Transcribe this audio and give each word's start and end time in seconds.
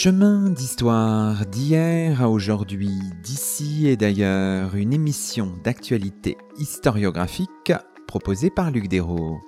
Chemin 0.00 0.50
d'histoire 0.50 1.44
d'hier 1.44 2.22
à 2.22 2.30
aujourd'hui, 2.30 3.00
d'ici 3.24 3.88
et 3.88 3.96
d'ailleurs, 3.96 4.76
une 4.76 4.92
émission 4.92 5.52
d'actualité 5.64 6.36
historiographique 6.56 7.72
proposée 8.06 8.48
par 8.48 8.70
Luc 8.70 8.86
Dérault. 8.86 9.40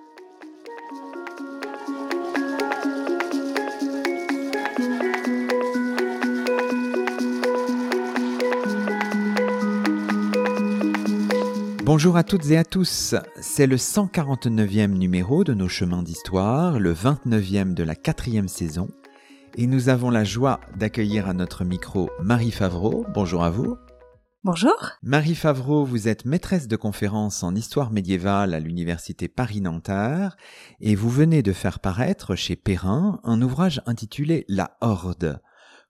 Bonjour 11.84 12.16
à 12.16 12.24
toutes 12.24 12.50
et 12.50 12.56
à 12.56 12.64
tous, 12.64 13.14
c'est 13.40 13.68
le 13.68 13.76
149e 13.76 14.98
numéro 14.98 15.44
de 15.44 15.54
nos 15.54 15.68
chemins 15.68 16.02
d'histoire, 16.02 16.80
le 16.80 16.92
29e 16.92 17.74
de 17.74 17.84
la 17.84 17.94
quatrième 17.94 18.48
saison, 18.48 18.88
et 19.60 19.66
nous 19.66 19.90
avons 19.90 20.08
la 20.08 20.24
joie 20.24 20.58
d'accueillir 20.78 21.28
à 21.28 21.34
notre 21.34 21.64
micro 21.64 22.08
Marie 22.22 22.50
Favreau. 22.50 23.04
Bonjour 23.12 23.44
à 23.44 23.50
vous. 23.50 23.76
Bonjour. 24.42 24.92
Marie 25.02 25.34
Favreau, 25.34 25.84
vous 25.84 26.08
êtes 26.08 26.24
maîtresse 26.24 26.66
de 26.66 26.76
conférences 26.76 27.42
en 27.42 27.54
histoire 27.54 27.90
médiévale 27.90 28.54
à 28.54 28.58
l'université 28.58 29.28
Paris-Nanterre 29.28 30.38
et 30.80 30.94
vous 30.94 31.10
venez 31.10 31.42
de 31.42 31.52
faire 31.52 31.78
paraître 31.78 32.36
chez 32.36 32.56
Perrin 32.56 33.20
un 33.22 33.42
ouvrage 33.42 33.82
intitulé 33.84 34.46
La 34.48 34.78
Horde 34.80 35.42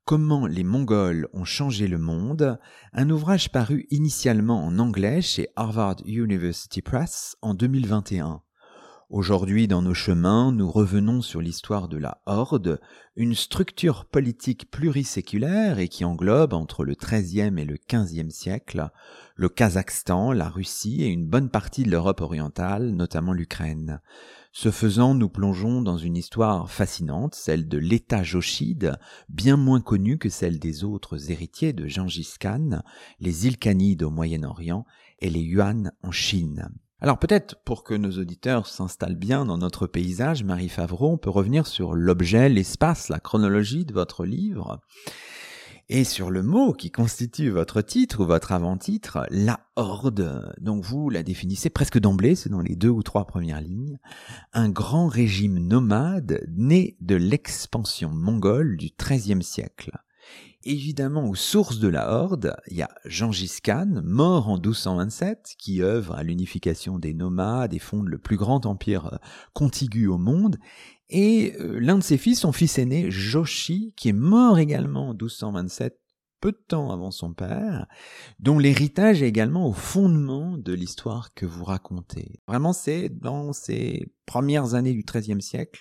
Comment 0.04 0.48
les 0.48 0.64
Mongols 0.64 1.28
ont 1.32 1.44
changé 1.44 1.86
le 1.86 1.98
monde, 1.98 2.58
un 2.92 3.08
ouvrage 3.08 3.52
paru 3.52 3.86
initialement 3.90 4.66
en 4.66 4.80
anglais 4.80 5.22
chez 5.22 5.46
Harvard 5.54 5.98
University 6.04 6.82
Press 6.82 7.36
en 7.40 7.54
2021. 7.54 8.42
Aujourd'hui, 9.10 9.66
dans 9.66 9.82
nos 9.82 9.92
chemins, 9.92 10.52
nous 10.52 10.70
revenons 10.70 11.20
sur 11.20 11.40
l'histoire 11.40 11.88
de 11.88 11.96
la 11.96 12.22
Horde, 12.26 12.80
une 13.16 13.34
structure 13.34 14.04
politique 14.04 14.70
pluriséculaire 14.70 15.80
et 15.80 15.88
qui 15.88 16.04
englobe 16.04 16.52
entre 16.52 16.84
le 16.84 16.94
XIIIe 16.94 17.58
et 17.58 17.64
le 17.64 17.76
XVe 17.90 18.30
siècle 18.30 18.88
le 19.34 19.48
Kazakhstan, 19.48 20.30
la 20.30 20.48
Russie 20.48 21.02
et 21.02 21.08
une 21.08 21.26
bonne 21.26 21.50
partie 21.50 21.82
de 21.82 21.90
l'Europe 21.90 22.20
orientale, 22.20 22.90
notamment 22.90 23.32
l'Ukraine. 23.32 24.00
Ce 24.52 24.70
faisant, 24.70 25.16
nous 25.16 25.28
plongeons 25.28 25.82
dans 25.82 25.98
une 25.98 26.16
histoire 26.16 26.70
fascinante, 26.70 27.34
celle 27.34 27.66
de 27.66 27.78
l'État 27.78 28.22
jochide, 28.22 28.96
bien 29.28 29.56
moins 29.56 29.80
connue 29.80 30.18
que 30.18 30.28
celle 30.28 30.60
des 30.60 30.84
autres 30.84 31.32
héritiers 31.32 31.72
de 31.72 31.88
Gengis 31.88 32.34
Khan, 32.38 32.80
les 33.18 33.48
Ilkhanides 33.48 34.04
au 34.04 34.10
Moyen-Orient 34.10 34.86
et 35.18 35.30
les 35.30 35.42
Yuan 35.42 35.90
en 36.04 36.12
Chine. 36.12 36.70
Alors 37.00 37.18
peut-être 37.18 37.56
pour 37.64 37.82
que 37.82 37.94
nos 37.94 38.18
auditeurs 38.18 38.66
s'installent 38.66 39.16
bien 39.16 39.46
dans 39.46 39.56
notre 39.56 39.86
paysage, 39.86 40.44
Marie 40.44 40.68
Favreau, 40.68 41.12
on 41.12 41.16
peut 41.16 41.30
revenir 41.30 41.66
sur 41.66 41.94
l'objet, 41.94 42.48
l'espace, 42.48 43.08
la 43.08 43.20
chronologie 43.20 43.86
de 43.86 43.94
votre 43.94 44.24
livre 44.26 44.80
et 45.92 46.04
sur 46.04 46.30
le 46.30 46.44
mot 46.44 46.72
qui 46.72 46.92
constitue 46.92 47.50
votre 47.50 47.82
titre 47.82 48.20
ou 48.20 48.26
votre 48.26 48.52
avant-titre, 48.52 49.26
la 49.30 49.58
horde. 49.74 50.54
Donc 50.60 50.84
vous 50.84 51.10
la 51.10 51.24
définissez 51.24 51.68
presque 51.68 51.98
d'emblée, 51.98 52.36
c'est 52.36 52.48
dans 52.48 52.60
les 52.60 52.76
deux 52.76 52.88
ou 52.88 53.02
trois 53.02 53.26
premières 53.26 53.60
lignes, 53.60 53.98
un 54.52 54.68
grand 54.68 55.08
régime 55.08 55.58
nomade 55.58 56.46
né 56.56 56.96
de 57.00 57.16
l'expansion 57.16 58.10
mongole 58.10 58.76
du 58.76 58.90
XIIIe 58.96 59.42
siècle. 59.42 59.90
Évidemment, 60.64 61.26
aux 61.26 61.34
sources 61.34 61.78
de 61.78 61.88
la 61.88 62.12
Horde, 62.12 62.54
il 62.68 62.76
y 62.76 62.82
a 62.82 62.90
Gengis 63.06 63.60
Khan, 63.62 64.02
mort 64.04 64.48
en 64.48 64.56
1227, 64.56 65.54
qui 65.58 65.82
œuvre 65.82 66.14
à 66.14 66.22
l'unification 66.22 66.98
des 66.98 67.14
nomades 67.14 67.72
et 67.72 67.78
fonde 67.78 68.08
le 68.08 68.18
plus 68.18 68.36
grand 68.36 68.66
empire 68.66 69.06
euh, 69.06 69.16
contigu 69.54 70.06
au 70.06 70.18
monde, 70.18 70.58
et 71.08 71.56
euh, 71.58 71.78
l'un 71.80 71.96
de 71.96 72.02
ses 72.02 72.18
fils, 72.18 72.40
son 72.40 72.52
fils 72.52 72.78
aîné, 72.78 73.10
Joshi, 73.10 73.94
qui 73.96 74.10
est 74.10 74.14
mort 74.14 74.58
également 74.58 75.08
en 75.08 75.14
1227, 75.14 75.98
peu 76.42 76.52
de 76.52 76.62
temps 76.68 76.90
avant 76.90 77.10
son 77.10 77.32
père, 77.32 77.86
dont 78.38 78.58
l'héritage 78.58 79.22
est 79.22 79.28
également 79.28 79.66
au 79.66 79.72
fondement 79.72 80.58
de 80.58 80.74
l'histoire 80.74 81.32
que 81.32 81.46
vous 81.46 81.64
racontez. 81.64 82.40
Vraiment, 82.46 82.74
c'est 82.74 83.08
dans 83.08 83.54
ces 83.54 84.12
premières 84.26 84.74
années 84.74 84.92
du 84.92 85.04
XIIIe 85.04 85.42
siècle 85.42 85.80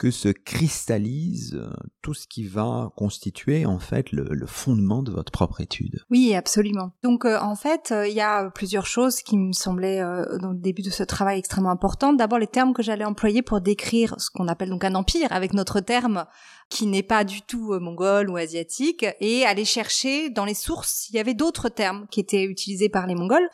que 0.00 0.10
se 0.10 0.28
cristallise 0.30 1.54
euh, 1.54 1.70
tout 2.00 2.14
ce 2.14 2.26
qui 2.26 2.46
va 2.46 2.90
constituer 2.96 3.66
en 3.66 3.78
fait 3.78 4.12
le, 4.12 4.46
fondement 4.46 5.02
de 5.02 5.12
votre 5.12 5.30
propre 5.30 5.60
étude. 5.60 6.02
Oui, 6.08 6.34
absolument. 6.34 6.92
Donc 7.02 7.26
euh, 7.26 7.38
en 7.38 7.54
fait, 7.54 7.92
euh, 7.92 8.08
il 8.08 8.14
y 8.14 8.22
a 8.22 8.48
plusieurs 8.48 8.86
choses 8.86 9.20
qui 9.20 9.36
me 9.36 9.52
semblaient 9.52 10.00
dans 10.40 10.52
le 10.52 10.58
début 10.58 10.80
de 10.80 10.88
ce 10.88 11.02
travail 11.02 11.38
extrêmement 11.38 11.70
importantes. 11.70 12.16
D'abord 12.16 12.38
les 12.38 12.46
termes 12.46 12.72
que 12.72 12.82
j'allais 12.82 13.04
employer 13.04 13.42
pour 13.42 13.60
décrire 13.60 14.14
ce 14.18 14.30
qu'on 14.30 14.48
appelle 14.48 14.70
donc 14.70 14.84
un 14.84 14.94
empire 14.94 15.30
avec 15.32 15.52
notre 15.52 15.80
terme 15.80 16.24
qui 16.70 16.86
n'est 16.86 17.02
pas 17.02 17.22
du 17.22 17.42
tout 17.42 17.78
mongol 17.78 18.30
ou 18.30 18.38
asiatique 18.38 19.04
et 19.20 19.44
aller 19.44 19.66
chercher 19.66 20.30
dans 20.30 20.46
les 20.46 20.54
sources 20.54 20.88
s'il 20.88 21.16
y 21.16 21.18
avait 21.18 21.34
d'autres 21.34 21.68
termes 21.68 22.06
qui 22.10 22.20
étaient 22.20 22.44
utilisés 22.44 22.88
par 22.88 23.06
les 23.06 23.14
mongols 23.14 23.50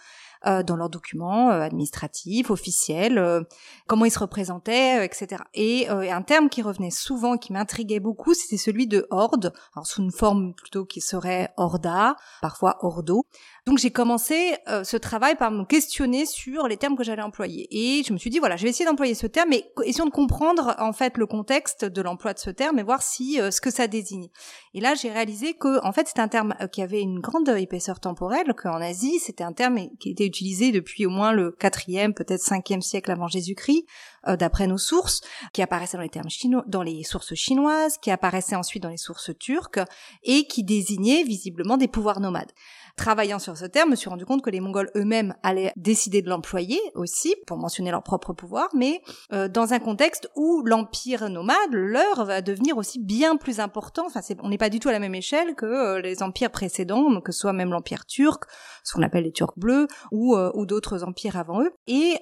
euh, 0.47 0.62
dans 0.62 0.76
leurs 0.76 0.91
documents 0.91 1.50
euh, 1.50 1.60
administratifs, 1.60 2.50
officiels, 2.50 3.19
euh, 3.19 3.42
comment 3.86 4.04
ils 4.04 4.10
se 4.10 4.19
représentaient, 4.19 5.04
etc. 5.04 5.42
Et 5.54 5.88
un 5.88 6.22
terme 6.22 6.48
qui 6.48 6.62
revenait 6.62 6.91
souvent, 6.91 7.36
qui 7.36 7.52
m'intriguait 7.52 8.00
beaucoup, 8.00 8.34
c'était 8.34 8.56
celui 8.56 8.86
de 8.86 9.06
horde, 9.10 9.52
alors 9.75 9.86
sous 9.86 10.02
une 10.02 10.12
forme 10.12 10.54
plutôt 10.54 10.84
qui 10.84 11.00
serait 11.00 11.52
horda, 11.56 12.16
parfois 12.42 12.78
ordo. 12.80 13.25
Donc 13.66 13.78
j'ai 13.78 13.91
commencé 13.91 14.56
ce 14.84 14.97
travail 14.97 15.34
par 15.34 15.50
me 15.50 15.65
questionner 15.65 16.25
sur 16.25 16.69
les 16.69 16.77
termes 16.77 16.97
que 16.97 17.03
j'allais 17.03 17.22
employer. 17.22 17.66
Et 17.72 18.04
je 18.04 18.12
me 18.12 18.19
suis 18.19 18.31
dit, 18.31 18.38
voilà, 18.38 18.56
je 18.56 18.62
vais 18.62 18.69
essayer 18.69 18.84
d'employer 18.84 19.15
ce 19.15 19.27
terme, 19.27 19.49
mais 19.50 19.69
essayons 19.84 20.06
de 20.06 20.12
comprendre 20.12 20.77
en 20.78 20.93
fait 20.93 21.19
le 21.19 21.27
contexte 21.27 21.84
de 21.84 22.00
l'emploi 22.00 22.32
de 22.32 22.38
ce 22.38 22.50
terme 22.50 22.78
et 22.78 22.84
voir 22.84 23.03
si 23.03 23.41
ce 23.50 23.60
que 23.60 23.72
ça 23.72 23.88
désigne. 23.88 24.28
Et 24.72 24.81
là, 24.81 24.94
j'ai 24.94 25.10
réalisé 25.10 25.55
que 25.55 25.84
en 25.84 25.91
fait, 25.91 26.06
c'est 26.06 26.21
un 26.21 26.28
terme 26.28 26.55
qui 26.71 26.81
avait 26.81 27.00
une 27.00 27.19
grande 27.19 27.49
épaisseur 27.49 27.99
temporelle, 27.99 28.55
qu'en 28.55 28.81
Asie, 28.81 29.19
c'était 29.19 29.43
un 29.43 29.53
terme 29.53 29.88
qui 29.99 30.10
était 30.10 30.26
utilisé 30.26 30.71
depuis 30.71 31.05
au 31.05 31.10
moins 31.10 31.32
le 31.32 31.50
quatrième, 31.50 32.15
peut-être 32.15 32.43
cinquième 32.43 32.82
siècle 32.82 33.10
avant 33.10 33.26
Jésus-Christ, 33.26 33.84
euh, 34.28 34.37
d'après 34.37 34.66
nos 34.66 34.78
sources, 34.78 35.22
qui 35.53 35.62
apparaissait 35.62 35.97
dans 35.97 36.03
les 36.03 36.09
termes 36.09 36.31
chinois, 36.31 36.65
dans 36.66 36.82
les 36.82 37.03
sources 37.03 37.34
chinoises, 37.34 37.99
qui 37.99 38.10
apparaissait 38.10 38.55
ensuite 38.55 38.82
dans 38.82 38.91
les 38.91 38.97
sources 38.97 39.31
turques, 39.38 39.81
et 40.22 40.47
qui 40.47 40.62
désignait 40.62 41.25
visiblement 41.25 41.76
des 41.76 41.88
pouvoirs 41.88 42.21
nomades. 42.21 42.53
Travaillant 42.96 43.38
sur 43.38 43.58
ce 43.58 43.66
terme, 43.66 43.88
je 43.88 43.90
me 43.90 43.96
suis 43.96 44.08
rendu 44.08 44.24
compte 44.24 44.40
que 44.40 44.48
les 44.48 44.58
Mongols 44.58 44.90
eux-mêmes 44.96 45.34
allaient 45.42 45.70
décider 45.76 46.22
de 46.22 46.30
l'employer 46.30 46.80
aussi 46.94 47.34
pour 47.46 47.58
mentionner 47.58 47.90
leur 47.90 48.02
propre 48.02 48.32
pouvoir, 48.32 48.70
mais 48.74 49.02
euh, 49.34 49.48
dans 49.48 49.74
un 49.74 49.78
contexte 49.78 50.30
où 50.34 50.62
l'empire 50.64 51.28
nomade, 51.28 51.56
leur, 51.72 52.24
va 52.24 52.40
devenir 52.40 52.78
aussi 52.78 52.98
bien 52.98 53.36
plus 53.36 53.60
important. 53.60 54.06
Enfin, 54.06 54.20
on 54.42 54.48
n'est 54.48 54.56
pas 54.56 54.70
du 54.70 54.80
tout 54.80 54.88
à 54.88 54.92
la 54.92 54.98
même 54.98 55.14
échelle 55.14 55.54
que 55.56 55.66
euh, 55.66 56.00
les 56.00 56.22
empires 56.22 56.50
précédents, 56.50 57.20
que 57.20 57.32
ce 57.32 57.40
soit 57.40 57.52
même 57.52 57.70
l'empire 57.70 58.06
turc, 58.06 58.44
ce 58.82 58.94
qu'on 58.94 59.02
appelle 59.02 59.24
les 59.24 59.32
Turcs 59.32 59.58
bleus, 59.58 59.88
ou, 60.10 60.34
euh, 60.34 60.50
ou 60.54 60.64
d'autres 60.64 61.04
empires 61.04 61.36
avant 61.36 61.60
eux. 61.60 61.72
Et 61.86 62.14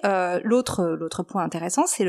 l'autre 0.43 0.83
l'autre 0.83 1.23
point 1.23 1.43
intéressant, 1.43 1.85
c'est 1.87 2.05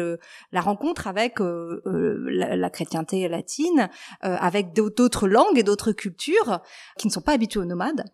la 0.50 0.60
rencontre 0.60 1.06
avec 1.06 1.38
la, 1.38 2.56
la, 2.56 2.71
chrétienté 2.71 3.28
latine, 3.28 3.88
avec 4.21 4.72
d'autres 4.72 5.28
langues 5.28 5.56
et 5.56 5.62
d'autres 5.62 5.93
cultures 5.93 6.60
qui 6.98 7.06
ne 7.06 7.12
sont 7.12 7.21
pas 7.21 7.33
habituées 7.33 7.60
aux 7.60 7.65
nomades 7.65 8.04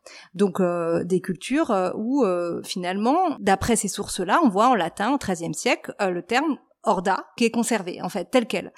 euh, 0.60 1.04
des 1.04 1.20
cultures 1.20 1.70
euh, 1.70 1.90
où 1.94 2.24
euh, 2.24 2.62
finalement, 2.62 3.36
d'après 3.38 3.76
ces 3.76 3.88
sources-là, 3.88 4.40
on 4.42 4.48
voit 4.48 4.68
en 4.68 4.74
latin 4.74 5.12
au 5.12 5.18
XIIIe 5.18 5.54
siècle 5.54 5.94
le 6.00 6.22
terme 6.22 6.58
orda 6.84 7.26
qui 7.36 7.44
est 7.44 7.50
conservé 7.50 8.02
en 8.02 8.08
fait 8.08 8.28
tel 8.30 8.46
quel, 8.46 8.72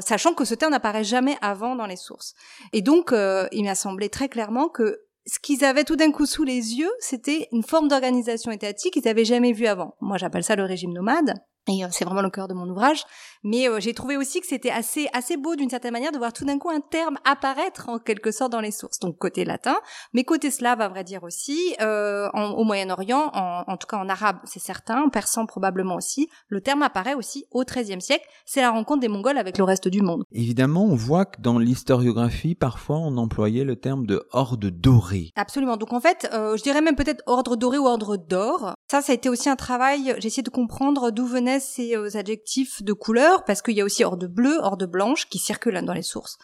sachant 0.00 0.34
que 0.34 0.44
ce 0.44 0.54
terme 0.54 0.72
n'apparaît 0.72 1.04
jamais 1.04 1.36
avant 1.40 1.76
dans 1.76 1.86
les 1.86 1.96
sources. 1.96 2.34
Et 2.72 2.82
donc, 2.82 3.12
il 3.12 3.64
m'a 3.64 3.74
semblé 3.76 4.08
très 4.08 4.28
clairement 4.28 4.68
que 4.68 5.02
ce 5.26 5.38
qu'ils 5.38 5.64
avaient 5.64 5.84
tout 5.84 5.94
d'un 5.96 6.10
coup 6.10 6.26
sous 6.26 6.42
les 6.42 6.74
yeux, 6.74 6.90
c'était 6.98 7.48
une 7.52 7.62
forme 7.62 7.88
d'organisation 7.88 8.50
étatique 8.50 8.94
qu'ils 8.94 9.04
n'avaient 9.04 9.24
jamais 9.24 9.52
vue 9.52 9.66
avant. 9.66 9.94
Moi, 10.00 10.18
j'appelle 10.18 10.42
ça 10.42 10.56
le 10.56 10.64
régime 10.64 10.92
nomade. 10.92 11.34
Et 11.68 11.84
euh, 11.84 11.88
c'est 11.90 12.04
vraiment 12.04 12.22
le 12.22 12.30
cœur 12.30 12.48
de 12.48 12.54
mon 12.54 12.68
ouvrage. 12.68 13.04
Mais 13.42 13.68
euh, 13.68 13.80
j'ai 13.80 13.94
trouvé 13.94 14.16
aussi 14.16 14.40
que 14.40 14.46
c'était 14.46 14.70
assez 14.70 15.08
assez 15.12 15.36
beau 15.36 15.56
d'une 15.56 15.70
certaine 15.70 15.92
manière 15.92 16.12
de 16.12 16.18
voir 16.18 16.32
tout 16.32 16.44
d'un 16.44 16.58
coup 16.58 16.70
un 16.70 16.80
terme 16.80 17.18
apparaître 17.24 17.88
en 17.88 17.98
quelque 17.98 18.30
sorte 18.32 18.52
dans 18.52 18.60
les 18.60 18.70
sources. 18.70 18.98
Donc 19.00 19.18
côté 19.18 19.44
latin, 19.44 19.76
mais 20.12 20.24
côté 20.24 20.50
slave 20.50 20.80
à 20.80 20.88
vrai 20.88 21.04
dire 21.04 21.22
aussi, 21.22 21.58
euh, 21.80 22.28
au 22.32 22.64
Moyen-Orient, 22.64 23.30
en, 23.32 23.64
en, 23.66 23.76
tout 23.76 23.86
cas 23.86 23.96
en 23.96 24.08
arabe 24.08 24.38
c'est 24.44 24.60
certain, 24.60 25.02
en 25.02 25.08
persan 25.08 25.46
probablement 25.46 25.96
aussi, 25.96 26.28
le 26.48 26.60
terme 26.60 26.82
apparaît 26.82 27.14
aussi 27.14 27.46
au 27.50 27.64
XIIIe 27.64 28.00
siècle. 28.00 28.24
C'est 28.44 28.60
la 28.60 28.70
rencontre 28.70 29.00
des 29.00 29.08
Mongols 29.08 29.38
avec 29.38 29.58
le 29.58 29.64
reste 29.64 29.88
du 29.88 30.02
monde. 30.02 30.24
Évidemment, 30.32 30.84
on 30.84 30.94
voit 30.94 31.24
que 31.24 31.40
dans 31.40 31.58
l'historiographie, 31.58 32.54
parfois 32.54 32.96
on 32.96 33.16
employait 33.16 33.64
le 33.64 33.76
terme 33.76 34.06
de 34.06 34.26
horde 34.32 34.66
dorée. 34.66 35.30
Absolument. 35.36 35.76
Donc 35.76 35.92
en 35.92 36.00
fait, 36.00 36.28
euh, 36.32 36.56
je 36.56 36.62
dirais 36.62 36.82
même 36.82 36.96
peut-être 36.96 37.22
ordre 37.26 37.56
doré 37.56 37.78
ou 37.78 37.86
ordre 37.86 38.16
d'or. 38.16 38.74
Ça, 38.90 39.00
ça 39.00 39.12
a 39.12 39.14
été 39.14 39.28
aussi 39.28 39.48
un 39.48 39.56
travail. 39.56 40.14
J'ai 40.18 40.26
essayé 40.26 40.42
de 40.42 40.50
comprendre 40.50 41.10
d'où 41.10 41.26
venait 41.26 41.53
ces 41.60 41.96
euh, 41.96 42.16
adjectifs 42.16 42.82
de 42.82 42.92
couleur, 42.92 43.44
parce 43.44 43.62
qu'il 43.62 43.74
y 43.74 43.80
a 43.80 43.84
aussi 43.84 44.04
hors 44.04 44.16
de 44.16 44.26
bleu, 44.26 44.58
hors 44.60 44.76
de 44.76 44.86
blanche 44.86 45.28
qui 45.28 45.38
circulent 45.38 45.80
dans 45.84 45.92
les 45.92 46.02
sources. 46.02 46.38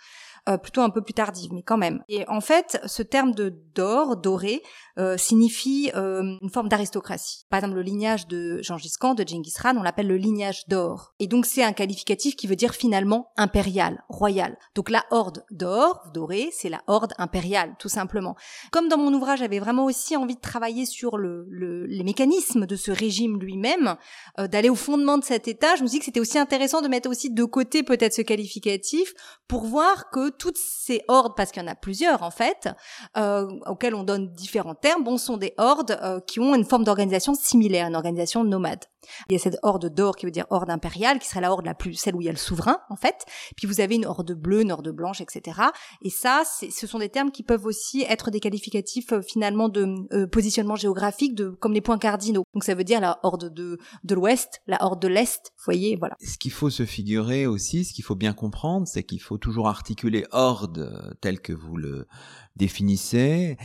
Euh, 0.49 0.57
plutôt 0.57 0.83
un 0.83 0.91
peu 0.91 1.03
plus 1.03 1.15
tardive, 1.15 1.53
mais 1.53 1.63
quand 1.63 1.79
même. 1.79 2.03
Et 2.09 2.27
en 2.29 2.41
fait, 2.41 2.81
ce 2.87 3.03
terme 3.03 3.35
de 3.35 3.55
d'or, 3.75 4.17
doré, 4.17 4.63
euh, 4.99 5.17
signifie 5.17 5.91
euh, 5.95 6.37
une 6.43 6.51
forme 6.51 6.69
d'aristocratie. 6.69 7.47
Par 7.49 7.59
exemple, 7.59 7.77
le 7.77 7.83
lignage 7.83 8.27
de 8.27 8.61
Gengis 8.63 8.95
Khan, 8.99 9.15
de 9.15 9.25
Genghis 9.27 9.55
Khan, 9.61 9.77
on 9.79 9.83
l'appelle 9.83 10.09
le 10.09 10.17
lignage 10.17 10.67
d'or. 10.69 11.15
Et 11.21 11.27
donc 11.27 11.47
c'est 11.47 11.63
un 11.63 11.73
qualificatif 11.73 12.37
qui 12.37 12.47
veut 12.47 12.57
dire 12.57 12.75
finalement 12.75 13.31
impérial, 13.37 14.03
royal. 14.09 14.59
Donc 14.75 14.91
la 14.91 15.05
horde 15.11 15.45
d'or, 15.51 16.11
doré, 16.13 16.51
c'est 16.53 16.69
la 16.69 16.83
horde 16.87 17.13
impériale, 17.19 17.77
tout 17.79 17.89
simplement. 17.89 18.37
Comme 18.73 18.89
dans 18.89 18.99
mon 18.99 19.15
ouvrage, 19.15 19.39
j'avais 19.39 19.59
vraiment 19.59 19.85
aussi 19.85 20.17
envie 20.17 20.35
de 20.35 20.41
travailler 20.41 20.87
sur 20.87 21.17
le, 21.17 21.47
les 21.87 22.05
mécanismes 22.05 22.67
de 22.67 22.77
ce 22.77 22.91
régime 22.91 23.39
lui-même, 23.39 23.97
euh, 24.39 24.49
d'aller 24.49 24.71
au 24.71 24.75
fondement 24.75 25.19
de 25.19 25.25
cet 25.25 25.49
état, 25.49 25.77
je 25.77 25.83
me 25.83 25.87
suis 25.87 25.97
dit 25.97 25.99
que 26.01 26.05
c'était 26.07 26.21
aussi 26.21 26.39
intéressant 26.39 26.83
de 26.83 26.89
mettre 26.89 27.09
aussi 27.09 27.31
de 27.31 27.45
côté 27.45 27.83
peut-être 27.83 28.15
ce 28.15 28.23
qualificatif 28.23 29.15
pour 29.49 29.65
voir 29.65 30.11
que 30.11 30.30
toutes 30.31 30.57
ces 30.57 31.03
hordes, 31.09 31.35
parce 31.37 31.51
qu'il 31.51 31.63
y 31.63 31.65
en 31.65 31.69
a 31.69 31.75
plusieurs 31.75 32.23
en 32.23 32.31
fait, 32.31 32.69
euh, 33.17 33.49
auxquelles 33.67 33.95
on 33.95 34.05
donne 34.05 34.33
différents 34.33 34.75
termes, 34.75 35.05
sont 35.19 35.37
des 35.37 35.55
hordes 35.59 35.99
euh, 36.03 36.21
qui 36.21 36.41
ont 36.41 36.55
une 36.55 36.65
forme 36.65 36.85
d'organisation 36.85 37.35
similaire, 37.35 37.87
une 37.87 37.97
organisation 37.97 38.45
nomade. 38.45 38.85
Il 39.29 39.33
y 39.33 39.37
a 39.37 39.39
cette 39.39 39.59
horde 39.63 39.93
d'or 39.93 40.17
qui 40.17 40.27
veut 40.27 40.33
dire 40.33 40.47
horde 40.51 40.71
impériale, 40.71 41.19
qui 41.19 41.29
serait 41.29 41.41
la 41.41 41.53
horde 41.53 41.67
la 41.67 41.75
plus, 41.75 41.95
celle 41.95 42.15
où 42.15 42.21
il 42.21 42.27
y 42.27 42.29
a 42.29 42.33
le 42.33 42.39
souverain, 42.39 42.79
en 42.89 42.97
fait. 42.97 43.25
Puis 43.57 43.67
vous 43.67 43.81
avez 43.81 43.95
une 43.97 44.07
horde 44.07 44.33
bleue, 44.33 44.63
une 44.63 44.73
horde 44.73 44.91
blanche, 44.91 45.21
etc. 45.21 45.61
Et 46.03 46.11
ça, 46.11 46.43
ce 46.45 46.87
sont 46.87 46.99
des 46.99 47.09
termes 47.09 47.31
qui 47.31 47.43
peuvent 47.43 47.67
aussi 47.67 48.03
être 48.09 48.31
des 48.31 48.41
qualificatifs 48.41 49.13
euh, 49.13 49.23
finalement 49.23 49.69
de 49.69 49.87
euh, 50.13 50.27
positionnement 50.27 50.77
géographique, 50.77 51.35
de 51.35 51.51
comme 51.51 51.73
les 51.73 51.81
points 51.81 51.99
cardinaux. 51.99 52.45
Donc 52.55 52.65
ça 52.65 52.75
veut 52.75 52.85
dire 52.85 53.01
la 53.01 53.19
horde 53.23 53.53
de 53.53 53.79
de 54.05 54.15
l'ouest, 54.15 54.61
la 54.67 54.83
horde 54.85 55.01
de 55.01 55.09
l'est. 55.09 55.53
Voyez, 55.65 55.97
voilà. 55.97 56.17
Ce 56.21 56.39
qu'il 56.39 56.53
faut 56.53 56.71
se 56.71 56.85
figurer 56.85 57.47
aussi, 57.47 57.85
ce 57.85 57.93
qu'il 57.93 58.05
faut 58.05 58.15
bien 58.15 58.33
comprendre, 58.33 58.87
c'est 58.87 59.03
qu'il 59.03 59.21
faut 59.21 59.39
toujours 59.39 59.69
articuler 59.69 60.27
horde 60.33 60.79
euh, 60.79 61.13
tel 61.21 61.41
que 61.41 61.53
vous 61.53 61.77
le 61.77 62.07
définissez 62.57 63.57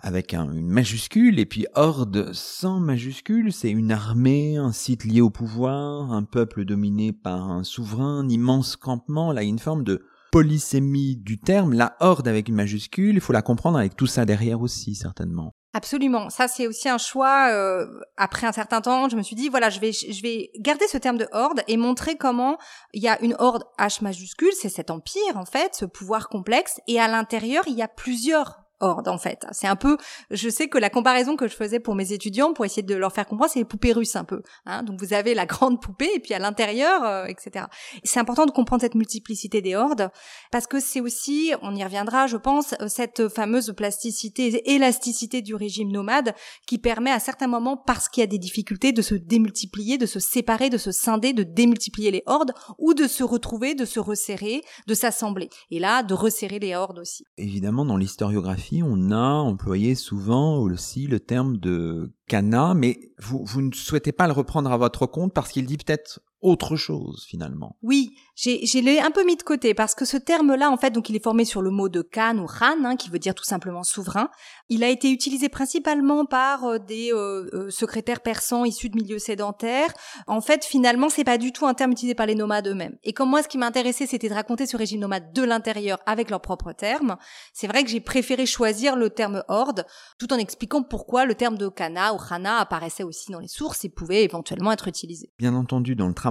avec 0.00 0.34
une 0.34 0.68
majuscule, 0.68 1.38
et 1.38 1.46
puis 1.46 1.66
horde 1.74 2.32
sans 2.32 2.80
majuscule, 2.80 3.52
c'est 3.52 3.70
une 3.70 3.92
armée, 3.92 4.56
un 4.56 4.72
site 4.72 5.04
lié 5.04 5.20
au 5.20 5.30
pouvoir, 5.30 6.12
un 6.12 6.24
peuple 6.24 6.64
dominé 6.64 7.12
par 7.12 7.50
un 7.50 7.64
souverain, 7.64 8.20
un 8.20 8.28
immense 8.28 8.76
campement, 8.76 9.32
là, 9.32 9.42
une 9.42 9.58
forme 9.58 9.84
de 9.84 10.04
polysémie 10.32 11.16
du 11.16 11.38
terme, 11.38 11.72
la 11.72 11.96
horde 12.00 12.28
avec 12.28 12.48
une 12.48 12.56
majuscule, 12.56 13.14
il 13.14 13.20
faut 13.20 13.32
la 13.32 13.42
comprendre 13.42 13.78
avec 13.78 13.96
tout 13.96 14.06
ça 14.06 14.24
derrière 14.24 14.60
aussi, 14.60 14.94
certainement. 14.94 15.54
Absolument. 15.72 16.30
Ça, 16.30 16.48
c'est 16.48 16.66
aussi 16.66 16.88
un 16.88 16.96
choix. 16.96 17.50
Euh, 17.50 17.86
après 18.16 18.46
un 18.46 18.52
certain 18.52 18.80
temps, 18.80 19.10
je 19.10 19.16
me 19.16 19.22
suis 19.22 19.36
dit 19.36 19.50
voilà, 19.50 19.68
je 19.68 19.78
vais 19.78 19.92
je 19.92 20.22
vais 20.22 20.50
garder 20.58 20.86
ce 20.88 20.96
terme 20.96 21.18
de 21.18 21.28
horde 21.32 21.62
et 21.68 21.76
montrer 21.76 22.16
comment 22.16 22.56
il 22.94 23.02
y 23.02 23.08
a 23.08 23.20
une 23.22 23.36
horde 23.38 23.64
H 23.78 24.02
majuscule, 24.02 24.52
c'est 24.52 24.70
cet 24.70 24.90
empire 24.90 25.36
en 25.36 25.44
fait, 25.44 25.74
ce 25.74 25.84
pouvoir 25.84 26.28
complexe, 26.28 26.80
et 26.88 26.98
à 26.98 27.08
l'intérieur 27.08 27.64
il 27.66 27.74
y 27.74 27.82
a 27.82 27.88
plusieurs 27.88 28.65
horde 28.80 29.08
en 29.08 29.18
fait. 29.18 29.46
C'est 29.52 29.66
un 29.66 29.76
peu, 29.76 29.96
je 30.30 30.48
sais 30.48 30.68
que 30.68 30.78
la 30.78 30.90
comparaison 30.90 31.36
que 31.36 31.48
je 31.48 31.54
faisais 31.54 31.80
pour 31.80 31.94
mes 31.94 32.12
étudiants 32.12 32.52
pour 32.52 32.64
essayer 32.64 32.82
de 32.82 32.94
leur 32.94 33.12
faire 33.12 33.26
comprendre, 33.26 33.50
c'est 33.52 33.60
les 33.60 33.64
poupées 33.64 33.92
russes 33.92 34.16
un 34.16 34.24
peu. 34.24 34.42
Hein. 34.64 34.82
Donc 34.82 35.00
vous 35.00 35.12
avez 35.12 35.34
la 35.34 35.46
grande 35.46 35.80
poupée 35.80 36.10
et 36.14 36.20
puis 36.20 36.34
à 36.34 36.38
l'intérieur, 36.38 37.04
euh, 37.04 37.26
etc. 37.26 37.66
C'est 38.04 38.20
important 38.20 38.46
de 38.46 38.50
comprendre 38.50 38.82
cette 38.82 38.94
multiplicité 38.94 39.62
des 39.62 39.74
hordes 39.74 40.10
parce 40.52 40.66
que 40.66 40.80
c'est 40.80 41.00
aussi, 41.00 41.52
on 41.62 41.74
y 41.74 41.84
reviendra, 41.84 42.26
je 42.26 42.36
pense, 42.36 42.74
euh, 42.80 42.88
cette 42.88 43.28
fameuse 43.28 43.72
plasticité, 43.76 44.72
élasticité 44.72 45.42
du 45.42 45.54
régime 45.54 45.90
nomade 45.90 46.34
qui 46.66 46.78
permet 46.78 47.10
à 47.10 47.20
certains 47.20 47.46
moments, 47.46 47.76
parce 47.76 48.08
qu'il 48.08 48.20
y 48.20 48.24
a 48.24 48.26
des 48.26 48.38
difficultés, 48.38 48.92
de 48.92 49.02
se 49.02 49.14
démultiplier, 49.14 49.98
de 49.98 50.06
se 50.06 50.20
séparer, 50.20 50.70
de 50.70 50.78
se 50.78 50.92
scinder, 50.92 51.32
de 51.32 51.42
démultiplier 51.42 52.10
les 52.10 52.22
hordes 52.26 52.52
ou 52.78 52.94
de 52.94 53.06
se 53.06 53.24
retrouver, 53.24 53.74
de 53.74 53.84
se 53.84 54.00
resserrer, 54.00 54.62
de 54.86 54.94
s'assembler. 54.94 55.48
Et 55.70 55.78
là, 55.78 56.02
de 56.02 56.14
resserrer 56.14 56.58
les 56.58 56.74
hordes 56.74 56.98
aussi. 56.98 57.24
Évidemment, 57.36 57.84
dans 57.84 57.96
l'historiographie 57.96 58.65
on 58.74 59.10
a 59.10 59.16
employé 59.16 59.94
souvent 59.94 60.58
aussi 60.58 61.06
le 61.06 61.20
terme 61.20 61.56
de 61.58 62.12
Cana, 62.26 62.74
mais 62.74 63.12
vous, 63.18 63.62
ne 63.62 63.72
souhaitez 63.72 64.12
pas 64.12 64.26
le 64.26 64.32
reprendre 64.32 64.70
à 64.70 64.76
votre 64.76 65.06
compte 65.06 65.32
parce 65.32 65.50
qu'il 65.50 65.66
dit 65.66 65.76
peut-être 65.76 66.20
autre 66.42 66.76
chose 66.76 67.24
finalement. 67.28 67.76
Oui, 67.82 68.14
j'ai, 68.34 68.64
j'ai 68.66 69.00
un 69.00 69.10
peu 69.10 69.24
mis 69.24 69.36
de 69.36 69.42
côté 69.42 69.74
parce 69.74 69.94
que 69.94 70.04
ce 70.04 70.16
terme-là, 70.16 70.70
en 70.70 70.76
fait, 70.76 70.90
donc 70.90 71.08
il 71.08 71.16
est 71.16 71.22
formé 71.22 71.44
sur 71.44 71.62
le 71.62 71.70
mot 71.70 71.88
de 71.88 72.02
Khan 72.02 72.38
ou 72.38 72.46
Khan, 72.46 72.84
hein, 72.84 72.96
qui 72.96 73.08
veut 73.08 73.18
dire 73.18 73.34
tout 73.34 73.44
simplement 73.44 73.82
souverain. 73.82 74.28
Il 74.68 74.84
a 74.84 74.88
été 74.88 75.10
utilisé 75.10 75.48
principalement 75.48 76.26
par 76.26 76.64
euh, 76.64 76.78
des 76.78 77.12
euh, 77.12 77.48
euh, 77.52 77.70
secrétaires 77.70 78.20
persans 78.20 78.64
issus 78.64 78.90
de 78.90 78.96
milieux 78.96 79.18
sédentaires. 79.18 79.92
En 80.26 80.40
fait, 80.40 80.64
finalement, 80.64 81.08
c'est 81.08 81.24
pas 81.24 81.38
du 81.38 81.52
tout 81.52 81.66
un 81.66 81.74
terme 81.74 81.92
utilisé 81.92 82.14
par 82.14 82.26
les 82.26 82.34
nomades 82.34 82.68
eux-mêmes. 82.68 82.98
Et 83.02 83.12
comme 83.12 83.30
moi, 83.30 83.42
ce 83.42 83.48
qui 83.48 83.58
m'intéressait, 83.58 84.06
c'était 84.06 84.28
de 84.28 84.34
raconter 84.34 84.66
ce 84.66 84.76
régime 84.76 85.00
nomade 85.00 85.32
de 85.32 85.42
l'intérieur 85.42 85.98
avec 86.04 86.28
leurs 86.28 86.42
propres 86.42 86.72
termes. 86.72 87.16
C'est 87.54 87.66
vrai 87.66 87.82
que 87.82 87.90
j'ai 87.90 88.00
préféré 88.00 88.44
choisir 88.44 88.96
le 88.96 89.08
terme 89.08 89.42
horde, 89.48 89.86
tout 90.18 90.32
en 90.32 90.36
expliquant 90.36 90.82
pourquoi 90.82 91.24
le 91.24 91.34
terme 91.34 91.56
de 91.56 91.68
Kana 91.68 92.12
ou 92.12 92.18
Khana 92.18 92.58
apparaissait 92.58 93.04
aussi 93.04 93.32
dans 93.32 93.40
les 93.40 93.48
sources 93.48 93.84
et 93.84 93.88
pouvait 93.88 94.22
éventuellement 94.22 94.72
être 94.72 94.88
utilisé. 94.88 95.32
Bien 95.38 95.54
entendu, 95.54 95.96
dans 95.96 96.08
le 96.08 96.14
travail 96.14 96.25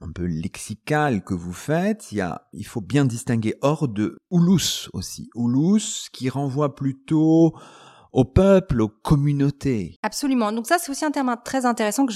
un 0.00 0.12
peu 0.12 0.24
lexical 0.24 1.22
que 1.22 1.34
vous 1.34 1.52
faites, 1.52 2.12
il, 2.12 2.66
faut 2.66 2.80
bien 2.80 3.04
distinguer 3.04 3.54
hors 3.62 3.88
de 3.88 4.18
Oulous 4.30 4.88
aussi. 4.92 5.28
Oulous 5.34 6.08
qui 6.12 6.28
renvoie 6.28 6.74
plutôt 6.74 7.54
au 8.14 8.24
peuple, 8.24 8.80
aux 8.80 8.88
communautés. 8.88 9.98
Absolument. 10.04 10.52
Donc 10.52 10.68
ça, 10.68 10.78
c'est 10.78 10.90
aussi 10.90 11.04
un 11.04 11.10
terme 11.10 11.34
très 11.44 11.66
intéressant 11.66 12.06
que 12.06 12.12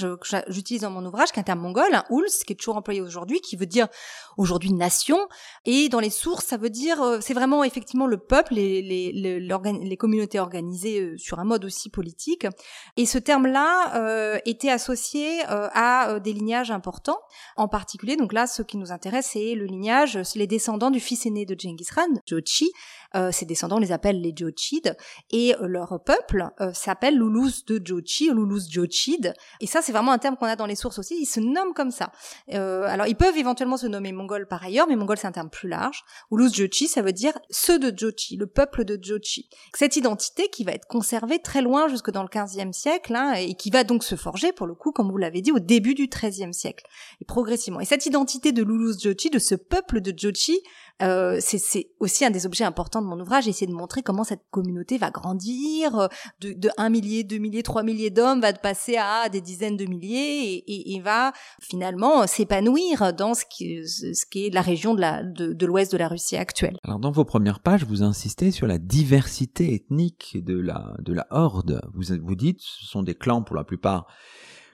j'utilise 0.47 0.83
dans 0.83 0.91
mon 0.91 1.05
ouvrage, 1.05 1.33
qui 1.33 1.39
est 1.39 1.41
un 1.41 1.43
terme 1.43 1.59
mongol, 1.59 1.93
un 1.93 2.05
Ouls, 2.09 2.25
qui 2.47 2.53
est 2.53 2.55
toujours 2.55 2.77
employé 2.77 3.01
aujourd'hui, 3.01 3.41
qui 3.41 3.57
veut 3.57 3.65
dire 3.65 3.89
aujourd'hui 4.37 4.71
nation. 4.71 5.17
Et 5.65 5.89
dans 5.89 5.99
les 5.99 6.09
sources, 6.09 6.45
ça 6.45 6.55
veut 6.55 6.69
dire, 6.69 7.01
euh, 7.01 7.19
c'est 7.19 7.33
vraiment 7.33 7.65
effectivement 7.65 8.07
le 8.07 8.17
peuple, 8.17 8.53
les, 8.53 8.81
les, 8.81 9.97
communautés 9.97 10.39
organisées 10.39 11.01
euh, 11.01 11.17
sur 11.17 11.39
un 11.39 11.43
mode 11.43 11.65
aussi 11.65 11.89
politique. 11.89 12.47
Et 12.95 13.05
ce 13.05 13.17
terme-là 13.17 13.97
euh, 13.97 14.39
était 14.45 14.71
associé 14.71 15.41
à 15.49 16.19
des 16.23 16.31
lignages 16.31 16.71
importants. 16.71 17.19
En 17.57 17.67
particulier, 17.67 18.15
donc 18.15 18.31
là, 18.31 18.47
ce 18.47 18.61
qui 18.61 18.77
nous 18.77 18.93
intéresse, 18.93 19.31
c'est 19.33 19.53
le 19.53 19.65
lignage, 19.65 20.17
les 20.35 20.47
descendants 20.47 20.91
du 20.91 21.01
fils 21.01 21.25
aîné 21.25 21.45
de 21.45 21.59
Genghis 21.59 21.87
Khan, 21.93 22.21
Jochi, 22.25 22.71
euh, 23.15 23.31
ses 23.31 23.45
descendants 23.45 23.77
on 23.77 23.79
les 23.79 23.91
appelle 23.91 24.21
les 24.21 24.33
Jochid, 24.35 24.95
et 25.31 25.55
euh, 25.55 25.67
peuple 25.97 26.49
euh, 26.61 26.71
s'appelle 26.73 27.17
Loulous 27.17 27.63
de 27.67 27.81
Jochi, 27.83 28.29
Loulous 28.29 28.69
Jochid, 28.69 29.33
et 29.59 29.67
ça 29.67 29.81
c'est 29.81 29.91
vraiment 29.91 30.11
un 30.11 30.17
terme 30.17 30.37
qu'on 30.37 30.45
a 30.45 30.55
dans 30.55 30.65
les 30.65 30.75
sources 30.75 30.99
aussi, 30.99 31.15
ils 31.19 31.25
se 31.25 31.39
nomment 31.39 31.73
comme 31.73 31.91
ça. 31.91 32.11
alors 32.51 33.07
ils 33.07 33.15
peuvent 33.15 33.37
éventuellement 33.37 33.77
se 33.77 33.87
nommer 33.87 34.11
mongols 34.11 34.47
par 34.47 34.63
ailleurs, 34.63 34.87
mais 34.87 34.95
mongol 34.95 35.17
c'est 35.17 35.27
un 35.27 35.31
terme 35.31 35.49
plus 35.49 35.69
large. 35.69 36.03
Loulous 36.31 36.53
Jochi 36.53 36.87
ça 36.87 37.01
veut 37.01 37.13
dire 37.13 37.33
ceux 37.49 37.79
de 37.79 37.97
Jochi, 37.97 38.37
le 38.37 38.47
peuple 38.47 38.85
de 38.85 38.99
Jochi. 39.01 39.49
Cette 39.73 39.95
identité 39.95 40.49
qui 40.49 40.63
va 40.63 40.73
être 40.73 40.87
conservée 40.87 41.39
très 41.39 41.61
loin 41.61 41.87
jusque 41.87 42.11
dans 42.11 42.23
le 42.23 42.29
15e 42.29 42.73
siècle, 42.73 43.15
hein, 43.15 43.33
et 43.33 43.55
qui 43.55 43.69
va 43.69 43.83
donc 43.83 44.03
se 44.03 44.15
forger 44.15 44.51
pour 44.51 44.67
le 44.67 44.75
coup, 44.75 44.91
comme 44.91 45.09
vous 45.09 45.17
l'avez 45.17 45.41
dit, 45.41 45.51
au 45.51 45.59
début 45.59 45.95
du 45.95 46.07
13e 46.07 46.53
siècle, 46.53 46.85
et 47.21 47.25
progressivement. 47.25 47.79
Et 47.79 47.85
cette 47.85 48.05
identité 48.05 48.51
de 48.51 48.63
Loulous 48.63 48.99
Jochi, 48.99 49.29
de 49.29 49.39
ce 49.39 49.55
peuple 49.55 50.01
de 50.01 50.13
Jochi, 50.17 50.59
euh, 51.01 51.37
c'est 51.39 51.87
aussi 51.99 52.25
un 52.25 52.29
des 52.29 52.45
objets 52.45 52.63
importants 52.63 53.01
de 53.01 53.07
mon 53.07 53.19
ouvrage, 53.19 53.47
essayer 53.47 53.67
de 53.67 53.73
montrer 53.73 54.01
comment 54.01 54.23
cette 54.23 54.43
communauté 54.51 54.97
va 54.97 55.11
grandir, 55.11 55.97
euh, 55.97 56.07
de, 56.41 56.53
de 56.53 56.69
un 56.77 56.89
millier, 56.89 57.23
deux 57.23 57.37
milliers, 57.37 57.63
trois 57.63 57.83
milliers 57.83 58.09
d'hommes 58.09 58.41
va 58.41 58.53
passer 58.53 58.97
à 58.97 59.29
des 59.29 59.41
dizaines 59.41 59.77
de 59.77 59.85
milliers 59.85 60.63
et, 60.67 60.95
et, 60.95 60.99
va 60.99 61.31
finalement 61.61 62.27
s'épanouir 62.27 63.13
dans 63.13 63.33
ce 63.33 63.45
qui, 63.49 63.87
ce 63.87 64.25
qui 64.25 64.47
est 64.47 64.53
la 64.53 64.61
région 64.61 64.93
de 64.93 65.65
l'ouest 65.65 65.91
de, 65.91 65.97
de, 65.97 65.97
de 65.97 66.03
la 66.03 66.07
Russie 66.09 66.35
actuelle. 66.35 66.77
Alors 66.83 66.99
dans 66.99 67.11
vos 67.11 67.25
premières 67.25 67.61
pages, 67.61 67.85
vous 67.85 68.03
insistez 68.03 68.51
sur 68.51 68.67
la 68.67 68.77
diversité 68.77 69.73
ethnique 69.73 70.37
de 70.43 70.59
la, 70.59 70.95
de 70.99 71.13
la 71.13 71.27
horde. 71.31 71.81
Vous, 71.93 72.13
vous 72.21 72.35
dites, 72.35 72.59
ce 72.61 72.85
sont 72.85 73.03
des 73.03 73.15
clans 73.15 73.41
pour 73.41 73.55
la 73.55 73.63
plupart 73.63 74.07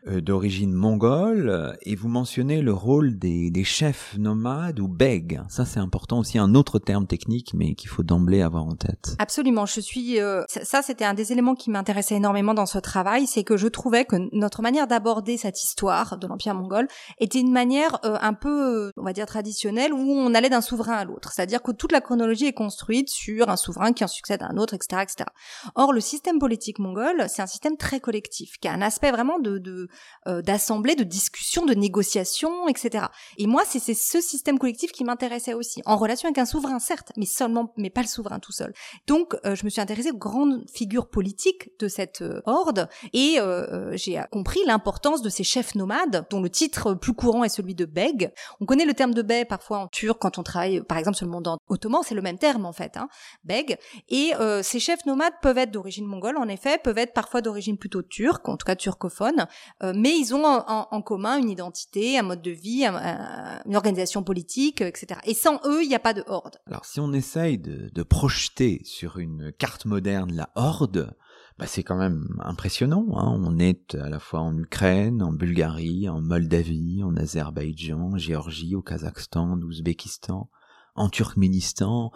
d'origine 0.08 0.74
mongole 0.74 1.78
et 1.82 1.96
vous 1.96 2.08
mentionnez 2.08 2.62
le 2.62 2.74
rôle 2.74 3.18
des, 3.18 3.50
des 3.50 3.64
chefs 3.64 4.16
nomades 4.18 4.80
ou 4.80 4.88
bègues. 4.88 5.42
Ça 5.50 5.66
c'est 5.66 5.80
important 5.80 6.20
aussi, 6.20 6.38
un 6.38 6.56
autre 6.56 6.80
terme 6.80 7.08
technique 7.08 7.54
mais 7.54 7.76
qu'il 7.76 7.90
faut 7.90 8.04
d'emblée 8.04 8.42
avoir 8.42 8.66
en 8.66 8.76
tête. 8.76 9.16
Absolument, 9.20 9.66
je 9.66 9.80
suis 9.80 10.20
euh, 10.20 10.44
ça 10.48 10.82
c'était 10.82 11.06
un 11.06 11.14
des 11.14 11.32
éléments 11.32 11.56
qui 11.56 11.70
m'intéressait 11.70 12.16
énormément 12.16 12.54
dans 12.54 12.66
ce 12.66 12.78
travail, 12.78 13.28
c'est 13.28 13.44
que 13.44 13.58
je 13.58 13.68
trouvais 13.68 14.06
que 14.06 14.16
notre 14.32 14.62
manière 14.62 14.88
d'aborder 14.88 15.38
cette 15.38 15.62
histoire 15.62 16.18
de 16.18 16.28
l'empire 16.28 16.56
mongol 16.56 16.88
était 17.20 17.40
une 17.40 17.52
manière 17.52 18.00
euh, 18.06 18.18
un 18.22 18.34
peu 18.34 18.92
on 18.98 19.04
va 19.04 19.14
dire 19.14 19.26
traditionnelle 19.26 19.94
où 19.94 19.98
on 19.98 20.34
allait 20.34 20.50
d'un 20.50 20.62
souverain 20.62 20.94
à 20.94 21.06
l'autre, 21.06 21.32
c'est-à-dire 21.34 21.62
que 21.62 21.72
toute 21.72 21.92
la 21.92 22.02
chronologie 22.02 22.46
est 22.46 22.54
construite 22.54 23.10
sur 23.10 23.50
un 23.50 23.58
souverain 23.58 23.94
qui 23.94 24.04
en 24.04 24.08
succède 24.08 24.42
à 24.44 24.48
un 24.48 24.58
autre, 24.58 24.74
etc., 24.74 25.02
etc. 25.04 25.30
Or 25.76 25.94
le 25.94 26.02
système 26.02 26.40
politique 26.40 26.80
mongol, 26.80 27.26
c'est 27.28 27.42
un 27.42 27.48
système 27.48 27.78
très 27.78 28.00
collectif, 28.00 28.58
qui 28.60 28.68
a 28.68 28.74
un 28.74 28.82
aspect 28.82 29.12
vraiment 29.12 29.40
de, 29.40 29.58
de 29.58 29.88
d'assemblée, 30.26 30.96
de 30.96 31.04
discussion, 31.04 31.66
de 31.66 31.74
négociation, 31.74 32.68
etc. 32.68 33.06
Et 33.38 33.48
moi, 33.48 33.64
c'est 33.66 33.80
ce 33.94 34.22
système 34.22 34.58
collectif 34.58 34.92
qui 34.92 35.04
m'intéressait 35.04 35.54
aussi, 35.54 35.82
en 35.86 35.98
relation 35.98 36.28
avec 36.28 36.38
un 36.38 36.46
souverain, 36.46 36.80
certes, 36.80 37.12
mais 37.18 37.26
seulement, 37.26 37.74
mais 37.78 37.90
pas 37.90 38.02
le 38.02 38.08
souverain 38.08 38.40
tout 38.40 38.52
seul. 38.52 38.74
Donc, 39.08 39.36
je 39.44 39.64
me 39.64 39.70
suis 39.70 39.82
intéressée 39.82 40.12
aux 40.12 40.18
grandes 40.18 40.64
figures 40.74 41.10
politiques 41.10 41.70
de 41.80 41.88
cette 41.88 42.24
horde 42.46 42.90
et 43.14 43.38
j'ai 43.94 44.22
compris 44.32 44.60
l'importance 44.66 45.22
de 45.22 45.30
ces 45.30 45.44
chefs 45.44 45.76
nomades, 45.76 46.26
dont 46.30 46.42
le 46.42 46.50
titre 46.50 46.94
plus 46.94 47.14
courant 47.14 47.44
est 47.44 47.50
celui 47.50 47.76
de 47.76 47.86
beg. 47.86 48.32
On 48.60 48.66
connaît 48.66 48.86
le 48.86 48.94
terme 48.94 49.14
de 49.14 49.22
beg 49.22 49.48
parfois 49.48 49.80
en 49.80 49.88
turc 49.88 50.18
quand 50.20 50.38
on 50.38 50.44
travaille, 50.44 50.82
par 50.82 50.98
exemple, 50.98 51.18
sur 51.18 51.26
le 51.26 51.32
monde 51.32 51.48
ottoman, 51.68 52.02
c'est 52.04 52.16
le 52.16 52.22
même 52.22 52.38
terme 52.38 52.66
en 52.66 52.74
fait, 52.74 52.98
hein, 52.98 53.08
beg. 53.44 53.78
Et 54.10 54.34
euh, 54.40 54.64
ces 54.64 54.80
chefs 54.80 55.06
nomades 55.06 55.34
peuvent 55.42 55.58
être 55.58 55.72
d'origine 55.72 56.06
mongole, 56.06 56.38
en 56.38 56.48
effet, 56.48 56.78
peuvent 56.78 56.98
être 56.98 57.14
parfois 57.14 57.42
d'origine 57.42 57.78
plutôt 57.78 58.02
turque, 58.02 58.48
en 58.50 58.58
tout 58.58 58.66
cas 58.66 58.76
turcophone, 58.76 59.48
euh, 59.84 59.85
mais 59.94 60.18
ils 60.18 60.34
ont 60.34 60.44
en, 60.46 61.02
commun 61.02 61.38
une 61.38 61.50
identité, 61.50 62.18
un 62.18 62.24
mode 62.24 62.42
de 62.42 62.52
vie, 62.52 62.86
une 62.86 63.76
organisation 63.76 64.24
politique, 64.24 64.82
etc. 64.82 65.20
Et 65.26 65.34
sans 65.34 65.60
eux, 65.66 65.84
il 65.84 65.90
n'y 65.90 65.96
a 65.96 66.00
pas 66.00 66.14
de 66.14 66.24
horde. 66.28 66.58
Alors 66.68 66.86
si 66.86 67.00
on 67.00 67.14
essaye 67.14 67.58
de, 67.58 67.90
de 67.94 68.04
projeter 68.04 68.82
sur 68.84 69.18
une 69.18 69.52
carte 69.52 69.86
moderne 69.86 70.34
la 70.34 70.50
horde, 70.56 71.16
bah, 71.58 71.68
c'est 71.68 71.84
quand 71.84 71.98
même 71.98 72.28
impressionnant. 72.44 73.06
Hein. 73.14 73.40
On 73.42 73.60
est 73.60 73.96
à 73.96 74.10
la 74.10 74.20
fois 74.20 74.42
en 74.42 74.58
Ukraine, 74.58 75.22
en 75.22 75.32
Bulgarie, 75.32 76.10
en 76.10 76.22
Moldavie, 76.22 77.02
en 77.04 77.16
Azerbaïdjan, 77.16 78.12
en 78.14 78.18
Géorgie, 78.18 78.76
au 78.76 78.82
Kazakhstan, 78.82 79.54
en 79.54 79.62
Ouzbékistan, 79.62 80.50
en 80.96 81.10
Turkménistan, 81.10 82.12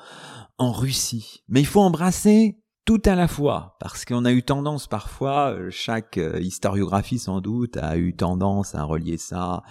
en 0.57 0.71
Russie. 0.71 1.43
Mais 1.47 1.61
il 1.61 1.65
faut 1.65 1.81
embrasser 1.81 2.59
tout 2.85 3.01
à 3.05 3.15
la 3.15 3.27
fois, 3.27 3.77
parce 3.79 4.05
qu'on 4.05 4.25
a 4.25 4.31
eu 4.31 4.43
tendance 4.43 4.87
parfois, 4.87 5.51
euh, 5.51 5.69
chaque 5.69 6.17
euh, 6.17 6.39
historiographie 6.39 7.19
sans 7.19 7.41
doute 7.41 7.77
a 7.77 7.97
eu 7.97 8.15
tendance 8.15 8.75
à 8.75 8.83
relier 8.83 9.17
ça 9.17 9.63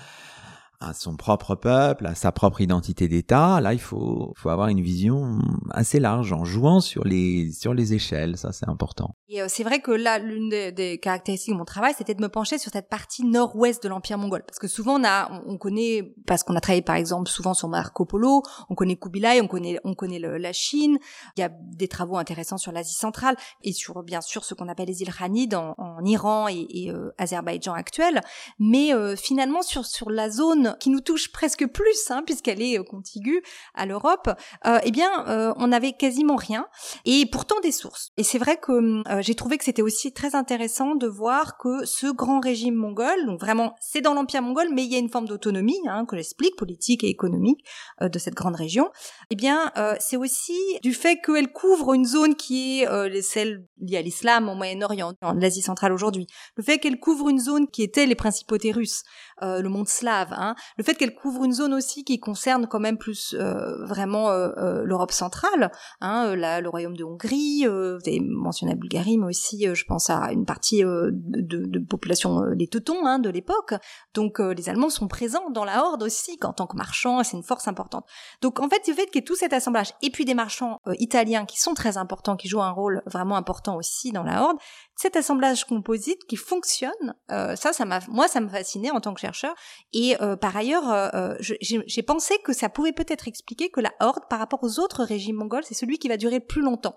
à 0.81 0.95
son 0.95 1.17
propre 1.17 1.57
peuple, 1.57 2.07
à 2.07 2.15
sa 2.15 2.31
propre 2.31 2.61
identité 2.61 3.09
d'État. 3.09 3.61
Là, 3.61 3.73
il 3.73 3.81
faut, 3.81 4.33
faut 4.37 4.49
avoir 4.49 4.69
une 4.69 4.81
vision 4.81 5.39
assez 5.71 5.99
large 5.99 6.33
en 6.33 6.45
jouant 6.45 6.81
sur 6.81 7.05
les, 7.05 7.51
sur 7.53 7.75
les 7.75 7.95
échelles. 7.95 8.37
Ça, 8.37 8.53
c'est 8.53 8.69
important. 8.69 9.17
Et 9.29 9.43
euh, 9.43 9.47
c'est 9.49 9.65
vrai 9.65 9.81
que 9.81 9.91
là, 9.91 10.19
l'une 10.19 10.49
des, 10.49 10.99
caractéristiques 11.03 11.53
de 11.53 11.59
mon 11.59 11.65
travail, 11.65 11.95
c'était 11.99 12.15
de 12.15 12.23
me 12.23 12.29
pencher 12.29 12.59
sur 12.59 12.71
cette 12.71 12.89
partie 12.89 13.25
nord-ouest 13.25 13.83
de 13.83 13.89
l'Empire 13.89 14.19
mongol. 14.19 14.45
Parce 14.47 14.59
que 14.59 14.69
souvent, 14.69 15.01
on 15.01 15.05
a, 15.05 15.43
on 15.47 15.59
connaît, 15.59 16.15
parce 16.27 16.45
qu'on 16.45 16.55
a 16.55 16.61
travaillé 16.61 16.83
par 16.83 16.97
exemple 16.97 17.29
souvent 17.29 17.55
sur 17.55 17.69
Marco 17.69 18.05
Polo, 18.05 18.43
on 18.71 18.75
connaît 18.75 18.97
Kubilai, 18.97 19.41
on 19.41 19.49
connaît, 19.49 19.81
on 19.85 19.95
connaît 19.95 20.21
la 20.21 20.53
Chine. 20.53 20.99
Il 21.37 21.41
y 21.41 21.43
a 21.43 21.51
des 21.51 21.89
travaux 21.89 22.17
intéressants 22.17 22.57
sur 22.57 22.71
l'Asie 22.71 22.95
centrale 22.95 23.37
et 23.63 23.73
sur, 23.73 24.03
bien 24.05 24.21
sûr, 24.21 24.45
ce 24.45 24.55
qu'on 24.55 24.69
appelle 24.69 24.89
les 24.89 25.03
îles 25.03 25.13
Hanid 25.19 25.55
en, 25.55 25.75
en 25.77 26.05
Iran 26.05 26.49
et, 26.49 26.67
et 26.71 26.91
euh, 26.91 27.11
Azerbaïdjan 27.19 27.75
actuel. 27.75 28.21
Mais 28.61 28.95
euh, 28.95 29.17
finalement, 29.17 29.63
sur, 29.63 29.85
sur 29.85 30.11
la 30.11 30.31
zone 30.31 30.68
qui 30.81 30.91
nous 30.91 31.01
touche 31.01 31.33
presque 31.33 31.67
plus, 31.67 32.11
hein, 32.11 32.23
puisqu'elle 32.25 32.63
est 32.63 32.79
euh, 32.79 32.83
contiguë 32.83 33.43
à 33.75 33.87
l'Europe, 33.87 34.31
euh, 34.67 34.79
eh 34.83 34.91
bien, 34.91 35.27
euh, 35.29 35.53
on 35.57 35.69
n'avait 35.69 35.93
quasiment 35.93 36.37
rien, 36.37 36.67
et 37.05 37.27
pourtant 37.27 37.61
des 37.61 37.73
sources. 37.73 38.11
Et 38.17 38.23
c'est 38.23 38.39
vrai 38.39 38.57
que 38.57 39.03
j'ai 39.21 39.35
trouvé 39.35 39.59
que 39.59 39.65
c'était 39.65 39.83
aussi 39.83 40.13
très 40.13 40.35
intéressant 40.35 40.95
de 40.95 41.07
voir 41.07 41.59
que 41.59 41.85
ce 41.85 42.07
grand 42.07 42.41
régime 42.41 42.75
mongol, 42.75 43.27
donc 43.27 43.41
vraiment, 43.41 43.75
c'est 43.81 44.01
dans 44.01 44.15
l'empire 44.15 44.43
mongol, 44.43 44.69
mais 44.73 44.85
il 44.85 44.93
y 44.93 44.97
a 44.97 44.99
une 44.99 45.09
forme 45.09 45.27
d'autonomie 45.27 45.81
hein, 45.89 46.05
que 46.07 46.17
j'explique, 46.17 46.57
politique 46.57 47.05
et 47.05 47.09
économique 47.09 47.65
de 48.01 48.19
cette 48.19 48.35
grande 48.35 48.57
région. 48.57 48.91
Eh 49.31 49.37
bien, 49.37 49.73
c'est 50.01 50.17
aussi 50.17 50.59
du 50.83 50.95
fait 50.95 51.21
qu'elle 51.25 51.53
couvre 51.53 51.95
une 51.95 52.05
zone 52.05 52.35
qui 52.35 52.83
est 52.83 53.23
celle 53.23 53.65
liée 53.81 53.97
à 53.97 54.03
l'islam 54.03 54.49
au 54.49 54.55
Moyen-Orient, 54.55 55.15
en 55.23 55.41
Asie 55.43 55.63
centrale 55.63 55.93
aujourd'hui. 55.93 56.27
Le 56.57 56.63
fait 56.63 56.79
qu'elle 56.79 56.99
couvre 56.99 57.29
une 57.29 57.39
zone 57.39 57.69
qui 57.69 57.83
était 57.83 58.07
les 58.07 58.15
principautés 58.15 58.73
russes, 58.73 59.03
le 59.41 59.69
monde 59.69 59.89
slave, 59.89 60.33
hein, 60.33 60.55
le 60.77 60.85
fait 60.85 60.95
qu'elle 60.95 61.15
couvre 61.15 61.45
une 61.45 61.53
zone 61.53 61.75
aussi 61.75 62.05
qui 62.05 62.19
concerne 62.21 62.67
quand 62.67 62.81
même 62.81 62.99
plus 62.99 63.35
euh, 63.39 63.85
vraiment 63.87 64.31
euh, 64.31 64.51
euh, 64.57 64.83
l'Europe 64.85 65.13
centrale, 65.13 65.71
hein, 66.01 66.35
le 66.35 66.69
royaume 66.69 66.97
de 66.97 67.05
Hongrie, 67.05 67.65
vous 67.67 68.09
avez 68.09 68.21
mentionné 68.21 68.73
la 68.73 68.79
Bulgarie, 68.79 69.19
mais 69.19 69.27
aussi 69.27 69.67
je 69.73 69.85
pense 69.85 70.11
à 70.11 70.33
une 70.33 70.45
partie 70.45 70.83
de, 70.83 71.79
population 71.89 72.55
des 72.55 72.67
Teutons 72.67 73.07
hein, 73.07 73.19
de 73.19 73.31
l'époque. 73.31 73.75
Donc 74.15 74.39
les 74.39 74.69
Allemands 74.69 74.91
sont 74.91 75.09
présents 75.09 75.51
dans 75.51 75.65
la 75.65 75.85
Horde 75.85 76.03
aussi 76.03 76.39
en 76.43 76.53
tant 76.53 76.67
que 76.67 76.77
marchands, 76.77 77.23
c'est 77.23 77.37
une 77.37 77.43
force 77.43 77.69
importante. 77.69 78.05
Donc 78.43 78.61
en 78.61 78.69
fait, 78.69 78.87
le 78.87 78.95
fait 78.95 79.07
qu'il 79.07 79.17
y 79.17 79.19
ait 79.19 79.25
tout 79.25 79.37
cet 79.37 79.53
assemblage 79.53 79.93
et 80.03 80.11
puis 80.11 80.25
des 80.25 80.35
marchands 80.35 80.81
italiens 80.99 81.47
qui 81.47 81.59
sont 81.59 81.75
très 81.75 81.97
importants, 81.97 82.37
qui 82.37 82.49
jouent 82.49 82.63
un 82.63 82.71
rôle 82.71 83.03
vraiment 83.07 83.37
important 83.37 83.77
aussi 83.77 84.13
dans 84.13 84.23
la 84.23 84.43
Horde, 84.43 84.59
cet 85.01 85.17
assemblage 85.17 85.65
composite 85.65 86.25
qui 86.27 86.37
fonctionne, 86.37 87.15
ça, 87.29 87.73
ça 87.73 87.85
m'a, 87.85 88.01
moi, 88.09 88.27
ça 88.27 88.41
me 88.41 88.49
fascinait 88.49 88.91
en 88.91 89.01
tant 89.01 89.15
que 89.15 89.21
chercheur. 89.21 89.55
Et 89.93 90.17
par 90.41 90.57
ailleurs, 90.57 90.91
euh, 90.91 91.09
euh, 91.15 91.37
j'ai 91.41 92.03
pensé 92.03 92.35
que 92.45 92.53
ça 92.53 92.69
pouvait 92.69 92.93
peut-être 92.93 93.29
expliquer 93.29 93.71
que 93.71 93.81
la 93.81 93.93
horde, 94.01 94.25
par 94.29 94.39
rapport 94.39 94.61
aux 94.63 94.81
autres 94.81 95.05
régimes 95.05 95.37
mongols, 95.37 95.65
c'est 95.65 95.75
celui 95.75 95.99
qui 95.99 96.09
va 96.09 96.17
durer 96.17 96.41
plus 96.41 96.63
longtemps. 96.63 96.95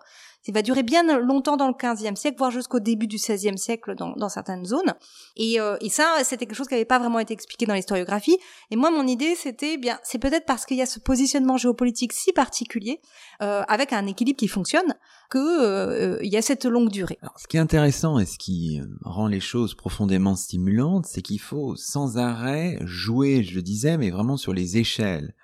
Il 0.47 0.53
va 0.53 0.61
durer 0.61 0.83
bien 0.83 1.03
longtemps 1.19 1.55
dans 1.55 1.67
le 1.67 1.73
15e 1.73 2.15
siècle, 2.15 2.37
voire 2.37 2.51
jusqu'au 2.51 2.79
début 2.79 3.07
du 3.07 3.17
16e 3.17 3.57
siècle 3.57 3.95
dans, 3.95 4.13
dans 4.15 4.29
certaines 4.29 4.65
zones. 4.65 4.93
Et, 5.35 5.59
euh, 5.59 5.77
et 5.81 5.89
ça, 5.89 6.17
c'était 6.23 6.45
quelque 6.45 6.55
chose 6.55 6.67
qui 6.67 6.73
n'avait 6.73 6.85
pas 6.85 6.99
vraiment 6.99 7.19
été 7.19 7.33
expliqué 7.33 7.65
dans 7.65 7.75
l'historiographie. 7.75 8.37
Et 8.71 8.75
moi, 8.75 8.89
mon 8.89 9.05
idée, 9.05 9.35
c'était 9.35 9.77
bien, 9.77 9.99
c'est 10.03 10.17
peut-être 10.17 10.45
parce 10.45 10.65
qu'il 10.65 10.77
y 10.77 10.81
a 10.81 10.87
ce 10.87 10.99
positionnement 10.99 11.57
géopolitique 11.57 12.13
si 12.13 12.33
particulier, 12.33 13.01
euh, 13.41 13.61
avec 13.67 13.93
un 13.93 14.07
équilibre 14.07 14.37
qui 14.37 14.47
fonctionne, 14.47 14.95
que 15.29 15.37
euh, 15.37 16.17
y 16.23 16.37
a 16.37 16.41
cette 16.41 16.65
longue 16.65 16.89
durée. 16.89 17.19
Alors, 17.21 17.39
ce 17.39 17.47
qui 17.47 17.57
est 17.57 17.61
intéressant 17.61 18.17
et 18.17 18.25
ce 18.25 18.37
qui 18.39 18.81
rend 19.03 19.27
les 19.27 19.39
choses 19.39 19.75
profondément 19.75 20.35
stimulantes, 20.35 21.05
c'est 21.05 21.21
qu'il 21.21 21.39
faut 21.39 21.75
sans 21.75 22.17
arrêt 22.17 22.79
jouer, 22.81 23.43
je 23.43 23.55
le 23.55 23.61
disais, 23.61 23.97
mais 23.97 24.09
vraiment 24.09 24.37
sur 24.37 24.53
les 24.53 24.77
échelles 24.77 25.35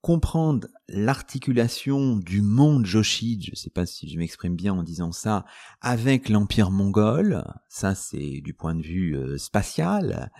comprendre 0.00 0.68
l'articulation 0.88 2.16
du 2.16 2.42
monde 2.42 2.86
Joshid, 2.86 3.44
je 3.44 3.50
ne 3.50 3.56
sais 3.56 3.70
pas 3.70 3.86
si 3.86 4.08
je 4.08 4.18
m'exprime 4.18 4.56
bien 4.56 4.72
en 4.72 4.82
disant 4.82 5.12
ça, 5.12 5.44
avec 5.80 6.28
l'empire 6.28 6.70
mongol, 6.70 7.44
ça 7.68 7.94
c'est 7.94 8.40
du 8.40 8.54
point 8.54 8.74
de 8.74 8.82
vue 8.82 9.16
euh, 9.16 9.36
spatial, 9.36 10.30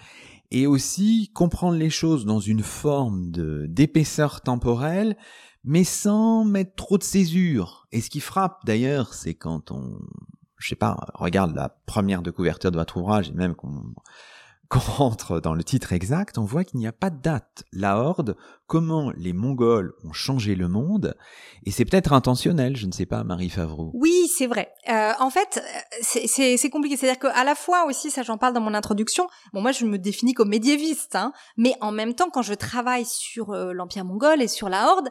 et 0.50 0.66
aussi 0.66 1.30
comprendre 1.34 1.76
les 1.76 1.90
choses 1.90 2.24
dans 2.24 2.40
une 2.40 2.62
forme 2.62 3.30
d'épaisseur 3.68 4.40
temporelle, 4.40 5.16
mais 5.62 5.84
sans 5.84 6.44
mettre 6.44 6.74
trop 6.74 6.98
de 6.98 7.02
césure. 7.02 7.86
Et 7.92 8.00
ce 8.00 8.10
qui 8.10 8.20
frappe 8.20 8.64
d'ailleurs, 8.64 9.14
c'est 9.14 9.34
quand 9.34 9.70
on, 9.70 9.98
je 10.56 10.68
sais 10.68 10.76
pas, 10.76 11.06
regarde 11.14 11.54
la 11.54 11.68
première 11.86 12.22
de 12.22 12.30
couverture 12.30 12.70
de 12.70 12.78
votre 12.78 12.96
ouvrage, 12.96 13.28
et 13.28 13.34
même 13.34 13.54
qu'on 13.54 13.94
quand 14.70 14.80
on 14.88 14.92
rentre 14.92 15.40
dans 15.40 15.52
le 15.52 15.64
titre 15.64 15.92
exact, 15.92 16.38
on 16.38 16.44
voit 16.44 16.62
qu'il 16.62 16.78
n'y 16.78 16.86
a 16.86 16.92
pas 16.92 17.10
de 17.10 17.20
date. 17.20 17.64
La 17.72 17.98
Horde, 17.98 18.36
comment 18.68 19.10
les 19.16 19.32
Mongols 19.32 19.92
ont 20.04 20.12
changé 20.12 20.54
le 20.54 20.68
monde, 20.68 21.16
et 21.66 21.72
c'est 21.72 21.84
peut-être 21.84 22.12
intentionnel, 22.12 22.76
je 22.76 22.86
ne 22.86 22.92
sais 22.92 23.04
pas, 23.04 23.24
Marie 23.24 23.50
Favreau. 23.50 23.90
Oui, 23.94 24.28
c'est 24.32 24.46
vrai. 24.46 24.72
Euh, 24.88 25.10
en 25.18 25.28
fait, 25.28 25.60
c'est 26.00 26.70
compliqué. 26.70 26.96
C'est-à-dire 26.96 27.18
qu'à 27.18 27.42
la 27.42 27.56
fois 27.56 27.84
aussi, 27.86 28.12
ça 28.12 28.22
j'en 28.22 28.38
parle 28.38 28.54
dans 28.54 28.60
mon 28.60 28.72
introduction, 28.72 29.26
bon 29.52 29.60
moi 29.60 29.72
je 29.72 29.84
me 29.84 29.98
définis 29.98 30.34
comme 30.34 30.50
médiéviste, 30.50 31.16
hein, 31.16 31.32
mais 31.56 31.74
en 31.80 31.90
même 31.90 32.14
temps, 32.14 32.30
quand 32.30 32.42
je 32.42 32.54
travaille 32.54 33.06
sur 33.06 33.50
euh, 33.50 33.72
l'Empire 33.72 34.04
mongol 34.04 34.40
et 34.40 34.48
sur 34.48 34.68
la 34.68 34.86
Horde, 34.86 35.08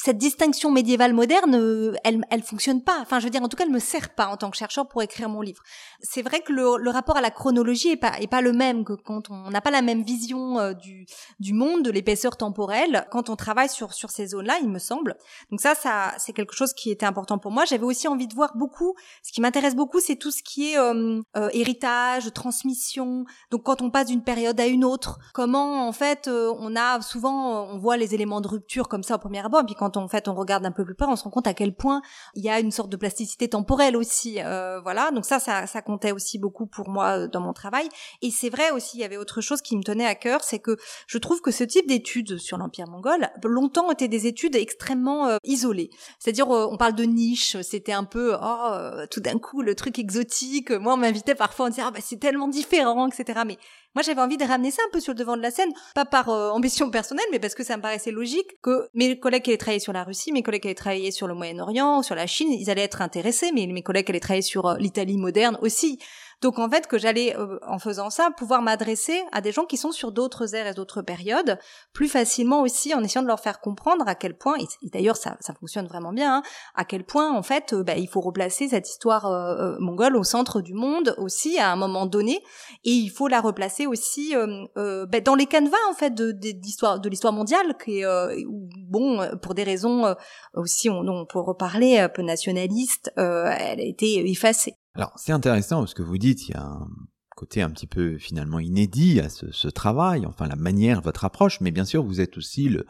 cette 0.00 0.18
distinction 0.18 0.70
médiévale 0.70 1.12
moderne, 1.12 1.54
euh, 1.56 1.94
elle, 2.04 2.24
elle 2.30 2.42
fonctionne 2.42 2.82
pas. 2.82 2.98
Enfin, 3.00 3.18
je 3.18 3.24
veux 3.24 3.30
dire, 3.30 3.42
en 3.42 3.48
tout 3.48 3.56
cas, 3.56 3.64
elle 3.64 3.72
me 3.72 3.80
sert 3.80 4.14
pas 4.14 4.28
en 4.28 4.36
tant 4.36 4.50
que 4.50 4.56
chercheur 4.56 4.86
pour 4.86 5.02
écrire 5.02 5.28
mon 5.28 5.40
livre. 5.40 5.62
C'est 6.00 6.22
vrai 6.22 6.40
que 6.40 6.52
le, 6.52 6.76
le, 6.78 6.90
rapport 6.90 7.16
à 7.16 7.20
la 7.20 7.30
chronologie 7.30 7.90
est 7.90 7.96
pas, 7.96 8.18
est 8.20 8.28
pas 8.28 8.40
le 8.40 8.52
même 8.52 8.84
que 8.84 8.92
quand 8.92 9.30
on 9.30 9.50
n'a 9.50 9.60
pas 9.60 9.70
la 9.70 9.82
même 9.82 10.02
vision 10.02 10.58
euh, 10.58 10.72
du, 10.72 11.06
du 11.40 11.52
monde, 11.52 11.82
de 11.82 11.90
l'épaisseur 11.90 12.36
temporelle, 12.36 13.06
quand 13.10 13.28
on 13.28 13.36
travaille 13.36 13.68
sur, 13.68 13.92
sur 13.92 14.10
ces 14.10 14.28
zones-là, 14.28 14.58
il 14.62 14.68
me 14.68 14.78
semble. 14.78 15.16
Donc 15.50 15.60
ça, 15.60 15.74
ça, 15.74 16.14
c'est 16.18 16.32
quelque 16.32 16.54
chose 16.54 16.72
qui 16.74 16.90
était 16.90 17.06
important 17.06 17.38
pour 17.38 17.50
moi. 17.50 17.64
J'avais 17.64 17.84
aussi 17.84 18.06
envie 18.06 18.28
de 18.28 18.34
voir 18.34 18.56
beaucoup, 18.56 18.94
ce 19.22 19.32
qui 19.32 19.40
m'intéresse 19.40 19.74
beaucoup, 19.74 20.00
c'est 20.00 20.16
tout 20.16 20.30
ce 20.30 20.42
qui 20.44 20.72
est 20.72 20.78
euh, 20.78 21.20
héritage, 21.52 22.32
transmission. 22.32 23.24
Donc 23.50 23.64
quand 23.64 23.82
on 23.82 23.90
passe 23.90 24.06
d'une 24.06 24.22
période 24.22 24.60
à 24.60 24.66
une 24.66 24.84
autre, 24.84 25.18
comment, 25.34 25.88
en 25.88 25.92
fait, 25.92 26.28
on 26.28 26.76
a 26.76 27.00
souvent, 27.00 27.64
on 27.64 27.78
voit 27.78 27.96
les 27.96 28.14
éléments 28.14 28.40
de 28.40 28.48
rupture 28.48 28.88
comme 28.88 29.02
ça 29.02 29.16
au 29.16 29.18
premier 29.18 29.44
abord, 29.44 29.64
puis 29.66 29.74
quand 29.74 29.87
quand 29.88 29.96
en 29.96 30.08
fait 30.08 30.28
on 30.28 30.34
regarde 30.34 30.64
un 30.66 30.72
peu 30.72 30.84
plus 30.84 30.94
près, 30.94 31.06
on 31.06 31.16
se 31.16 31.24
rend 31.24 31.30
compte 31.30 31.46
à 31.46 31.54
quel 31.54 31.74
point 31.74 32.02
il 32.34 32.44
y 32.44 32.50
a 32.50 32.60
une 32.60 32.70
sorte 32.70 32.90
de 32.90 32.96
plasticité 32.96 33.48
temporelle 33.48 33.96
aussi. 33.96 34.40
Euh, 34.40 34.80
voilà, 34.80 35.10
donc 35.10 35.24
ça, 35.24 35.38
ça, 35.38 35.66
ça 35.66 35.82
comptait 35.82 36.12
aussi 36.12 36.38
beaucoup 36.38 36.66
pour 36.66 36.88
moi 36.88 37.18
euh, 37.18 37.28
dans 37.28 37.40
mon 37.40 37.52
travail. 37.52 37.88
Et 38.22 38.30
c'est 38.30 38.50
vrai 38.50 38.70
aussi, 38.70 38.98
il 38.98 39.00
y 39.00 39.04
avait 39.04 39.16
autre 39.16 39.40
chose 39.40 39.62
qui 39.62 39.76
me 39.76 39.82
tenait 39.82 40.06
à 40.06 40.14
cœur, 40.14 40.44
c'est 40.44 40.58
que 40.58 40.76
je 41.06 41.18
trouve 41.18 41.40
que 41.40 41.50
ce 41.50 41.64
type 41.64 41.86
d'études 41.86 42.38
sur 42.38 42.58
l'Empire 42.58 42.86
mongol, 42.88 43.30
longtemps 43.44 43.90
étaient 43.90 44.08
des 44.08 44.26
études 44.26 44.56
extrêmement 44.56 45.26
euh, 45.26 45.36
isolées. 45.44 45.90
C'est-à-dire, 46.18 46.48
on 46.48 46.76
parle 46.76 46.94
de 46.94 47.04
niche, 47.04 47.56
c'était 47.62 47.92
un 47.92 48.04
peu, 48.04 48.34
oh, 48.40 48.70
tout 49.10 49.20
d'un 49.20 49.38
coup, 49.38 49.62
le 49.62 49.74
truc 49.74 49.98
exotique. 49.98 50.70
Moi, 50.70 50.94
on 50.94 50.96
m'invitait 50.96 51.34
parfois, 51.34 51.66
on 51.66 51.68
disait, 51.68 51.82
ah 51.84 51.90
bah 51.90 52.00
c'est 52.02 52.18
tellement 52.18 52.48
différent, 52.48 53.08
etc. 53.08 53.40
Mais 53.46 53.58
moi, 53.94 54.02
j'avais 54.02 54.20
envie 54.20 54.36
de 54.36 54.44
ramener 54.44 54.70
ça 54.70 54.82
un 54.86 54.90
peu 54.92 55.00
sur 55.00 55.12
le 55.12 55.18
devant 55.18 55.36
de 55.36 55.42
la 55.42 55.50
scène, 55.50 55.72
pas 55.94 56.04
par 56.04 56.28
euh, 56.28 56.50
ambition 56.50 56.90
personnelle, 56.92 57.24
mais 57.32 57.38
parce 57.38 57.54
que 57.54 57.64
ça 57.64 57.76
me 57.76 57.82
paraissait 57.82 58.10
logique 58.10 58.60
que 58.62 58.88
mes 58.94 59.18
collègues 59.18 59.42
qui 59.42 59.50
allaient 59.50 59.58
travailler 59.58 59.80
sur 59.80 59.92
la 59.92 60.04
Russie, 60.04 60.32
mes 60.32 60.42
collègues 60.42 60.62
qui 60.62 60.68
allaient 60.68 60.74
travailler 60.74 61.10
sur 61.10 61.26
le 61.26 61.34
Moyen-Orient, 61.34 62.02
sur 62.02 62.14
la 62.14 62.26
Chine, 62.26 62.52
ils 62.52 62.70
allaient 62.70 62.82
être 62.82 63.02
intéressés, 63.02 63.50
mais 63.54 63.66
mes 63.66 63.82
collègues 63.82 64.06
qui 64.06 64.12
allaient 64.12 64.20
travailler 64.20 64.42
sur 64.42 64.66
euh, 64.66 64.76
l'Italie 64.78 65.16
moderne 65.16 65.58
aussi. 65.62 65.98
Donc 66.40 66.58
en 66.58 66.70
fait 66.70 66.86
que 66.86 66.98
j'allais 66.98 67.36
euh, 67.36 67.58
en 67.66 67.78
faisant 67.78 68.10
ça 68.10 68.30
pouvoir 68.36 68.62
m'adresser 68.62 69.20
à 69.32 69.40
des 69.40 69.50
gens 69.50 69.64
qui 69.64 69.76
sont 69.76 69.90
sur 69.90 70.12
d'autres 70.12 70.54
ères 70.54 70.68
et 70.68 70.74
d'autres 70.74 71.02
périodes 71.02 71.58
plus 71.92 72.08
facilement 72.08 72.62
aussi 72.62 72.94
en 72.94 73.02
essayant 73.02 73.22
de 73.22 73.26
leur 73.26 73.40
faire 73.40 73.60
comprendre 73.60 74.06
à 74.06 74.14
quel 74.14 74.36
point 74.36 74.54
et, 74.58 74.88
d'ailleurs 74.90 75.16
ça, 75.16 75.36
ça 75.40 75.52
fonctionne 75.54 75.86
vraiment 75.86 76.12
bien 76.12 76.36
hein, 76.36 76.42
à 76.76 76.84
quel 76.84 77.04
point 77.04 77.32
en 77.32 77.42
fait 77.42 77.72
euh, 77.72 77.82
bah, 77.82 77.96
il 77.96 78.08
faut 78.08 78.20
replacer 78.20 78.68
cette 78.68 78.88
histoire 78.88 79.26
euh, 79.26 79.76
mongole 79.80 80.16
au 80.16 80.22
centre 80.22 80.60
du 80.60 80.74
monde 80.74 81.14
aussi 81.18 81.58
à 81.58 81.72
un 81.72 81.76
moment 81.76 82.06
donné 82.06 82.40
et 82.84 82.92
il 82.92 83.08
faut 83.08 83.26
la 83.26 83.40
replacer 83.40 83.86
aussi 83.86 84.34
bah, 84.76 85.20
dans 85.20 85.34
les 85.34 85.46
canevas 85.46 85.76
en 85.90 85.94
fait 85.94 86.14
de, 86.14 86.30
de, 86.30 86.98
de 86.98 87.08
l'histoire 87.08 87.32
mondiale 87.32 87.76
qui 87.82 88.00
est 88.00 88.44
bon 88.88 89.28
pour 89.42 89.54
des 89.54 89.64
raisons 89.64 90.14
aussi 90.54 90.88
on, 90.88 91.00
on 91.00 91.26
peut 91.26 91.40
reparler 91.40 91.98
un 91.98 92.08
peu 92.08 92.22
nationaliste 92.22 93.12
elle 93.16 93.80
a 93.80 93.84
été 93.84 94.30
effacée 94.30 94.74
alors 94.98 95.12
c'est 95.16 95.32
intéressant 95.32 95.78
parce 95.78 95.94
que 95.94 96.02
vous 96.02 96.18
dites 96.18 96.48
il 96.48 96.52
y 96.52 96.56
a 96.56 96.64
un 96.64 96.88
côté 97.36 97.62
un 97.62 97.70
petit 97.70 97.86
peu 97.86 98.18
finalement 98.18 98.58
inédit 98.58 99.20
à 99.20 99.28
ce, 99.28 99.68
travail, 99.68 100.26
enfin 100.26 100.48
la 100.48 100.56
manière, 100.56 101.00
votre 101.00 101.24
approche, 101.24 101.60
mais 101.60 101.70
bien 101.70 101.84
sûr 101.84 102.02
vous 102.02 102.20
êtes 102.20 102.36
aussi 102.36 102.68
le, 102.68 102.84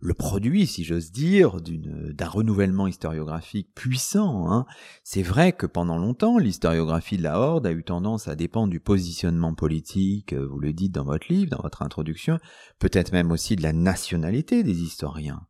le 0.00 0.14
produit, 0.14 0.66
si 0.66 0.84
j'ose 0.84 1.12
dire, 1.12 1.60
d'un 1.60 2.28
renouvellement 2.28 2.86
historiographique 2.86 3.74
puissant. 3.74 4.50
Hein. 4.50 4.64
C'est 5.04 5.22
vrai 5.22 5.52
que 5.52 5.66
pendant 5.66 5.98
longtemps, 5.98 6.38
l'historiographie 6.38 7.18
de 7.18 7.22
la 7.22 7.38
Horde 7.38 7.66
a 7.66 7.72
eu 7.72 7.84
tendance 7.84 8.26
à 8.26 8.36
dépendre 8.36 8.70
du 8.70 8.80
positionnement 8.80 9.52
politique, 9.52 10.32
euh, 10.32 10.46
vous 10.46 10.60
le 10.60 10.72
dites 10.72 10.92
dans 10.92 11.04
votre 11.04 11.30
livre, 11.30 11.50
dans 11.50 11.62
votre 11.62 11.82
introduction, 11.82 12.38
peut-être 12.78 13.12
même 13.12 13.30
aussi 13.30 13.56
de 13.56 13.62
la 13.62 13.74
nationalité 13.74 14.62
des 14.62 14.80
historiens. 14.80 15.42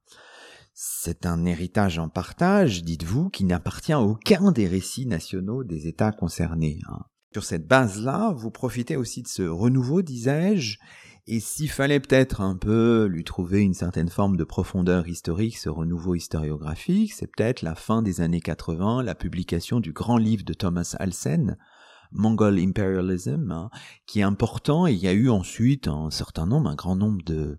C'est 0.83 1.27
un 1.27 1.45
héritage 1.45 1.99
en 1.99 2.09
partage, 2.09 2.83
dites-vous, 2.83 3.29
qui 3.29 3.45
n'appartient 3.45 3.93
à 3.93 4.01
aucun 4.01 4.51
des 4.51 4.67
récits 4.67 5.05
nationaux 5.05 5.63
des 5.63 5.89
États 5.89 6.11
concernés. 6.11 6.79
Hein. 6.89 7.01
Sur 7.35 7.45
cette 7.45 7.69
base-là, 7.69 8.33
vous 8.35 8.51
profitez 8.51 8.97
aussi 8.97 9.21
de 9.21 9.29
ce 9.29 9.43
renouveau, 9.43 10.01
disais-je, 10.01 10.79
et 11.27 11.39
s'il 11.39 11.69
fallait 11.69 12.01
peut-être 12.01 12.41
un 12.41 12.57
peu 12.57 13.05
lui 13.05 13.25
trouver 13.25 13.61
une 13.61 13.75
certaine 13.75 14.09
forme 14.09 14.39
de 14.39 14.45
profondeur 14.45 15.07
historique, 15.07 15.59
ce 15.59 15.69
renouveau 15.69 16.15
historiographique, 16.15 17.13
c'est 17.13 17.27
peut-être 17.31 17.61
la 17.61 17.75
fin 17.75 18.01
des 18.01 18.23
années 18.23 18.41
80, 18.41 19.03
la 19.03 19.15
publication 19.15 19.81
du 19.81 19.93
grand 19.93 20.17
livre 20.17 20.45
de 20.45 20.55
Thomas 20.55 20.97
Alsen, 20.99 21.59
Mongol 22.11 22.59
Imperialism, 22.59 23.53
hein, 23.53 23.69
qui 24.07 24.21
est 24.21 24.23
important, 24.23 24.87
et 24.87 24.93
il 24.93 24.99
y 24.99 25.09
a 25.09 25.13
eu 25.13 25.29
ensuite 25.29 25.89
un 25.89 26.11
certain 26.11 26.47
nombre, 26.47 26.71
un 26.71 26.75
grand 26.75 26.97
nombre 26.97 27.23
de 27.23 27.59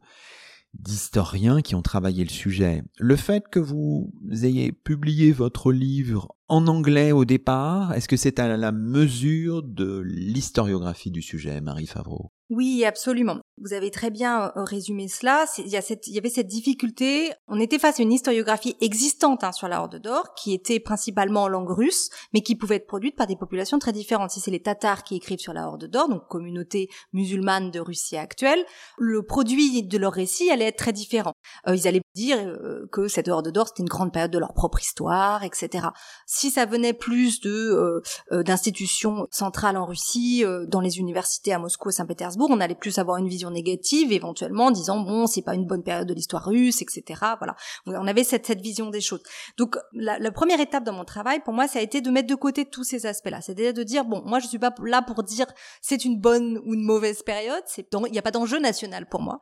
d'historiens 0.74 1.62
qui 1.62 1.76
ont 1.76 1.82
travaillé 1.82 2.24
le 2.24 2.30
sujet. 2.30 2.84
Le 2.98 3.16
fait 3.16 3.48
que 3.50 3.60
vous 3.60 4.12
ayez 4.32 4.72
publié 4.72 5.32
votre 5.32 5.72
livre 5.72 6.36
en 6.52 6.68
anglais 6.68 7.14
au 7.14 7.24
départ, 7.24 7.94
est-ce 7.94 8.10
que 8.10 8.18
c'est 8.18 8.38
à 8.38 8.58
la 8.58 8.72
mesure 8.74 9.64
de 9.64 10.02
l'historiographie 10.02 11.10
du 11.10 11.22
sujet, 11.22 11.62
Marie 11.62 11.88
Favreau? 11.88 12.30
Oui, 12.52 12.84
absolument. 12.84 13.40
Vous 13.62 13.72
avez 13.72 13.92
très 13.92 14.10
bien 14.10 14.52
euh, 14.58 14.66
résumé 14.66 15.08
cela. 15.08 15.46
Il 15.58 15.70
y, 15.70 15.78
avait 15.78 16.30
cette 16.30 16.48
difficulté. 16.48 17.32
On 17.48 17.62
était 17.62 17.80
face 17.80 18.02
à 18.02 18.04
une 18.04 18.12
historiographie 18.12 18.76
existante 18.82 19.46
hein, 19.46 19.54
sur 19.54 19.70
la 19.70 19.80
Horde 19.80 20.02
d'Or, 20.02 20.34
qui 20.34 20.54
était 20.54 20.82
principalement 20.82 21.44
en 21.44 21.48
langue 21.48 21.70
russe, 21.70 22.10
mais 22.34 22.42
qui 22.42 22.58
pouvait 22.58 22.76
être 22.76 22.88
produite 22.88 23.16
par 23.16 23.28
des 23.28 23.38
populations 23.38 23.80
très 23.80 23.94
différentes. 23.94 24.32
Si 24.32 24.42
c'est 24.42 24.52
les 24.52 24.62
Tatars 24.62 25.06
qui 25.06 25.16
écrivent 25.16 25.40
sur 25.40 25.54
la 25.54 25.66
Horde 25.66 25.86
d'Or, 25.86 26.10
donc 26.10 26.28
communauté 26.28 26.90
musulmane 27.14 27.72
de 27.72 27.80
Russie 27.80 28.18
actuelle, 28.18 28.66
le 28.98 29.24
produit 29.24 29.84
de 29.84 29.98
leur 29.98 30.12
récit 30.12 30.52
allait 30.52 30.66
être 30.66 30.78
très 30.78 30.94
différent. 30.94 31.36
Euh, 31.70 31.76
ils 31.78 31.88
allaient 31.88 32.02
dire 32.16 32.38
euh, 32.38 32.86
que 32.92 33.08
cette 33.08 33.30
Horde 33.30 33.50
d'Or, 33.50 33.70
c'était 33.70 33.84
une 33.84 33.88
grande 33.88 34.12
période 34.12 34.32
de 34.32 34.40
leur 34.40 34.54
propre 34.54 34.82
histoire, 34.82 35.46
etc. 35.46 35.88
ça 36.50 36.66
venait 36.66 36.94
plus 36.94 37.42
de 37.42 38.02
d'institutions 38.32 39.28
centrales 39.32 39.78
en 39.78 39.86
Russie, 39.86 40.44
dans 40.68 40.80
les 40.80 41.00
universités 41.00 41.54
à 41.54 41.60
Moscou 41.60 41.90
et 41.90 41.92
Saint-Pétersbourg, 41.92 42.50
on 42.50 42.60
allait 42.60 42.76
plus 42.76 42.98
avoir 42.98 43.18
une 43.18 43.28
vision 43.28 43.52
négative, 43.52 44.12
éventuellement 44.12 44.66
en 44.66 44.72
disant 44.72 45.00
bon, 45.00 45.28
c'est 45.28 45.42
pas 45.42 45.56
une 45.56 45.66
bonne 45.66 45.84
période 45.84 46.08
de 46.08 46.14
l'histoire 46.14 46.46
russe, 46.46 46.82
etc. 46.82 47.22
Voilà, 47.38 47.56
on 47.86 48.08
avait 48.08 48.24
cette, 48.24 48.46
cette 48.46 48.62
vision 48.62 48.90
des 48.90 49.02
choses. 49.02 49.22
Donc 49.58 49.78
la, 49.94 50.20
la, 50.20 50.32
première 50.32 50.60
étape 50.60 50.84
dans 50.84 50.94
mon 50.94 51.06
travail, 51.06 51.42
pour 51.42 51.54
moi, 51.54 51.68
ça 51.68 51.80
a 51.80 51.82
été 51.82 52.02
de 52.02 52.10
mettre 52.10 52.28
de 52.28 52.36
côté 52.36 52.66
tous 52.66 52.84
ces 52.84 53.06
aspects-là, 53.06 53.42
c'est-à-dire 53.42 53.74
de 53.74 53.84
dire 53.84 54.06
bon, 54.06 54.22
moi 54.26 54.40
je 54.40 54.48
suis 54.48 54.60
pas 54.60 54.74
là 54.84 55.02
pour 55.02 55.24
dire 55.24 55.48
c'est 55.82 56.06
une 56.06 56.20
bonne 56.20 56.60
ou 56.66 56.74
une 56.74 56.84
mauvaise 56.84 57.24
période, 57.24 57.64
c'est 57.66 57.88
il 57.94 58.12
n'y 58.12 58.20
a 58.20 58.22
pas 58.22 58.32
d'enjeu 58.32 58.60
national 58.60 59.08
pour 59.08 59.22
moi. 59.22 59.40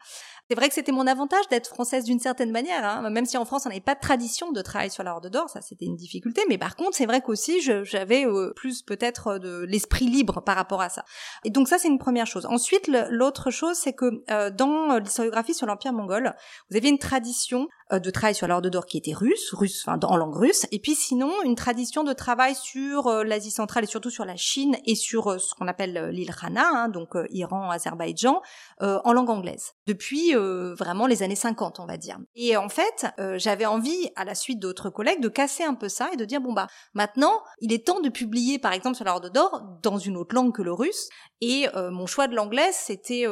C'est 0.49 0.55
vrai 0.55 0.67
que 0.67 0.73
c'était 0.73 0.91
mon 0.91 1.05
avantage 1.05 1.47
d'être 1.49 1.67
française 1.67 2.05
d'une 2.05 2.19
certaine 2.19 2.51
manière, 2.51 2.83
hein. 2.83 3.07
même 3.11 3.25
si 3.25 3.37
en 3.37 3.45
France 3.45 3.63
on 3.65 3.69
n'avait 3.69 3.81
pas 3.81 3.93
de 3.93 3.99
tradition 3.99 4.51
de 4.51 4.61
travail 4.61 4.89
sur 4.89 5.03
la 5.03 5.13
Horde 5.13 5.29
d'Or, 5.29 5.49
ça 5.49 5.61
c'était 5.61 5.85
une 5.85 5.95
difficulté, 5.95 6.41
mais 6.49 6.57
par 6.57 6.75
contre 6.75 6.88
c'est 6.93 7.05
vrai 7.05 7.21
qu'aussi 7.21 7.61
j'avais 7.61 8.25
euh, 8.25 8.53
plus 8.55 8.81
peut-être 8.81 9.37
de 9.37 9.65
l'esprit 9.67 10.05
libre 10.05 10.41
par 10.41 10.55
rapport 10.55 10.81
à 10.81 10.89
ça. 10.89 11.03
Et 11.43 11.49
donc 11.49 11.67
ça 11.67 11.77
c'est 11.77 11.87
une 11.87 11.99
première 11.99 12.27
chose. 12.27 12.45
Ensuite 12.45 12.89
l'autre 13.09 13.51
chose 13.51 13.75
c'est 13.75 13.93
que 13.93 14.23
euh, 14.31 14.49
dans 14.49 14.97
l'historiographie 14.97 15.53
sur 15.53 15.67
l'Empire 15.67 15.93
mongol, 15.93 16.33
vous 16.69 16.77
avez 16.77 16.89
une 16.89 16.99
tradition 16.99 17.67
euh, 17.91 17.99
de 17.99 18.09
travail 18.09 18.35
sur 18.35 18.47
l'Horde 18.47 18.67
d'Or 18.67 18.85
qui 18.85 18.97
était 18.97 19.13
russe, 19.13 19.53
russe, 19.53 19.83
enfin 19.85 19.99
en 20.03 20.17
langue 20.17 20.35
russe, 20.35 20.65
et 20.71 20.79
puis 20.79 20.95
sinon 20.95 21.31
une 21.43 21.55
tradition 21.55 22.03
de 22.03 22.13
travail 22.13 22.55
sur 22.55 23.09
l'Asie 23.23 23.51
centrale 23.51 23.83
et 23.83 23.87
surtout 23.87 24.09
sur 24.09 24.25
la 24.25 24.35
Chine 24.35 24.75
et 24.85 24.95
sur 24.95 25.39
ce 25.39 25.53
qu'on 25.55 25.67
appelle 25.67 26.09
l'île 26.09 26.31
Rana, 26.31 26.67
hein, 26.67 26.89
donc 26.89 27.15
Iran, 27.29 27.69
Azerbaïdjan, 27.69 28.41
en 28.79 29.13
langue 29.13 29.29
anglaise. 29.29 29.73
Depuis 29.89 30.35
euh, 30.35 30.75
vraiment 30.75 31.07
les 31.07 31.23
années 31.23 31.35
50, 31.35 31.79
on 31.79 31.87
va 31.87 31.97
dire. 31.97 32.19
Et 32.35 32.55
en 32.55 32.69
fait, 32.69 33.07
euh, 33.19 33.39
j'avais 33.39 33.65
envie, 33.65 34.11
à 34.15 34.23
la 34.23 34.35
suite 34.35 34.59
d'autres 34.59 34.91
collègues, 34.91 35.19
de 35.19 35.29
casser 35.29 35.63
un 35.63 35.73
peu 35.73 35.89
ça 35.89 36.11
et 36.13 36.15
de 36.15 36.25
dire 36.25 36.41
bon 36.41 36.53
bah 36.53 36.67
maintenant, 36.93 37.41
il 37.59 37.73
est 37.73 37.87
temps 37.87 37.99
de 37.99 38.09
publier, 38.09 38.59
par 38.59 38.71
exemple, 38.71 38.95
sur 38.97 39.05
la 39.05 39.15
Horde 39.15 39.31
d'Or 39.33 39.63
dans 39.81 39.97
une 39.97 40.15
autre 40.15 40.35
langue 40.35 40.53
que 40.53 40.61
le 40.61 40.73
russe. 40.73 41.09
Et 41.41 41.67
euh, 41.75 41.89
mon 41.89 42.05
choix 42.05 42.27
de 42.27 42.35
l'anglais, 42.35 42.69
c'était 42.71 43.25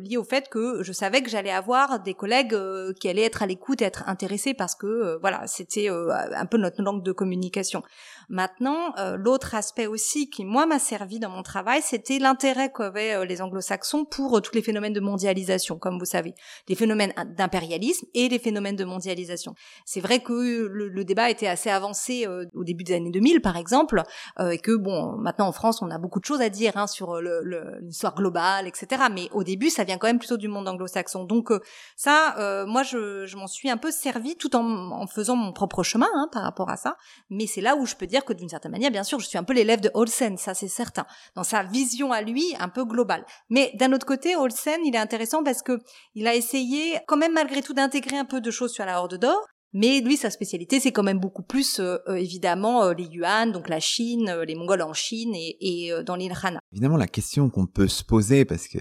lié 0.00 0.16
au 0.16 0.22
fait 0.22 0.48
que 0.48 0.84
je 0.84 0.92
savais 0.92 1.22
que 1.22 1.28
j'allais 1.28 1.50
avoir 1.50 1.98
des 1.98 2.14
collègues 2.14 2.56
qui 3.00 3.08
allaient 3.08 3.24
être 3.24 3.42
à 3.42 3.46
l'écoute 3.46 3.82
et 3.82 3.84
être 3.84 4.08
intéressés 4.08 4.54
parce 4.54 4.76
que 4.76 5.18
voilà, 5.20 5.48
c'était 5.48 5.88
un 5.88 6.46
peu 6.46 6.56
notre 6.56 6.82
langue 6.82 7.02
de 7.02 7.10
communication. 7.10 7.82
Maintenant, 8.28 8.94
l'autre 9.16 9.54
aspect 9.54 9.86
aussi 9.86 10.30
qui 10.30 10.44
moi 10.44 10.66
m'a 10.66 10.78
servi 10.78 11.18
dans 11.18 11.30
mon 11.30 11.42
travail, 11.42 11.80
c'était 11.82 12.18
l'intérêt 12.18 12.72
qu'avaient 12.72 13.24
les 13.26 13.42
anglo-saxons 13.42 14.04
pour 14.04 14.40
tous 14.42 14.54
les 14.54 14.62
phénomènes 14.62 14.92
de 14.92 15.00
mondialisation, 15.00 15.78
comme 15.78 15.98
vous 15.98 16.04
savez 16.04 16.34
les 16.68 16.74
phénomènes 16.74 17.12
d'impérialisme 17.36 18.06
et 18.14 18.28
les 18.28 18.38
phénomènes 18.38 18.76
de 18.76 18.84
mondialisation. 18.84 19.54
C'est 19.84 20.00
vrai 20.00 20.20
que 20.20 20.32
le, 20.32 21.04
débat 21.04 21.30
était 21.30 21.46
assez 21.46 21.70
avancé 21.70 22.26
euh, 22.26 22.46
au 22.54 22.64
début 22.64 22.84
des 22.84 22.94
années 22.94 23.10
2000, 23.10 23.40
par 23.40 23.56
exemple, 23.56 24.02
euh, 24.40 24.50
et 24.50 24.58
que 24.58 24.72
bon, 24.72 25.12
maintenant 25.16 25.46
en 25.46 25.52
France, 25.52 25.82
on 25.82 25.90
a 25.90 25.98
beaucoup 25.98 26.20
de 26.20 26.24
choses 26.24 26.40
à 26.40 26.48
dire 26.48 26.76
hein, 26.76 26.86
sur 26.86 27.20
l'histoire 27.20 28.14
globale, 28.14 28.66
etc. 28.66 29.04
Mais 29.12 29.28
au 29.32 29.44
début, 29.44 29.70
ça 29.70 29.84
vient 29.84 29.98
quand 29.98 30.06
même 30.08 30.18
plutôt 30.18 30.36
du 30.36 30.48
monde 30.48 30.68
anglo-saxon. 30.68 31.24
Donc 31.24 31.50
euh, 31.50 31.60
ça, 31.96 32.64
moi, 32.66 32.82
je, 32.82 33.26
je 33.26 33.36
m'en 33.36 33.46
suis 33.46 33.70
un 33.70 33.76
peu 33.76 33.90
servi 33.90 34.36
tout 34.36 34.56
en, 34.56 34.64
en 34.64 35.06
faisant 35.06 35.36
mon 35.36 35.52
propre 35.52 35.82
chemin 35.82 36.08
hein, 36.14 36.28
par 36.32 36.42
rapport 36.42 36.70
à 36.70 36.76
ça. 36.76 36.96
Mais 37.30 37.46
c'est 37.46 37.60
là 37.60 37.76
où 37.76 37.86
je 37.86 37.94
peux 37.94 38.06
dire 38.06 38.15
que 38.24 38.32
d'une 38.32 38.48
certaine 38.48 38.72
manière, 38.72 38.90
bien 38.90 39.04
sûr, 39.04 39.20
je 39.20 39.26
suis 39.26 39.38
un 39.38 39.44
peu 39.44 39.52
l'élève 39.52 39.80
de 39.80 39.90
Olsen, 39.94 40.36
ça 40.36 40.54
c'est 40.54 40.68
certain, 40.68 41.06
dans 41.34 41.44
sa 41.44 41.62
vision 41.62 42.12
à 42.12 42.22
lui 42.22 42.54
un 42.58 42.68
peu 42.68 42.84
globale. 42.84 43.24
Mais 43.50 43.72
d'un 43.74 43.92
autre 43.92 44.06
côté, 44.06 44.36
Olsen, 44.36 44.80
il 44.84 44.94
est 44.94 44.98
intéressant 44.98 45.42
parce 45.42 45.62
que 45.62 45.78
il 46.14 46.26
a 46.26 46.34
essayé 46.34 46.98
quand 47.06 47.16
même 47.16 47.32
malgré 47.34 47.62
tout 47.62 47.74
d'intégrer 47.74 48.16
un 48.16 48.24
peu 48.24 48.40
de 48.40 48.50
choses 48.50 48.72
sur 48.72 48.84
la 48.84 49.00
Horde 49.00 49.18
d'Or. 49.18 49.46
Mais 49.78 50.00
lui, 50.00 50.16
sa 50.16 50.30
spécialité, 50.30 50.80
c'est 50.80 50.90
quand 50.90 51.02
même 51.02 51.18
beaucoup 51.18 51.42
plus, 51.42 51.80
euh, 51.80 51.98
euh, 52.08 52.14
évidemment, 52.14 52.84
euh, 52.84 52.94
les 52.94 53.04
Yuan, 53.04 53.52
donc 53.52 53.68
la 53.68 53.78
Chine, 53.78 54.34
les 54.46 54.54
Mongols 54.54 54.80
en 54.80 54.94
Chine 54.94 55.34
et, 55.34 55.92
dans 56.06 56.16
l'île. 56.16 56.32
Évidemment, 56.72 56.96
la 56.96 57.06
question 57.06 57.50
qu'on 57.50 57.66
peut 57.66 57.86
se 57.86 58.02
poser, 58.02 58.46
parce 58.46 58.68
que 58.68 58.78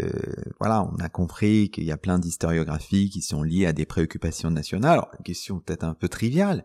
voilà, 0.60 0.84
on 0.84 0.96
a 1.04 1.10
compris 1.10 1.70
qu'il 1.70 1.84
y 1.84 1.92
a 1.92 1.98
plein 1.98 2.18
d'historiographies 2.18 3.10
qui 3.10 3.22
sont 3.22 3.44
liées 3.44 3.66
à 3.66 3.74
des 3.74 3.86
préoccupations 3.86 4.52
nationales. 4.52 5.02
Une 5.20 5.26
question 5.26 5.60
peut-être 5.60 5.84
un 5.84 5.96
peu 5.96 6.08
triviale, 6.08 6.64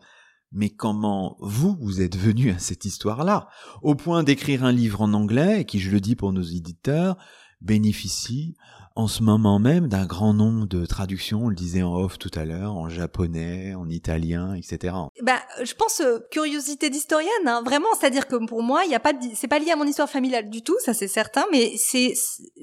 mais 0.53 0.71
comment 0.71 1.37
vous, 1.41 1.77
vous 1.81 2.01
êtes 2.01 2.17
venu 2.17 2.51
à 2.51 2.59
cette 2.59 2.85
histoire-là, 2.85 3.49
au 3.83 3.95
point 3.95 4.23
d'écrire 4.23 4.65
un 4.65 4.73
livre 4.73 5.01
en 5.01 5.13
anglais, 5.13 5.65
qui, 5.65 5.79
je 5.79 5.91
le 5.91 6.01
dis 6.01 6.17
pour 6.17 6.33
nos 6.33 6.43
éditeurs, 6.43 7.17
bénéficie 7.61 8.57
en 8.97 9.07
ce 9.07 9.23
moment 9.23 9.59
même 9.59 9.89
d'un 9.89 10.05
grand 10.05 10.35
nombre 10.35 10.67
de 10.67 10.85
traductions, 10.85 11.45
on 11.45 11.49
le 11.49 11.55
disait 11.55 11.83
en 11.83 11.95
off 11.95 12.19
tout 12.19 12.31
à 12.35 12.45
l'heure, 12.45 12.77
en 12.77 12.89
japonais, 12.89 13.75
en 13.75 13.89
italien, 13.89 14.55
etc. 14.55 14.95
Bah, 15.23 15.41
je 15.63 15.75
pense 15.75 16.01
euh, 16.01 16.19
curiosité 16.31 16.91
d'historienne, 16.91 17.31
hein, 17.47 17.63
vraiment, 17.63 17.89
c'est-à-dire 17.99 18.27
que 18.27 18.37
pour 18.47 18.63
moi, 18.63 18.85
il 18.85 18.91
y 18.91 18.95
a 18.95 19.01
pas, 19.01 19.13
c'est 19.35 19.49
pas 19.49 19.61
lié 19.61 19.71
à 19.71 19.77
mon 19.77 19.85
histoire 19.85 20.11
familiale 20.11 20.51
du 20.51 20.63
tout, 20.63 20.77
ça 20.81 20.93
c'est 20.93 21.09
certain, 21.09 21.45
mais 21.53 21.75
c'est 21.77 22.15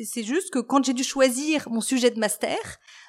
c'est 0.04 0.24
juste 0.24 0.52
que 0.52 0.60
quand 0.60 0.84
j'ai 0.84 0.94
dû 0.94 1.04
choisir 1.04 1.68
mon 1.70 1.82
sujet 1.82 2.12
de 2.12 2.20
master, 2.20 2.58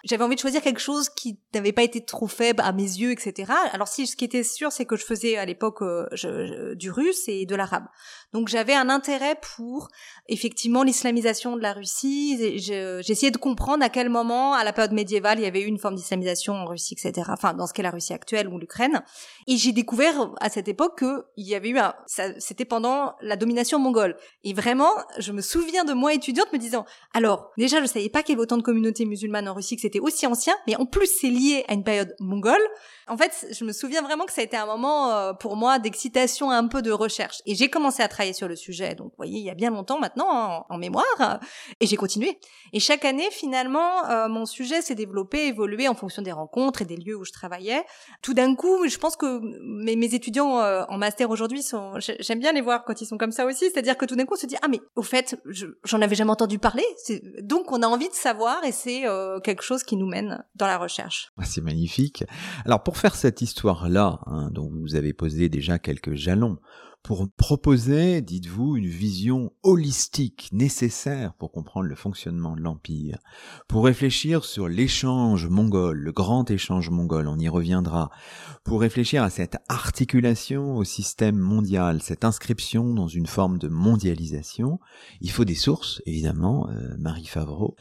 j'avais 0.04 0.22
envie 0.22 0.36
de 0.36 0.40
choisir 0.40 0.62
quelque 0.62 0.80
chose 0.80 1.08
qui 1.08 1.40
n'avait 1.54 1.72
pas 1.72 1.82
été 1.82 2.04
trop 2.04 2.28
faible 2.28 2.62
à 2.64 2.72
mes 2.72 2.82
yeux, 2.82 3.10
etc. 3.10 3.52
Alors 3.72 3.88
si 3.88 4.06
ce 4.06 4.16
qui 4.16 4.24
était 4.24 4.44
sûr, 4.44 4.70
c'est 4.70 4.84
que 4.84 4.96
je 4.96 5.04
faisais 5.04 5.36
à 5.36 5.44
l'époque 5.44 5.82
euh, 5.82 6.74
du 6.76 6.90
russe 6.90 7.24
et 7.26 7.46
de 7.46 7.56
l'arabe, 7.56 7.86
donc 8.32 8.48
j'avais 8.48 8.74
un 8.74 8.90
intérêt 8.90 9.36
pour 9.56 9.88
effectivement 10.28 10.82
l'islamisation 10.82 11.56
de 11.56 11.62
la 11.62 11.72
Russie. 11.72 12.58
J'ai 12.58 13.00
essayer 13.08 13.30
de 13.30 13.38
comprendre 13.38 13.82
à 13.82 13.88
quel 13.88 14.10
moment, 14.10 14.52
à 14.52 14.64
la 14.64 14.72
période 14.72 14.92
médiévale, 14.92 15.38
il 15.38 15.44
y 15.44 15.46
avait 15.46 15.62
eu 15.62 15.66
une 15.66 15.78
forme 15.78 15.94
d'islamisation 15.94 16.54
en 16.54 16.66
Russie, 16.66 16.94
etc. 16.94 17.28
Enfin, 17.32 17.54
dans 17.54 17.66
ce 17.66 17.72
qu'est 17.72 17.82
la 17.82 17.90
Russie 17.90 18.12
actuelle 18.12 18.48
ou 18.48 18.58
l'Ukraine. 18.58 19.02
Et 19.46 19.56
j'ai 19.56 19.72
découvert 19.72 20.30
à 20.40 20.50
cette 20.50 20.68
époque 20.68 20.98
qu'il 20.98 21.46
y 21.46 21.54
avait 21.54 21.70
eu 21.70 21.78
un, 21.78 21.94
c'était 22.38 22.66
pendant 22.66 23.14
la 23.22 23.36
domination 23.36 23.78
mongole. 23.78 24.16
Et 24.44 24.52
vraiment, 24.52 24.90
je 25.18 25.32
me 25.32 25.40
souviens 25.40 25.84
de 25.84 25.94
moi 25.94 26.12
étudiante 26.12 26.52
me 26.52 26.58
disant, 26.58 26.84
alors, 27.14 27.50
déjà, 27.56 27.80
je 27.80 27.86
savais 27.86 28.10
pas 28.10 28.22
qu'il 28.22 28.34
y 28.34 28.36
avait 28.36 28.42
autant 28.42 28.58
de 28.58 28.62
communautés 28.62 29.06
musulmanes 29.06 29.48
en 29.48 29.54
Russie, 29.54 29.76
que 29.76 29.82
c'était 29.82 30.00
aussi 30.00 30.26
ancien, 30.26 30.54
mais 30.66 30.76
en 30.76 30.84
plus, 30.84 31.10
c'est 31.20 31.30
lié 31.30 31.64
à 31.68 31.74
une 31.74 31.84
période 31.84 32.14
mongole. 32.20 32.60
En 33.06 33.16
fait, 33.16 33.46
je 33.50 33.64
me 33.64 33.72
souviens 33.72 34.02
vraiment 34.02 34.26
que 34.26 34.32
ça 34.32 34.42
a 34.42 34.44
été 34.44 34.56
un 34.56 34.66
moment 34.66 35.12
euh, 35.12 35.32
pour 35.32 35.56
moi 35.56 35.78
d'excitation, 35.78 36.50
un 36.50 36.68
peu 36.68 36.82
de 36.82 36.90
recherche. 36.90 37.38
Et 37.46 37.54
j'ai 37.54 37.70
commencé 37.70 38.02
à 38.02 38.08
travailler 38.18 38.32
sur 38.32 38.48
le 38.48 38.56
sujet. 38.56 38.96
Donc, 38.96 39.08
vous 39.08 39.16
voyez, 39.16 39.38
il 39.38 39.44
y 39.44 39.50
a 39.50 39.54
bien 39.54 39.70
longtemps 39.70 40.00
maintenant 40.00 40.66
en, 40.68 40.78
mémoire. 40.78 41.40
Et 41.80 41.86
j'ai 41.86 41.96
continué. 41.96 42.38
Et 42.72 42.80
chaque 42.80 43.04
année, 43.04 43.28
finalement, 43.30 44.04
euh, 44.10 44.28
mon 44.28 44.44
sujet 44.44 44.82
s'est 44.82 44.96
développé, 44.96 45.46
évolué 45.46 45.86
en 45.86 45.94
fonction 45.94 46.20
des 46.20 46.32
rencontres 46.32 46.82
et 46.82 46.84
des 46.84 46.96
lieux 46.96 47.16
où 47.16 47.24
je 47.24 47.32
travaillais. 47.32 47.84
Tout 48.22 48.34
d'un 48.34 48.56
coup, 48.56 48.88
je 48.88 48.98
pense 48.98 49.14
que 49.14 49.40
mes, 49.62 50.14
étudiants 50.14 50.58
euh, 50.58 50.84
en 50.88 50.98
master 50.98 51.30
aujourd'hui 51.30 51.62
sont, 51.62 51.92
j'aime 51.98 52.40
bien 52.40 52.52
les 52.52 52.60
voir 52.60 52.84
quand 52.84 53.00
ils 53.00 53.06
sont 53.06 53.18
comme 53.18 53.30
ça 53.30 53.46
aussi. 53.46 53.70
C'est-à-dire 53.70 53.96
que 53.96 54.04
tout 54.04 54.16
d'un 54.16 54.24
coup, 54.24 54.34
on 54.34 54.40
se 54.40 54.46
dit 54.46 54.56
ah 54.62 54.68
mais 54.68 54.80
au 54.96 55.02
fait, 55.02 55.40
j'en 55.84 56.00
avais 56.02 56.16
jamais 56.16 56.32
entendu 56.32 56.58
parler. 56.58 56.84
Donc, 57.42 57.70
on 57.70 57.82
a 57.82 57.86
envie 57.86 58.08
de 58.08 58.14
savoir 58.14 58.64
et 58.64 58.72
c'est 58.72 59.04
quelque 59.44 59.62
chose 59.62 59.84
qui 59.84 59.96
nous 59.96 60.08
mène 60.08 60.44
dans 60.56 60.66
la 60.66 60.78
recherche. 60.78 61.30
Ah, 61.38 61.44
c'est 61.44 61.60
magnifique. 61.60 62.24
Alors 62.64 62.82
pour 62.82 62.96
faire 62.96 63.14
cette 63.14 63.42
histoire-là, 63.42 64.18
hein, 64.26 64.50
dont 64.52 64.70
vous 64.72 64.96
avez 64.96 65.12
posé 65.12 65.48
déjà 65.48 65.78
quelques 65.78 66.14
jalons, 66.14 66.58
pour 67.02 67.26
proposer, 67.36 68.20
dites-vous, 68.20 68.76
une 68.76 68.86
vision 68.86 69.52
holistique 69.62 70.50
nécessaire 70.52 71.32
pour 71.34 71.52
comprendre 71.52 71.86
le 71.86 71.94
fonctionnement 71.94 72.54
de 72.54 72.60
l'Empire, 72.60 73.18
pour 73.66 73.84
réfléchir 73.84 74.44
sur 74.44 74.68
l'échange 74.68 75.46
mongol, 75.46 75.98
le 75.98 76.12
grand 76.12 76.50
échange 76.50 76.90
mongol, 76.90 77.28
on 77.28 77.38
y 77.38 77.48
reviendra, 77.48 78.10
pour 78.64 78.80
réfléchir 78.80 79.22
à 79.22 79.30
cette 79.30 79.56
articulation 79.68 80.76
au 80.76 80.84
système 80.84 81.38
mondial, 81.38 82.02
cette 82.02 82.24
inscription 82.24 82.92
dans 82.94 83.08
une 83.08 83.26
forme 83.26 83.58
de 83.58 83.68
mondialisation, 83.68 84.78
il 85.20 85.30
faut 85.30 85.44
des 85.44 85.54
sources, 85.54 86.02
évidemment, 86.04 86.68
euh, 86.70 86.96
Marie 86.98 87.26
Favreau, 87.26 87.76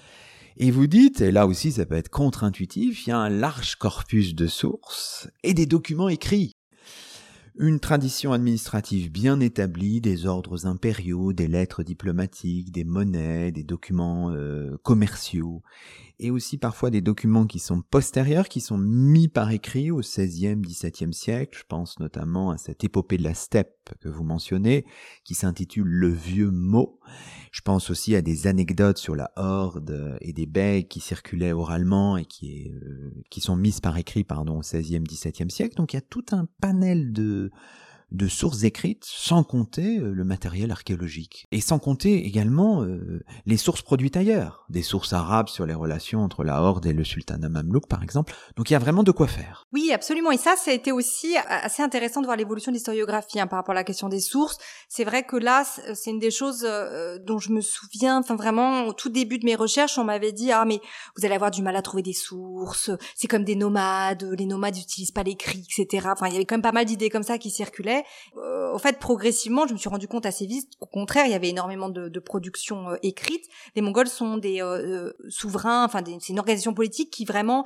et 0.59 0.71
vous 0.71 0.87
dites, 0.87 1.21
et 1.21 1.31
là 1.31 1.45
aussi 1.45 1.71
ça 1.71 1.85
peut 1.85 1.95
être 1.95 2.09
contre-intuitif, 2.09 3.05
il 3.05 3.11
y 3.11 3.13
a 3.13 3.19
un 3.19 3.29
large 3.29 3.75
corpus 3.75 4.33
de 4.33 4.47
sources 4.47 5.29
et 5.43 5.53
des 5.53 5.67
documents 5.67 6.09
écrits. 6.09 6.56
Une 7.59 7.79
tradition 7.79 8.33
administrative 8.33 9.11
bien 9.11 9.39
établie, 9.39 9.99
des 9.99 10.27
ordres 10.27 10.67
impériaux, 10.67 11.33
des 11.33 11.47
lettres 11.47 11.81
diplomatiques, 11.81 12.71
des 12.71 12.83
monnaies, 12.83 13.51
des 13.51 13.63
documents 13.63 14.31
euh, 14.31 14.77
commerciaux, 14.83 15.63
et 16.19 16.31
aussi 16.31 16.57
parfois 16.57 16.89
des 16.89 17.01
documents 17.01 17.45
qui 17.45 17.59
sont 17.59 17.81
postérieurs, 17.81 18.49
qui 18.49 18.61
sont 18.61 18.77
mis 18.77 19.27
par 19.27 19.51
écrit 19.51 19.91
au 19.91 19.99
XVIe, 19.99 20.55
XVIIe 20.55 21.13
siècle. 21.13 21.57
Je 21.59 21.63
pense 21.67 21.99
notamment 21.99 22.51
à 22.51 22.57
cette 22.57 22.83
épopée 22.83 23.17
de 23.17 23.23
la 23.23 23.33
steppe 23.33 23.93
que 24.01 24.09
vous 24.09 24.23
mentionnez, 24.23 24.85
qui 25.23 25.35
s'intitule 25.35 25.87
Le 25.87 26.09
vieux 26.09 26.51
mot. 26.51 26.99
Je 27.51 27.61
pense 27.61 27.89
aussi 27.89 28.15
à 28.15 28.21
des 28.21 28.47
anecdotes 28.47 28.97
sur 28.97 29.15
la 29.15 29.31
horde 29.35 30.17
et 30.21 30.33
des 30.33 30.47
bègues 30.47 30.87
qui 30.87 30.99
circulaient 30.99 31.53
oralement 31.53 32.17
et 32.17 32.25
qui, 32.25 32.71
euh, 32.71 33.13
qui 33.29 33.41
sont 33.41 33.55
mises 33.55 33.79
par 33.79 33.97
écrit 33.97 34.23
pardon, 34.23 34.57
au 34.57 34.61
XVIe, 34.61 35.01
XVIIe 35.01 35.51
siècle. 35.51 35.75
Donc 35.75 35.93
il 35.93 35.97
y 35.97 35.99
a 35.99 36.01
tout 36.01 36.25
un 36.31 36.47
panel 36.59 37.13
de, 37.13 37.51
de 38.11 38.27
sources 38.27 38.63
écrites, 38.63 39.03
sans 39.05 39.43
compter 39.43 39.97
euh, 39.97 40.11
le 40.11 40.23
matériel 40.23 40.71
archéologique. 40.71 41.47
Et 41.51 41.59
sans 41.59 41.77
compter 41.77 42.25
également 42.25 42.83
euh, 42.83 43.23
les 43.45 43.57
sources 43.57 43.81
produites 43.81 44.15
ailleurs, 44.15 44.65
des 44.69 44.81
sources 44.81 45.13
arabes 45.13 45.49
sur 45.49 45.65
les 45.65 45.73
relations 45.73 46.23
entre 46.23 46.43
la 46.43 46.61
Horde 46.61 46.85
et 46.85 46.93
le 46.93 47.03
sultanat 47.03 47.49
mamelouk 47.49 47.87
par 47.87 48.03
exemple. 48.03 48.33
Donc 48.55 48.69
il 48.69 48.73
y 48.73 48.75
a 48.75 48.79
vraiment 48.79 49.03
de 49.03 49.11
quoi 49.11 49.27
faire. 49.27 49.67
Oui, 49.73 49.91
absolument. 49.91 50.31
Et 50.31 50.37
ça, 50.37 50.55
ça 50.55 50.71
a 50.71 50.73
été 50.73 50.91
aussi 50.91 51.35
assez 51.49 51.83
intéressant 51.83 52.21
de 52.21 52.25
voir 52.25 52.37
l'évolution 52.37 52.71
de 52.71 52.77
l'historiographie 52.77 53.39
hein, 53.39 53.47
par 53.47 53.59
rapport 53.59 53.73
à 53.73 53.75
la 53.75 53.83
question 53.83 54.07
des 54.07 54.21
sources. 54.21 54.57
C'est 54.87 55.03
vrai 55.03 55.23
que 55.23 55.35
là, 55.35 55.65
c'est 55.93 56.11
une 56.11 56.19
des 56.19 56.31
choses 56.31 56.63
euh, 56.63 57.19
dont 57.19 57.39
je 57.39 57.51
me 57.51 57.61
souviens, 57.61 58.19
enfin 58.19 58.35
vraiment, 58.35 58.85
au 58.85 58.93
tout 58.93 59.09
début 59.09 59.37
de 59.37 59.45
mes 59.45 59.55
recherches, 59.55 59.97
on 59.97 60.05
m'avait 60.05 60.31
dit, 60.31 60.51
ah 60.51 60.63
mais 60.65 60.79
vous 61.17 61.25
allez 61.25 61.35
avoir 61.35 61.51
du 61.51 61.61
mal 61.61 61.75
à 61.75 61.81
trouver 61.81 62.03
des 62.03 62.13
sources, 62.13 62.91
c'est 63.15 63.27
comme 63.27 63.43
des 63.43 63.55
nomades, 63.55 64.23
les 64.37 64.45
nomades 64.45 64.75
n'utilisent 64.75 65.11
pas 65.11 65.23
l'écrit, 65.23 65.67
etc. 65.77 66.07
Enfin, 66.11 66.27
il 66.27 66.33
y 66.33 66.35
avait 66.35 66.45
quand 66.45 66.55
même 66.55 66.61
pas 66.61 66.71
mal 66.71 66.85
d'idées 66.85 67.09
comme 67.09 67.23
ça 67.23 67.37
qui 67.37 67.49
circulaient. 67.49 67.96
Euh, 68.37 68.73
en 68.73 68.79
fait, 68.79 68.99
progressivement, 68.99 69.67
je 69.67 69.73
me 69.73 69.77
suis 69.77 69.89
rendu 69.89 70.07
compte 70.07 70.25
assez 70.25 70.45
vite 70.45 70.73
Au 70.79 70.85
contraire, 70.85 71.25
il 71.25 71.31
y 71.31 71.35
avait 71.35 71.49
énormément 71.49 71.89
de, 71.89 72.09
de 72.09 72.19
production 72.19 72.89
euh, 72.89 72.95
écrite. 73.03 73.45
Les 73.75 73.81
Mongols 73.81 74.07
sont 74.07 74.37
des 74.37 74.61
euh, 74.61 75.11
souverains, 75.29 75.85
enfin, 75.85 76.01
c'est 76.19 76.29
une 76.29 76.39
organisation 76.39 76.73
politique 76.73 77.11
qui 77.11 77.25
vraiment 77.25 77.65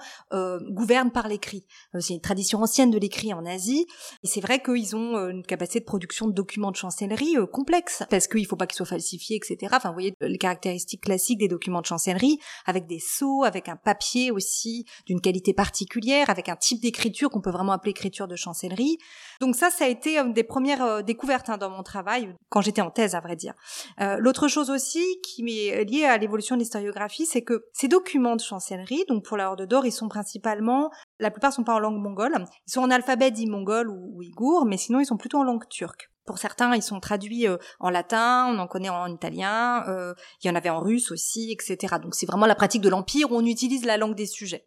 gouverne 0.70 1.12
par 1.12 1.28
l'écrit. 1.28 1.66
c'est 2.00 2.14
une 2.14 2.22
tradition 2.22 2.62
ancienne 2.62 2.90
de 2.90 2.98
l'écrit 2.98 3.34
en 3.34 3.46
Asie, 3.46 3.86
et 4.24 4.28
c'est 4.28 4.42
vrai 4.42 4.62
qu'ils 4.62 4.96
ont 4.96 5.18
une 5.30 5.44
capacité 5.44 5.80
de 5.80 5.86
production 5.86 6.28
de 6.28 6.34
documents 6.34 6.72
de 6.72 6.76
chancellerie 6.76 7.36
complexe, 7.52 8.04
parce 8.10 8.28
qu'il 8.28 8.46
faut 8.46 8.56
pas 8.56 8.68
qu'ils 8.68 8.78
soient 8.78 8.86
falsifiés, 8.86 9.38
etc. 9.38 9.74
Enfin, 9.76 9.90
vous 9.90 9.96
voyez 9.96 10.16
les 10.22 10.38
caractéristiques 10.38 11.02
classiques 11.02 11.40
des 11.40 11.48
documents 11.48 11.82
de 11.82 11.86
chancellerie, 11.86 12.40
avec 12.66 12.88
des 12.88 13.00
sceaux, 13.00 13.44
avec 13.44 13.70
un 13.70 13.76
papier 13.76 14.32
aussi 14.32 14.86
d'une 15.06 15.22
qualité 15.22 15.54
particulière, 15.54 16.30
avec 16.30 16.50
un 16.50 16.56
type 16.56 16.82
d'écriture 16.82 17.30
qu'on 17.30 17.42
peut 17.42 17.52
vraiment 17.52 17.74
appeler 17.74 17.92
écriture 17.92 18.28
de 18.28 18.36
chancellerie. 18.36 18.98
Donc 19.40 19.56
ça, 19.56 19.70
ça 19.70 19.86
a 19.86 19.88
été 19.88 20.21
des 20.24 20.44
premières 20.44 20.84
euh, 20.84 21.02
découvertes 21.02 21.50
hein, 21.50 21.58
dans 21.58 21.70
mon 21.70 21.84
travail, 21.84 22.34
quand 22.50 22.62
j'étais 22.62 22.82
en 22.82 22.92
thèse, 22.92 23.16
à 23.16 23.20
vrai 23.20 23.36
dire. 23.36 23.54
Euh, 24.00 24.18
l'autre 24.20 24.48
chose 24.48 24.70
aussi 24.70 25.04
qui 25.22 25.44
m'est 25.44 25.84
liée 25.86 26.06
à 26.06 26.18
l'évolution 26.18 26.56
de 26.56 26.62
l'historiographie, 26.62 27.26
c'est 27.26 27.44
que 27.44 27.66
ces 27.74 27.88
documents 27.88 28.36
de 28.36 28.42
chancellerie, 28.42 29.04
donc 29.08 29.26
pour 29.26 29.38
la 29.38 29.50
Horde 29.50 29.66
d'Or, 29.66 29.86
ils 29.86 29.92
sont 29.92 30.10
principalement, 30.10 30.92
la 31.20 31.32
plupart 31.32 31.54
sont 31.54 31.64
pas 31.64 31.74
en 31.74 31.80
langue 31.80 32.02
mongole, 32.02 32.46
ils 32.68 32.72
sont 32.72 32.82
en 32.82 32.92
alphabet 32.92 33.32
dit 33.32 33.48
mongol 33.48 33.90
ou 33.90 34.18
ouïghour, 34.18 34.66
mais 34.66 34.78
sinon 34.78 35.00
ils 35.00 35.06
sont 35.06 35.18
plutôt 35.18 35.38
en 35.38 35.44
langue 35.44 35.68
turque. 35.70 36.10
Pour 36.26 36.38
certains, 36.38 36.76
ils 36.76 36.84
sont 36.84 37.00
traduits 37.00 37.48
euh, 37.48 37.58
en 37.80 37.90
latin, 37.90 38.48
on 38.48 38.60
en 38.60 38.68
connaît 38.68 38.90
en 38.90 39.08
italien, 39.08 39.84
il 40.44 40.48
y 40.48 40.50
en 40.50 40.56
avait 40.56 40.70
en 40.70 40.80
russe 40.80 41.12
aussi, 41.12 41.52
etc. 41.52 41.96
Donc 42.02 42.16
c'est 42.16 42.26
vraiment 42.26 42.46
la 42.46 42.56
pratique 42.56 42.82
de 42.82 42.90
l'Empire 42.90 43.32
où 43.32 43.36
on 43.36 43.46
utilise 43.46 43.86
la 43.86 43.98
langue 43.98 44.16
des 44.16 44.28
sujets. 44.28 44.66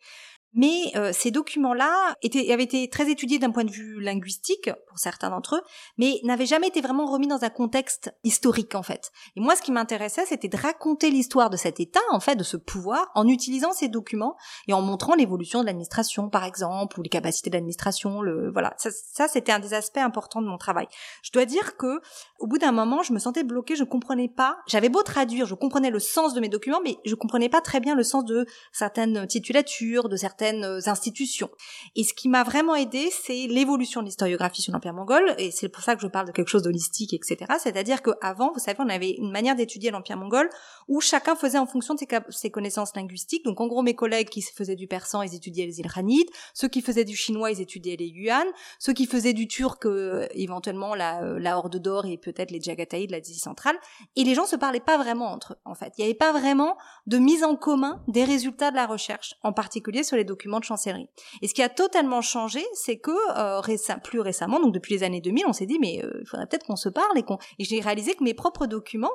Mais 0.55 0.93
euh, 0.95 1.13
ces 1.13 1.31
documents-là 1.31 2.17
avaient 2.23 2.63
été 2.63 2.89
très 2.89 3.11
étudiés 3.11 3.39
d'un 3.39 3.51
point 3.51 3.65
de 3.65 3.71
vue 3.71 4.01
linguistique 4.01 4.71
pour 4.87 4.99
certains 4.99 5.31
d'entre 5.31 5.57
eux, 5.57 5.63
mais 5.99 6.21
n'avaient 6.23 6.47
jamais 6.47 6.69
été 6.69 6.81
vraiment 6.81 7.07
remis 7.07 7.27
dans 7.27 7.43
un 7.43 7.51
contexte 7.51 8.15
historique 8.23 8.75
en 8.75 8.83
fait. 8.83 9.11
Et 9.37 9.41
moi, 9.41 9.57
ce 9.57 9.63
qui 9.63 9.73
m'intéressait, 9.73 10.25
c'était 10.27 10.49
de 10.49 10.57
raconter 10.57 11.11
l'histoire 11.11 11.51
de 11.51 11.57
cet 11.57 11.81
État, 11.81 12.01
en 12.11 12.21
fait, 12.21 12.37
de 12.37 12.45
ce 12.45 12.57
pouvoir, 12.57 13.11
en 13.15 13.27
utilisant 13.27 13.73
ces 13.73 13.89
documents 13.89 14.37
et 14.69 14.73
en 14.73 14.81
montrant 14.81 15.15
l'évolution 15.15 15.61
de 15.61 15.67
l'administration, 15.67 16.31
par 16.31 16.45
exemple, 16.45 17.01
ou 17.01 17.03
les 17.03 17.09
capacités 17.09 17.51
de 17.51 17.57
l'administration. 17.57 18.23
Le 18.23 18.53
voilà, 18.53 18.75
ça, 18.79 18.91
ça 18.91 19.27
c'était 19.27 19.53
un 19.53 19.59
des 19.59 19.75
aspects 19.75 19.99
importants 19.99 20.41
de 20.41 20.47
mon 20.47 20.59
travail. 20.59 20.87
Je 21.23 21.33
dois 21.33 21.47
dire 21.47 21.77
que 21.77 22.01
au 22.39 22.47
bout 22.47 22.59
d'un 22.59 22.73
moment, 22.73 23.03
je 23.03 23.13
me 23.13 23.19
sentais 23.19 23.43
bloquée, 23.43 23.75
je 23.75 23.85
comprenais 23.85 24.29
pas. 24.29 24.59
J'avais 24.69 24.89
beau 24.89 25.03
traduire, 25.03 25.47
je 25.47 25.55
comprenais 25.55 25.91
le 25.91 25.99
sens 25.99 26.33
de 26.33 26.41
mes 26.41 26.49
documents, 26.49 26.81
mais 26.85 26.99
je 27.05 27.15
comprenais 27.17 27.49
pas 27.49 27.61
très 27.61 27.81
bien 27.81 27.97
le 27.97 28.05
sens 28.05 28.25
de 28.25 28.47
certaines 28.73 29.27
titulatures, 29.27 30.09
de 30.09 30.17
certaines 30.17 30.44
euh, 30.53 30.81
institutions. 30.87 31.51
Et 31.97 32.05
ce 32.05 32.15
qui 32.15 32.29
m'a 32.29 32.43
vraiment 32.43 32.75
aidé, 32.75 33.11
c'est 33.11 33.47
l'évolution 33.47 34.01
de 34.01 34.07
l'historiographie 34.07 34.63
sur 34.63 34.73
l'Empire 34.73 34.93
mongol, 34.93 35.35
et 35.39 35.51
c'est 35.51 35.69
pour 35.69 35.83
ça 35.83 35.97
que 35.97 36.03
je 36.03 36.07
parle 36.07 36.27
de 36.27 36.33
quelque 36.33 36.49
chose 36.49 36.63
d'holistique, 36.63 37.15
etc. 37.15 37.53
C'est-à-dire 37.59 38.03
qu'avant, 38.03 38.53
vous 38.53 38.61
savez, 38.61 38.79
on 38.81 38.89
avait 38.89 39.11
une 39.13 39.31
manière 39.31 39.57
d'étudier 39.57 39.91
l'Empire 39.91 40.17
mongol 40.17 40.51
où 40.89 41.01
chacun 41.01 41.35
faisait 41.35 41.59
en 41.59 41.67
fonction 41.67 41.95
de 41.95 42.01
ses, 42.31 42.51
connaissances 42.51 42.95
linguistiques. 42.95 43.45
Donc 43.45 43.61
en 43.61 43.67
gros, 43.67 43.83
mes 43.83 43.95
collègues 43.95 44.29
qui 44.29 44.43
faisaient 44.43 44.77
du 44.77 44.87
persan, 44.87 45.23
ils 45.23 45.35
étudiaient 45.35 45.67
les 45.67 45.81
Ilkhanides, 45.81 46.29
ceux 46.53 46.69
qui 46.69 46.83
faisaient 46.83 47.05
du 47.05 47.17
chinois, 47.17 47.51
ils 47.51 47.61
étudiaient 47.61 47.97
les 47.97 48.09
yuan, 48.09 48.47
ceux 48.79 48.93
qui 48.93 49.07
faisaient 49.07 49.33
du 49.33 49.49
turc, 49.49 49.87
euh, 49.87 50.27
éventuellement 50.35 50.95
la, 50.95 51.23
euh, 51.23 51.39
la 51.39 51.57
Horde 51.57 51.77
d'Or 51.77 52.07
et 52.07 52.19
peut-être 52.19 52.51
les 52.51 52.61
Jagatai 52.61 53.07
de 53.07 53.13
l'Asie 53.13 53.39
centrale. 53.39 53.77
Et 54.17 54.25
les 54.25 54.35
gens 54.35 54.47
se 54.47 54.57
parlaient 54.57 54.81
pas 54.81 54.99
vraiment 54.99 55.33
entre 55.33 55.55
eux, 55.55 55.57
en 55.65 55.75
fait. 55.75 55.93
Il 55.97 56.03
n'y 56.03 56.05
avait 56.05 56.15
pas 56.15 56.33
vraiment 56.33 56.77
de 57.07 57.19
mise 57.19 57.45
en 57.45 57.57
commun 57.57 58.03
des 58.09 58.25
résultats 58.25 58.71
de 58.71 58.77
la 58.77 58.87
recherche, 58.87 59.37
en 59.43 59.53
particulier 59.53 60.03
sur 60.03 60.17
les 60.17 60.25
documents 60.25 60.34
de 60.35 60.65
chancellerie. 60.65 61.09
Et 61.43 61.49
ce 61.49 61.55
qui 61.55 61.63
a 61.63 61.69
totalement 61.69 62.21
changé, 62.21 62.65
c'est 62.75 62.99
que 62.99 63.11
euh, 63.11 63.61
plus 64.03 64.21
récemment, 64.21 64.61
donc 64.61 64.73
depuis 64.73 64.95
les 64.95 65.03
années 65.03 65.21
2000, 65.21 65.45
on 65.47 65.53
s'est 65.53 65.67
dit 65.67 65.79
mais 65.81 66.03
il 66.21 66.27
faudrait 66.27 66.47
peut-être 66.47 66.67
qu'on 66.67 66.77
se 66.77 66.89
parle 66.89 67.17
et 67.19 67.23
qu'on 67.23 67.39
et 67.59 67.65
j'ai 67.65 67.81
réalisé 67.81 68.15
que 68.15 68.25
mes 68.25 68.35
propres 68.35 68.67
documents 68.67 69.13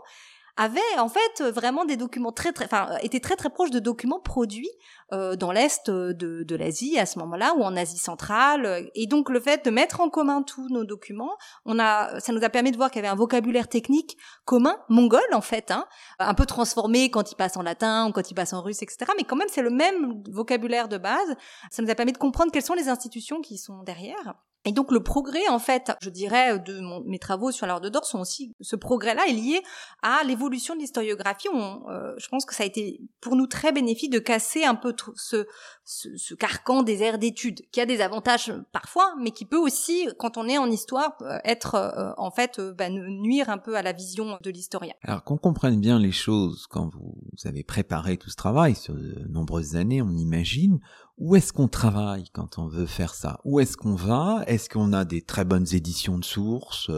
avait 0.58 0.82
en 0.98 1.08
fait 1.08 1.42
vraiment 1.42 1.86
des 1.86 1.96
documents 1.96 2.34
très 2.34 2.52
très 2.52 2.66
enfin 2.66 2.90
étaient 3.02 3.22
très 3.22 3.38
très 3.38 3.50
proches 3.50 3.72
de 3.72 3.80
documents 3.80 4.20
produits 4.20 4.70
euh, 5.14 5.36
dans 5.36 5.52
l'est 5.52 5.90
de, 5.90 6.44
de 6.44 6.56
l'Asie 6.56 6.98
à 7.00 7.06
ce 7.06 7.20
moment-là 7.20 7.54
ou 7.58 7.64
en 7.64 7.76
Asie 7.76 7.98
centrale. 7.98 8.90
Et 8.96 9.08
donc 9.08 9.30
le 9.30 9.40
fait 9.40 9.66
de 9.66 9.72
mettre 9.72 10.02
en 10.02 10.10
commun 10.10 10.44
tous 10.44 10.68
nos 10.70 10.84
documents, 10.84 11.36
on 11.66 11.80
a, 11.80 12.20
ça 12.20 12.34
nous 12.34 12.44
a 12.44 12.50
permis 12.50 12.72
de 12.72 12.78
voir 12.78 12.92
qu'il 12.92 13.02
y 13.02 13.06
avait 13.06 13.12
un 13.12 13.16
vocabulaire 13.16 13.68
technique 13.68 14.18
commun, 14.46 14.78
mongol 14.90 15.22
en 15.34 15.42
fait, 15.42 15.72
hein, 15.72 15.86
un 16.20 16.34
peu 16.34 16.46
transformé 16.46 17.10
quand 17.10 17.32
il 17.32 17.36
passe 17.36 17.58
en 17.58 17.64
latin 17.64 18.08
ou 18.08 18.12
quand 18.12 18.30
il 18.30 18.36
passe 18.36 18.54
en 18.54 18.62
russe, 18.62 18.82
etc. 18.82 19.12
Mais 19.18 19.24
quand 19.24 19.36
même 19.36 19.50
c'est 19.50 19.62
le 19.62 19.72
même 19.72 20.22
vocabulaire 20.32 20.88
de 20.88 20.98
base. 20.98 21.36
Ça 21.72 21.82
nous 21.82 21.90
a 21.90 21.96
permis 21.96 22.14
de 22.14 22.18
comprendre 22.18 22.52
quelles 22.52 22.64
sont 22.64 22.74
les 22.74 22.90
institutions 22.90 23.42
qui 23.42 23.58
sont 23.58 23.84
derrière. 23.84 24.36
Et 24.66 24.74
donc 24.74 24.92
le 24.92 25.02
progrès, 25.02 25.48
en 25.48 25.60
fait, 25.60 25.92
je 26.02 26.10
dirais, 26.10 26.60
de 26.60 26.82
mes 27.08 27.18
travaux 27.18 27.52
sur 27.52 27.66
l'art 27.66 27.80
de 27.80 27.88
d'or 27.88 28.06
sont 28.06 28.20
aussi, 28.20 28.54
ce 28.60 28.76
progrès-là 28.76 29.26
est 29.28 29.34
lié 29.34 29.62
à 30.02 30.22
l'évolution 30.26 30.76
de 30.76 30.82
l'historiographie. 30.82 31.48
Euh, 31.54 32.14
je 32.18 32.28
pense 32.28 32.46
que 32.46 32.54
ça 32.54 32.64
a 32.64 32.66
été 32.66 33.00
pour 33.22 33.38
nous 33.38 33.48
très 33.48 33.72
bénéfique 33.72 34.12
de 34.12 34.20
casser 34.20 34.66
un 34.66 34.76
peu 34.76 34.92
ce, 35.16 36.34
carcan 36.36 36.84
des 36.84 37.04
aires 37.04 37.20
d'études, 37.20 37.62
qui 37.72 37.82
a 37.82 37.86
des 37.86 38.02
avantages 38.02 38.54
parfois, 38.72 39.14
mais 39.20 39.32
qui 39.32 39.46
peut 39.46 39.58
aussi, 39.58 40.08
quand 40.18 40.38
on 40.38 40.48
est 40.48 40.58
en 40.58 40.70
histoire, 40.70 41.18
euh, 41.22 41.38
être 41.44 41.76
euh, 41.76 42.12
en 42.18 42.32
fait 42.32 42.60
bah, 42.60 42.90
nuire 42.90 43.50
un 43.50 43.58
peu 43.58 43.76
à 43.76 43.82
la 43.82 43.94
vision 43.94 44.38
de 44.42 44.50
l'historien. 44.50 44.94
Alors 45.04 45.24
qu'on 45.24 45.38
comprenne 45.38 45.80
bien 45.80 46.00
les 46.00 46.12
choses, 46.12 46.68
quand 46.70 46.90
vous 46.94 47.16
avez 47.46 47.64
préparé 47.64 48.18
tout 48.18 48.30
ce 48.30 48.36
travail 48.36 48.76
sur 48.76 48.94
de 48.94 49.26
nombreuses 49.30 49.76
années, 49.76 50.02
on 50.02 50.12
imagine, 50.12 50.80
où 51.20 51.36
est-ce 51.36 51.52
qu'on 51.52 51.68
travaille 51.68 52.30
quand 52.34 52.58
on 52.58 52.68
veut 52.68 52.86
faire 52.86 53.14
ça? 53.14 53.40
Où 53.44 53.60
est-ce 53.60 53.76
qu'on 53.76 53.96
va? 53.96 54.44
Est-ce 54.48 54.70
qu'on 54.70 54.94
a 54.94 55.04
des 55.06 55.22
très 55.22 55.44
bonnes 55.44 55.68
éditions 55.74 56.18
de 56.18 56.24
sources? 56.24 56.90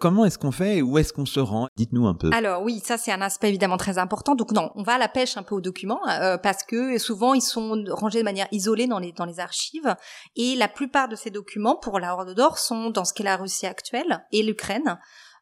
Comment 0.00 0.24
est-ce 0.24 0.38
qu'on 0.38 0.50
fait 0.50 0.82
où 0.82 0.98
est-ce 0.98 1.12
qu'on 1.12 1.26
se 1.26 1.40
rend? 1.40 1.68
Dites-nous 1.76 2.06
un 2.06 2.14
peu. 2.14 2.30
Alors 2.32 2.62
oui, 2.62 2.80
ça 2.84 2.98
c'est 2.98 3.12
un 3.12 3.22
aspect 3.22 3.48
évidemment 3.48 3.76
très 3.76 3.98
important. 3.98 4.34
Donc 4.34 4.52
non, 4.52 4.70
on 4.74 4.82
va 4.82 4.94
à 4.94 4.98
la 4.98 5.08
pêche 5.08 5.36
un 5.36 5.42
peu 5.42 5.54
aux 5.54 5.60
documents 5.60 6.00
euh, 6.08 6.36
parce 6.36 6.64
que 6.64 6.98
souvent 6.98 7.34
ils 7.34 7.42
sont 7.42 7.84
rangés 7.90 8.18
de 8.18 8.24
manière 8.24 8.48
isolée 8.50 8.86
dans 8.86 8.98
les 8.98 9.12
dans 9.12 9.24
les 9.24 9.38
archives 9.40 9.94
et 10.36 10.56
la 10.56 10.68
plupart 10.68 11.08
de 11.08 11.16
ces 11.16 11.30
documents 11.30 11.76
pour 11.76 12.00
la 12.00 12.14
Horde 12.14 12.34
d'Or 12.34 12.58
sont 12.58 12.90
dans 12.90 13.04
ce 13.04 13.12
qu'est 13.12 13.24
la 13.24 13.36
Russie 13.36 13.66
actuelle 13.66 14.24
et 14.32 14.42
l'Ukraine. 14.42 14.98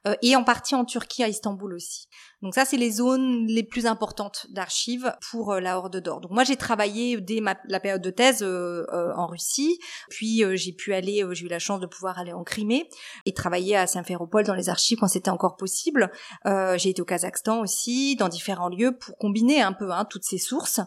Euh, 0.07 0.15
et 0.23 0.35
en 0.37 0.45
partie 0.45 0.75
en 0.75 0.85
Turquie, 0.85 1.23
à 1.23 1.29
Istanbul 1.29 1.75
aussi. 1.75 2.09
Donc 2.43 2.55
ça, 2.57 2.65
c'est 2.65 2.77
les 2.77 2.91
zones 2.91 3.47
les 3.47 3.63
plus 3.63 3.87
importantes 3.87 4.47
d'archives 4.51 5.15
pour 5.31 5.53
euh, 5.53 5.61
la 5.61 5.79
Horde 5.79 5.97
d'Or. 5.99 6.21
Donc 6.21 6.33
moi, 6.33 6.43
j'ai 6.43 6.57
travaillé 6.57 7.21
dès 7.21 7.41
ma, 7.41 7.57
la 7.69 7.79
période 7.79 8.03
de 8.03 8.11
thèse 8.11 8.43
euh, 8.43 8.85
en 9.17 9.27
Russie, 9.29 9.79
puis 10.09 10.43
j'ai 10.55 10.73
pu 10.73 10.93
aller, 10.93 11.25
j'ai 11.33 11.47
eu 11.47 11.49
la 11.49 11.59
chance 11.59 11.81
de 11.81 11.87
pouvoir 11.87 12.19
aller 12.19 12.33
en 12.33 12.43
Crimée 12.43 12.89
et 13.27 13.33
travailler 13.33 13.77
à 13.77 13.87
Saint-Féropol 13.87 14.45
dans 14.45 14.55
les 14.55 14.69
archives 14.69 14.99
quand 14.99 15.09
c'était 15.09 15.31
encore 15.31 15.57
possible. 15.57 16.11
j'ai 16.45 16.91
été 16.91 17.01
au 17.01 17.05
Kazakhstan 17.05 17.61
aussi, 17.61 18.17
dans 18.17 18.29
différents 18.29 18.69
lieux 18.69 18.97
pour 18.97 19.17
combiner 19.19 19.63
un 19.63 19.73
peu 19.73 19.93
hein, 19.93 20.05
toutes 20.05 20.25
ces 20.25 20.39
sources. 20.39 20.81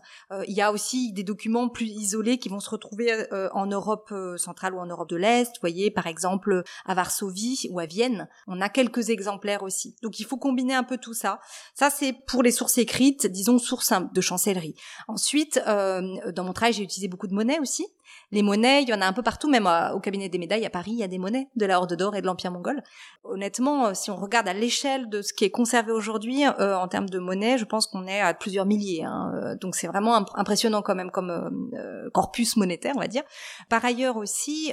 il 0.48 0.54
y 0.54 0.62
a 0.62 0.72
aussi 0.72 1.14
des 1.14 1.24
documents 1.24 1.70
plus 1.70 1.88
isolés 1.88 2.38
qui 2.38 2.50
vont 2.50 2.60
se 2.60 2.70
retrouver 2.70 3.28
en 3.54 3.66
Europe 3.66 4.14
centrale 4.38 4.74
ou 4.74 4.80
en 4.80 4.86
Europe 4.86 5.10
de 5.10 5.16
l'Est. 5.16 5.48
Vous 5.48 5.62
voyez, 5.62 5.92
par 5.92 6.08
exemple, 6.08 6.64
à 6.86 6.94
Varsovie 6.94 7.68
ou 7.72 7.80
à 7.80 7.86
Vienne, 7.86 8.28
on 8.48 8.62
a 8.62 8.70
quelques 8.70 9.10
exemplaires 9.10 9.64
aussi. 9.64 9.96
Donc 10.02 10.20
il 10.20 10.26
faut 10.26 10.38
combiner 10.38 10.76
un 10.76 10.84
peu 10.84 10.98
tout 10.98 11.14
ça. 11.14 11.40
Ça 11.74 11.90
c'est 11.90 12.14
pour 12.14 12.44
les 12.44 12.52
sources 12.52 12.78
écrites, 12.78 13.28
disons 13.28 13.58
sources 13.58 13.94
de 14.14 14.22
chancellerie. 14.22 14.76
Ensuite, 15.08 15.62
euh, 15.68 16.32
dans 16.32 16.44
mon 16.44 16.54
travail, 16.54 16.74
j'ai 16.74 16.84
utilisé 16.84 17.08
beaucoup 17.08 17.28
de 17.28 17.34
monnaies 17.34 17.60
aussi. 17.60 17.88
Les 18.32 18.44
monnaies, 18.44 18.84
il 18.84 18.90
y 18.90 18.94
en 18.94 19.02
a 19.02 19.06
un 19.06 19.14
peu 19.14 19.24
partout, 19.24 19.50
même 19.50 19.68
euh, 19.68 19.92
au 19.94 20.00
cabinet 20.00 20.30
des 20.30 20.38
médailles 20.38 20.66
à 20.66 20.70
Paris, 20.70 20.92
il 20.92 21.00
y 21.00 21.04
a 21.04 21.08
des 21.08 21.18
monnaies 21.18 21.48
de 21.56 21.66
la 21.66 21.80
Horde 21.80 21.96
d'Or 21.96 22.16
et 22.16 22.22
de 22.22 22.26
l'Empire 22.26 22.52
mongol. 22.52 22.82
Honnêtement, 23.24 23.88
euh, 23.88 23.94
si 23.94 24.10
on 24.10 24.16
regarde 24.16 24.48
à 24.48 24.54
l'échelle 24.54 25.10
de 25.10 25.22
ce 25.22 25.34
qui 25.34 25.44
est 25.46 25.52
conservé 25.52 25.92
aujourd'hui 25.92 26.48
en 26.48 26.88
termes 26.88 27.10
de 27.10 27.20
monnaie, 27.20 27.58
je 27.58 27.66
pense 27.66 27.88
qu'on 27.88 28.08
est 28.08 28.22
à 28.22 28.34
plusieurs 28.34 28.66
milliers. 28.66 29.04
Hein. 29.04 29.56
Donc 29.60 29.76
c'est 29.76 29.88
vraiment 29.88 30.16
impressionnant 30.36 30.82
quand 30.82 30.96
même 30.96 31.12
comme 31.12 31.72
corpus 32.14 32.58
monétaire, 32.58 32.94
on 32.96 33.00
va 33.00 33.08
dire. 33.08 33.24
Par 33.70 33.84
ailleurs 33.84 34.18
aussi, 34.18 34.72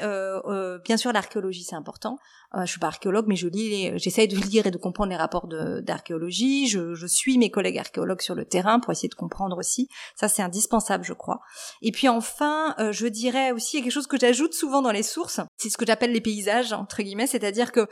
bien 0.85 0.97
sûr, 0.97 1.13
l'archéologie 1.13 1.65
c'est 1.65 1.77
important. 1.77 2.19
Je 2.61 2.67
suis 2.67 2.79
pas 2.79 2.89
archéologue, 2.89 3.27
mais 3.29 3.37
je 3.37 3.49
lis, 3.49 3.93
j'essaye 3.97 4.29
de 4.29 4.37
lire 4.51 4.67
et 4.67 4.71
de 4.71 4.79
comprendre 4.79 5.11
les 5.11 5.17
rapports 5.17 5.47
d'archéologie. 5.47 6.69
Je, 6.69 6.95
je, 6.95 7.07
suis 7.07 7.39
mes 7.39 7.51
collègues 7.51 7.79
archéologues 7.79 8.21
sur 8.21 8.35
le 8.35 8.45
terrain 8.45 8.81
pour 8.81 8.93
essayer 8.93 9.09
de 9.09 9.15
comprendre 9.15 9.57
aussi. 9.59 9.89
Ça, 10.17 10.29
c'est 10.29 10.43
indispensable, 10.43 11.05
je 11.05 11.13
crois. 11.13 11.41
Et 11.81 11.93
puis 11.93 12.09
enfin, 12.09 12.75
euh, 12.79 12.93
je 12.93 13.07
dirais 13.07 13.53
aussi, 13.53 13.83
quelque 13.83 13.93
chose 13.93 14.07
que 14.07 14.19
j'ajoute 14.19 14.55
souvent 14.55 14.83
dans 14.83 14.93
les 14.93 15.03
sources, 15.03 15.41
c'est 15.57 15.71
ce 15.71 15.77
que 15.77 15.87
j'appelle 15.87 16.13
les 16.13 16.21
paysages, 16.21 16.73
entre 16.73 17.03
guillemets, 17.03 17.27
c'est-à-dire 17.27 17.73
que 17.73 17.87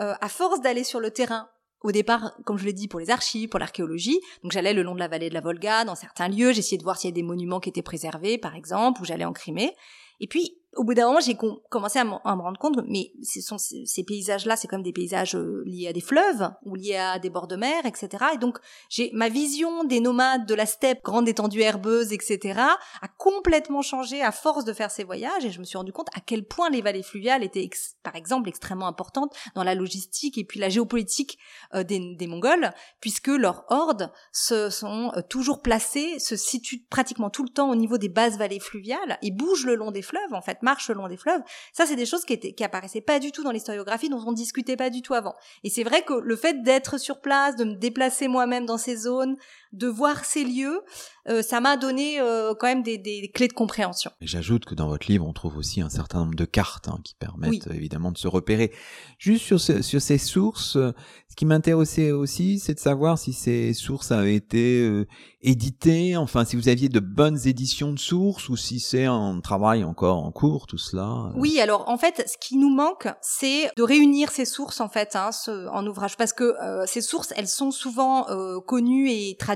euh, 0.00 0.14
à 0.20 0.28
force 0.28 0.60
d'aller 0.60 0.84
sur 0.84 1.00
le 1.00 1.10
terrain 1.10 1.48
au 1.82 1.92
départ, 1.92 2.32
comme 2.44 2.58
je 2.58 2.64
l'ai 2.64 2.72
dit, 2.72 2.88
pour 2.88 3.00
les 3.00 3.10
archives, 3.10 3.48
pour 3.48 3.60
l'archéologie. 3.60 4.20
Donc 4.42 4.52
j'allais 4.52 4.72
le 4.72 4.82
long 4.82 4.94
de 4.94 4.98
la 4.98 5.08
vallée 5.08 5.28
de 5.28 5.34
la 5.34 5.40
Volga, 5.40 5.84
dans 5.84 5.94
certains 5.94 6.28
lieux, 6.28 6.52
j'essayais 6.52 6.78
de 6.78 6.82
voir 6.82 6.98
s'il 6.98 7.10
y 7.10 7.12
a 7.12 7.14
des 7.14 7.22
monuments 7.22 7.60
qui 7.60 7.68
étaient 7.68 7.82
préservés, 7.82 8.38
par 8.38 8.56
exemple, 8.56 9.00
ou 9.00 9.04
j'allais 9.04 9.24
en 9.24 9.32
Crimée. 9.32 9.74
Et 10.20 10.26
puis, 10.26 10.58
au 10.76 10.84
bout 10.84 10.94
d'un 10.94 11.06
moment, 11.06 11.20
j'ai 11.20 11.36
commencé 11.70 11.98
à, 11.98 12.04
me 12.04 12.12
rendre 12.42 12.58
compte, 12.58 12.78
mais 12.86 13.12
ce 13.22 13.40
sont 13.40 13.58
ces, 13.58 14.04
paysages-là, 14.04 14.56
c'est 14.56 14.68
comme 14.68 14.82
des 14.82 14.92
paysages 14.92 15.34
euh, 15.34 15.62
liés 15.66 15.88
à 15.88 15.92
des 15.92 16.00
fleuves 16.00 16.50
ou 16.64 16.74
liés 16.74 16.96
à 16.96 17.18
des 17.18 17.30
bords 17.30 17.46
de 17.46 17.56
mer, 17.56 17.84
etc. 17.86 18.24
Et 18.34 18.38
donc, 18.38 18.58
j'ai 18.88 19.10
ma 19.12 19.28
vision 19.28 19.84
des 19.84 20.00
nomades 20.00 20.46
de 20.46 20.54
la 20.54 20.66
steppe, 20.66 21.02
grande 21.02 21.28
étendue 21.28 21.60
herbeuse, 21.60 22.12
etc., 22.12 22.60
a 23.02 23.08
complètement 23.16 23.82
changé 23.82 24.22
à 24.22 24.32
force 24.32 24.64
de 24.64 24.72
faire 24.72 24.90
ces 24.90 25.04
voyages. 25.04 25.44
Et 25.44 25.50
je 25.50 25.58
me 25.58 25.64
suis 25.64 25.78
rendu 25.78 25.92
compte 25.92 26.08
à 26.14 26.20
quel 26.20 26.46
point 26.46 26.70
les 26.70 26.82
vallées 26.82 27.02
fluviales 27.02 27.42
étaient, 27.42 27.68
par 28.02 28.16
exemple, 28.16 28.48
extrêmement 28.48 28.86
importantes 28.86 29.34
dans 29.54 29.64
la 29.64 29.74
logistique 29.74 30.38
et 30.38 30.44
puis 30.44 30.60
la 30.60 30.68
géopolitique 30.68 31.38
euh, 31.74 31.82
des, 31.82 32.14
des, 32.14 32.26
Mongols, 32.26 32.72
puisque 33.00 33.28
leurs 33.28 33.64
hordes 33.68 34.12
se 34.32 34.68
sont 34.68 35.12
euh, 35.16 35.22
toujours 35.22 35.62
placées, 35.62 36.18
se 36.18 36.36
situent 36.36 36.84
pratiquement 36.90 37.30
tout 37.30 37.44
le 37.44 37.48
temps 37.48 37.70
au 37.70 37.76
niveau 37.76 37.98
des 37.98 38.08
basses 38.08 38.36
vallées 38.36 38.60
fluviales 38.60 39.18
et 39.22 39.30
bougent 39.30 39.64
le 39.64 39.76
long 39.76 39.90
des 39.90 40.02
fleuves, 40.02 40.34
en 40.34 40.42
fait 40.42 40.58
marche 40.66 40.88
le 40.88 40.96
long 40.96 41.06
des 41.06 41.16
fleuves. 41.16 41.42
Ça, 41.72 41.86
c'est 41.86 41.96
des 41.96 42.06
choses 42.06 42.24
qui, 42.24 42.32
étaient, 42.32 42.52
qui 42.52 42.64
apparaissaient 42.64 43.00
pas 43.00 43.20
du 43.20 43.30
tout 43.30 43.44
dans 43.44 43.52
l'historiographie, 43.52 44.08
dont 44.08 44.22
on 44.26 44.32
discutait 44.32 44.76
pas 44.76 44.90
du 44.90 45.00
tout 45.00 45.14
avant. 45.14 45.34
Et 45.62 45.70
c'est 45.70 45.84
vrai 45.84 46.02
que 46.02 46.14
le 46.14 46.36
fait 46.36 46.62
d'être 46.62 46.98
sur 46.98 47.20
place, 47.20 47.54
de 47.54 47.64
me 47.64 47.74
déplacer 47.74 48.26
moi-même 48.26 48.66
dans 48.66 48.78
ces 48.78 48.96
zones, 48.96 49.36
de 49.72 49.88
voir 49.88 50.24
ces 50.24 50.44
lieux, 50.44 50.82
euh, 51.28 51.42
ça 51.42 51.60
m'a 51.60 51.76
donné 51.76 52.20
euh, 52.20 52.54
quand 52.54 52.66
même 52.66 52.82
des, 52.82 52.98
des, 52.98 53.28
clés 53.32 53.48
de 53.48 53.52
compréhension. 53.52 54.10
Et 54.20 54.26
j'ajoute 54.26 54.64
que 54.64 54.74
dans 54.74 54.88
votre 54.88 55.08
livre, 55.08 55.26
on 55.26 55.32
trouve 55.32 55.56
aussi 55.56 55.80
un 55.80 55.88
certain 55.88 56.20
nombre 56.20 56.36
de 56.36 56.44
cartes 56.44 56.88
hein, 56.88 57.00
qui 57.04 57.14
permettent 57.14 57.66
évidemment 57.68 58.12
de 58.12 58.18
se 58.18 58.28
repérer. 58.28 58.72
Juste 59.18 59.44
sur, 59.44 59.60
sur 59.60 60.00
ces 60.00 60.18
sources, 60.18 60.72
ce 60.76 61.36
qui 61.36 61.46
m'intéressait 61.46 62.12
aussi, 62.12 62.60
c'est 62.60 62.74
de 62.74 62.80
savoir 62.80 63.18
si 63.18 63.32
ces 63.32 63.74
sources 63.74 64.12
avaient 64.12 64.36
été 64.36 64.80
euh, 64.80 65.06
éditées, 65.40 66.16
enfin 66.16 66.44
si 66.44 66.54
vous 66.54 66.68
aviez 66.68 66.88
de 66.88 67.00
bonnes 67.00 67.38
éditions 67.46 67.92
de 67.92 67.98
sources 67.98 68.48
ou 68.48 68.56
si 68.56 68.78
c'est 68.78 69.06
un 69.06 69.40
travail 69.40 69.84
encore 69.84 70.18
en 70.18 70.30
cours, 70.30 70.66
tout 70.66 70.78
cela. 70.78 71.32
Oui, 71.34 71.60
alors 71.60 71.88
en 71.88 71.98
fait, 71.98 72.24
ce 72.28 72.36
qui 72.38 72.56
nous 72.56 72.70
manque, 72.70 73.08
c'est 73.20 73.70
de 73.76 73.82
réunir 73.82 74.30
ces 74.30 74.44
sources 74.44 74.80
en 74.80 74.88
fait 74.88 75.16
hein, 75.16 75.30
en 75.72 75.86
ouvrage, 75.86 76.16
parce 76.16 76.32
que 76.32 76.54
ces 76.86 77.00
sources, 77.00 77.32
elles 77.36 77.48
sont 77.48 77.70
souvent 77.70 78.26
connues 78.66 79.10
et 79.10 79.36
traduites. 79.38 79.55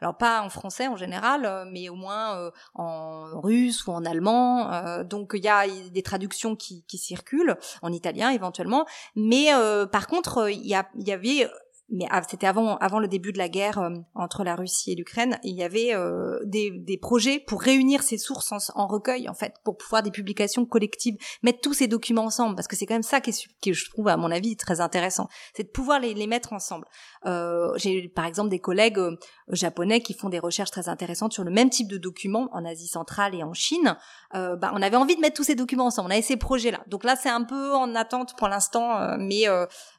Alors 0.00 0.16
pas 0.16 0.42
en 0.42 0.50
français 0.50 0.88
en 0.88 0.96
général, 0.96 1.44
euh, 1.44 1.64
mais 1.70 1.88
au 1.88 1.94
moins 1.94 2.36
euh, 2.36 2.50
en 2.74 3.40
russe 3.40 3.86
ou 3.86 3.92
en 3.92 4.04
allemand. 4.04 4.72
Euh, 4.72 5.04
donc 5.04 5.32
il 5.34 5.44
y 5.44 5.48
a 5.48 5.66
des 5.90 6.02
traductions 6.02 6.56
qui, 6.56 6.84
circulent, 6.88 7.56
en 7.82 7.92
italien 7.92 8.30
éventuellement. 8.30 8.86
Mais 9.14 9.48
par 9.92 10.06
contre, 10.06 10.50
il 10.50 10.66
y 10.66 11.12
avait 11.12 11.48
mais 11.90 12.06
c'était 12.28 12.46
avant 12.46 12.76
avant 12.76 12.98
le 12.98 13.08
début 13.08 13.32
de 13.32 13.38
la 13.38 13.48
guerre 13.48 13.78
euh, 13.78 13.90
entre 14.14 14.44
la 14.44 14.54
Russie 14.56 14.92
et 14.92 14.94
l'Ukraine, 14.94 15.38
il 15.42 15.54
y 15.54 15.62
avait 15.62 15.94
euh, 15.94 16.38
des, 16.44 16.70
des 16.70 16.98
projets 16.98 17.38
pour 17.38 17.62
réunir 17.62 18.02
ces 18.02 18.18
sources 18.18 18.52
en, 18.74 18.86
recueil 18.86 19.28
en 19.28 19.34
fait, 19.34 19.54
pour 19.64 19.76
pouvoir 19.76 20.02
des 20.02 20.10
publications 20.10 20.66
collectives, 20.66 21.16
mettre 21.42 21.60
tous 21.60 21.72
ces 21.72 21.88
documents 21.88 22.24
ensemble, 22.24 22.56
parce 22.56 22.68
que 22.68 22.76
c'est 22.76 22.86
quand 22.86 22.94
même 22.94 23.02
ça 23.02 23.20
qui, 23.20 23.30
est, 23.30 23.48
qui 23.60 23.72
je 23.72 23.90
trouve 23.90 24.08
à 24.08 24.16
mon 24.16 24.30
avis 24.30 24.56
très 24.56 24.80
intéressant, 24.80 25.28
c'est 25.54 25.64
de 25.64 25.68
pouvoir 25.68 26.00
les, 26.00 26.14
les 26.14 26.26
mettre 26.26 26.52
ensemble. 26.52 26.86
Euh, 27.26 27.72
J'ai 27.76 28.08
par 28.08 28.26
exemple 28.26 28.50
des 28.50 28.60
collègues 28.60 28.98
euh, 28.98 29.16
japonais 29.48 30.00
qui 30.00 30.14
font 30.14 30.28
des 30.28 30.38
recherches 30.38 30.70
très 30.70 30.88
intéressantes 30.88 31.32
sur 31.32 31.44
le 31.44 31.50
même 31.50 31.70
type 31.70 31.88
de 31.88 31.98
documents 31.98 32.48
en 32.52 32.64
Asie 32.64 32.88
centrale 32.88 33.34
et 33.34 33.42
en 33.42 33.54
Chine. 33.54 33.96
Euh, 34.34 34.56
bah, 34.56 34.72
on 34.74 34.82
avait 34.82 34.96
envie 34.96 35.16
de 35.16 35.20
mettre 35.20 35.36
tous 35.36 35.44
ces 35.44 35.54
documents 35.54 35.86
ensemble, 35.86 36.08
on 36.08 36.12
avait 36.12 36.22
ces 36.22 36.36
projets 36.36 36.70
là. 36.70 36.80
Donc 36.86 37.04
là 37.04 37.16
c'est 37.16 37.30
un 37.30 37.44
peu 37.44 37.74
en 37.74 37.94
attente 37.94 38.36
pour 38.36 38.48
l'instant, 38.48 39.16
mais 39.18 39.46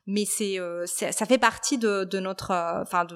mais 0.09 0.25
c'est 0.25 0.57
ça 0.85 1.25
fait 1.25 1.37
partie 1.37 1.77
de, 1.77 2.19
notre, 2.19 2.51
euh, 2.51 2.81
enfin 2.81 3.05
de 3.05 3.15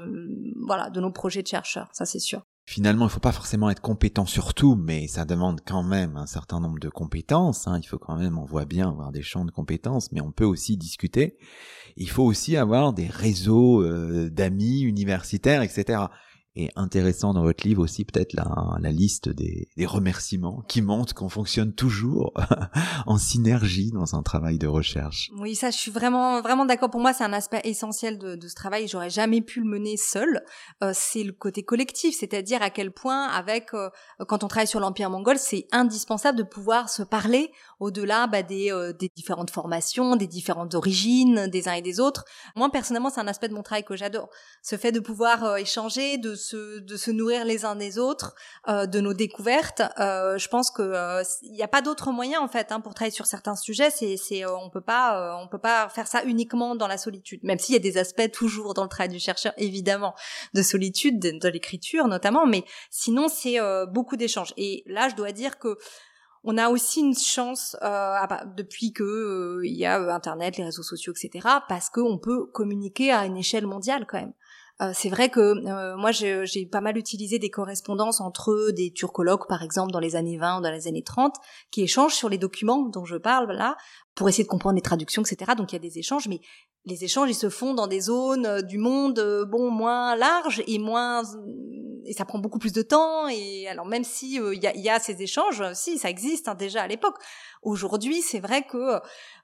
voilà, 0.66 0.90
de 0.90 1.02
nos 1.02 1.12
projets 1.12 1.42
de 1.42 1.48
chercheurs, 1.48 1.90
ça 1.92 2.06
c'est 2.06 2.20
sûr. 2.20 2.44
Finalement, 2.66 3.08
il 3.08 3.12
faut 3.12 3.20
pas 3.20 3.34
forcément 3.34 3.70
être 3.70 3.82
compétent 3.82 4.26
sur 4.26 4.54
tout, 4.54 4.76
mais 4.76 5.08
ça 5.08 5.26
demande 5.26 5.60
quand 5.66 5.84
même 5.84 6.16
un 6.16 6.26
certain 6.26 6.62
nombre 6.62 6.80
de 6.80 6.88
compétences. 6.88 7.68
Hein. 7.68 7.78
Il 7.84 7.86
faut 7.86 7.98
quand 7.98 8.16
même, 8.16 8.38
on 8.38 8.46
voit 8.46 8.64
bien, 8.64 8.88
avoir 8.88 9.12
des 9.12 9.22
champs 9.22 9.44
de 9.44 9.52
compétences, 9.52 10.14
mais 10.14 10.22
on 10.22 10.32
peut 10.32 10.46
aussi 10.46 10.78
discuter. 10.78 11.38
Il 11.98 12.10
faut 12.10 12.24
aussi 12.24 12.56
avoir 12.56 12.94
des 12.94 13.08
réseaux 13.08 13.84
euh, 13.84 14.30
d'amis 14.30 14.80
universitaires, 14.80 15.62
etc. 15.62 16.04
Et 16.56 16.70
intéressant 16.76 17.34
dans 17.34 17.42
votre 17.42 17.68
livre 17.68 17.82
aussi 17.82 18.06
peut-être 18.06 18.34
la, 18.34 18.78
la 18.80 18.92
liste 18.92 19.28
des, 19.28 19.70
des 19.76 19.86
remerciements 19.88 20.62
qui 20.68 20.84
montrent 20.84 21.16
qu'on 21.16 21.30
fonctionne 21.30 21.74
toujours 21.74 22.32
en 23.08 23.18
synergie 23.18 23.92
dans 23.92 24.14
un 24.16 24.22
travail 24.22 24.60
de 24.60 24.68
recherche. 24.68 25.32
Oui, 25.38 25.56
ça, 25.56 25.72
je 25.72 25.78
suis 25.78 25.90
vraiment 25.90 26.42
vraiment 26.42 26.66
d'accord. 26.66 26.92
Pour 26.92 27.02
moi, 27.02 27.12
c'est 27.12 27.24
un 27.24 27.34
aspect 27.34 27.62
essentiel 27.64 28.20
de, 28.20 28.36
de 28.36 28.48
ce 28.48 28.54
travail. 28.54 28.88
J'aurais 28.88 29.10
jamais 29.10 29.42
pu 29.42 29.62
le 29.62 29.66
mener 29.66 29.98
seul. 29.98 30.44
Euh, 30.84 30.92
c'est 30.94 31.24
le 31.24 31.32
côté 31.32 31.64
collectif, 31.64 32.16
c'est-à-dire 32.20 32.62
à 32.62 32.70
quel 32.70 32.92
point, 32.92 33.28
avec 33.28 33.74
euh, 33.74 33.90
quand 34.28 34.44
on 34.44 34.48
travaille 34.48 34.68
sur 34.68 34.80
l'empire 34.80 35.10
mongol, 35.10 35.40
c'est 35.40 35.68
indispensable 35.72 36.38
de 36.38 36.44
pouvoir 36.44 36.90
se 36.90 37.02
parler 37.02 37.52
au-delà 37.80 38.28
bah, 38.28 38.44
des, 38.44 38.72
euh, 38.72 38.94
des 38.94 39.10
différentes 39.16 39.50
formations, 39.50 40.16
des 40.16 40.28
différentes 40.28 40.76
origines 40.76 41.48
des 41.48 41.68
uns 41.68 41.74
et 41.74 41.82
des 41.82 42.00
autres. 42.00 42.26
Moi, 42.56 42.70
personnellement, 42.72 43.10
c'est 43.10 43.22
un 43.22 43.28
aspect 43.28 43.50
de 43.50 43.56
mon 43.56 43.64
travail 43.64 43.84
que 43.84 43.96
j'adore. 43.96 44.30
Ce 44.62 44.78
fait 44.78 44.92
de 44.92 45.00
pouvoir 45.00 45.58
échanger, 45.58 46.18
de 46.18 46.36
se, 46.44 46.80
de 46.80 46.98
se 46.98 47.10
nourrir 47.10 47.46
les 47.46 47.66
uns 47.66 47.76
des 47.76 47.98
autres, 47.98 48.36
euh, 48.68 48.86
de 48.86 49.00
nos 49.00 49.14
découvertes. 49.14 49.82
Euh, 50.00 50.38
je 50.38 50.48
pense 50.48 50.70
que 50.70 50.82
euh, 50.82 51.24
il 51.42 51.54
n'y 51.54 51.64
a 51.64 51.68
pas 51.68 51.82
d'autre 51.82 52.12
moyen 52.12 52.42
en 52.42 52.48
fait 52.48 52.72
hein, 52.72 52.82
pour 52.82 52.94
travailler 52.94 53.16
sur 53.16 53.26
certains 53.26 53.56
sujets. 53.56 53.90
C'est, 53.90 54.18
c'est, 54.18 54.46
on 54.46 54.70
peut 54.70 54.82
pas, 54.82 55.38
on 55.42 55.48
peut 55.48 55.58
pas 55.58 55.90
faire 55.90 56.08
ça 56.08 56.24
uniquement 56.24 56.76
dans 56.76 56.88
la 56.88 56.98
solitude. 56.98 57.40
Même 57.44 57.60
s'il 57.60 57.74
y 57.74 57.78
a 57.78 57.82
des 57.82 57.98
aspects 57.98 58.32
toujours 58.32 58.74
dans 58.74 58.84
le 58.84 58.90
travail 58.90 59.10
du 59.10 59.20
chercheur, 59.20 59.54
évidemment, 59.58 60.14
de 60.54 60.62
solitude, 60.62 61.20
de, 61.20 61.48
l'écriture 61.48 62.08
notamment. 62.08 62.46
Mais 62.46 62.64
sinon, 62.90 63.28
c'est 63.28 63.58
beaucoup 63.88 64.18
d'échanges. 64.18 64.54
Et 64.58 64.84
là, 64.88 65.10
je 65.10 65.16
dois 65.16 65.32
dire 65.32 65.60
que 65.60 65.78
on 66.44 66.58
a 66.58 66.70
aussi 66.70 67.00
une 67.00 67.16
chance 67.16 67.78
euh, 67.82 68.18
depuis 68.58 68.92
que 68.92 69.62
il 69.64 69.76
y 69.76 69.86
a 69.86 70.14
Internet, 70.14 70.58
les 70.58 70.66
réseaux 70.66 70.84
sociaux, 70.84 71.14
etc. 71.14 71.48
Parce 71.70 71.90
qu'on 71.90 72.18
peut 72.18 72.46
communiquer 72.48 73.12
à 73.12 73.26
une 73.26 73.38
échelle 73.38 73.66
mondiale 73.66 74.06
quand 74.08 74.20
même. 74.20 74.34
Euh, 74.84 74.92
c'est 74.94 75.10
vrai 75.10 75.30
que 75.30 75.40
euh, 75.40 75.96
moi 75.98 76.12
j'ai 76.12 76.66
pas 76.66 76.82
mal 76.82 76.98
utilisé 76.98 77.40
des 77.40 77.50
correspondances 77.50 78.20
entre 78.20 78.72
des 78.72 78.92
turcologues 78.92 79.48
par 79.48 79.64
exemple 79.64 79.92
dans 79.92 80.00
les 80.00 80.16
années 80.16 80.38
20 80.38 80.60
ou 80.60 80.62
dans 80.62 80.72
les 80.72 80.88
années 80.88 81.04
30 81.04 81.36
qui 81.72 81.84
échangent 81.84 82.16
sur 82.16 82.28
les 82.28 82.38
documents 82.38 82.82
dont 82.90 83.06
je 83.06 83.16
parle 83.16 83.52
là 83.52 83.78
pour 84.16 84.30
essayer 84.30 84.44
de 84.44 84.50
comprendre 84.50 84.76
les 84.76 84.82
traductions 84.82 85.24
etc. 85.24 85.52
Donc 85.58 85.72
il 85.72 85.76
y 85.76 85.78
a 85.78 85.82
des 85.82 86.00
échanges 86.00 86.28
mais 86.28 86.40
les 86.86 87.04
échanges 87.04 87.30
ils 87.30 87.36
se 87.36 87.50
font 87.50 87.74
dans 87.74 87.88
des 87.88 88.02
zones 88.02 88.46
euh, 88.46 88.62
du 88.62 88.78
monde 88.78 89.46
bon 89.50 89.72
moins 89.72 90.16
larges 90.16 90.64
et 90.68 90.80
moins 90.80 91.24
et 92.06 92.14
ça 92.14 92.26
prend 92.26 92.40
beaucoup 92.40 92.60
plus 92.60 92.74
de 92.74 92.82
temps 92.82 93.28
et 93.28 93.68
alors 93.68 93.86
même 93.86 94.04
si 94.04 94.36
il 94.36 94.62
y, 94.62 94.68
a, 94.68 94.76
y, 94.76 94.90
a, 94.90 95.00
ces 95.00 95.22
échanges 95.22 95.64
si 95.74 95.98
ça 95.98 96.10
existe 96.10 96.48
hein, 96.48 96.56
déjà 96.56 96.82
à 96.82 96.88
l'époque 96.88 97.18
Aujourd'hui, 97.64 98.22
c'est 98.22 98.40
vrai 98.40 98.64
que 98.64 99.00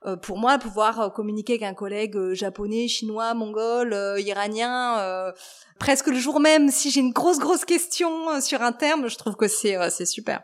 euh, 0.05 0.17
pour 0.17 0.38
moi, 0.38 0.58
pouvoir 0.58 0.99
euh, 0.99 1.10
communiquer 1.10 1.53
avec 1.53 1.63
un 1.63 1.73
collègue 1.73 2.17
euh, 2.17 2.34
japonais, 2.34 2.88
chinois, 2.88 3.34
mongol, 3.34 3.95
iranien, 4.19 5.34
presque 5.79 6.08
le 6.08 6.17
jour 6.17 6.39
même, 6.39 6.69
si 6.69 6.91
j'ai 6.91 6.99
une 6.99 7.12
grosse 7.12 7.39
grosse 7.39 7.65
question 7.65 8.41
sur 8.41 8.62
un 8.62 8.73
terme, 8.73 9.08
je 9.08 9.17
trouve 9.17 9.36
que 9.36 9.47
c'est 9.47 9.77
c'est 9.89 10.05
super. 10.05 10.41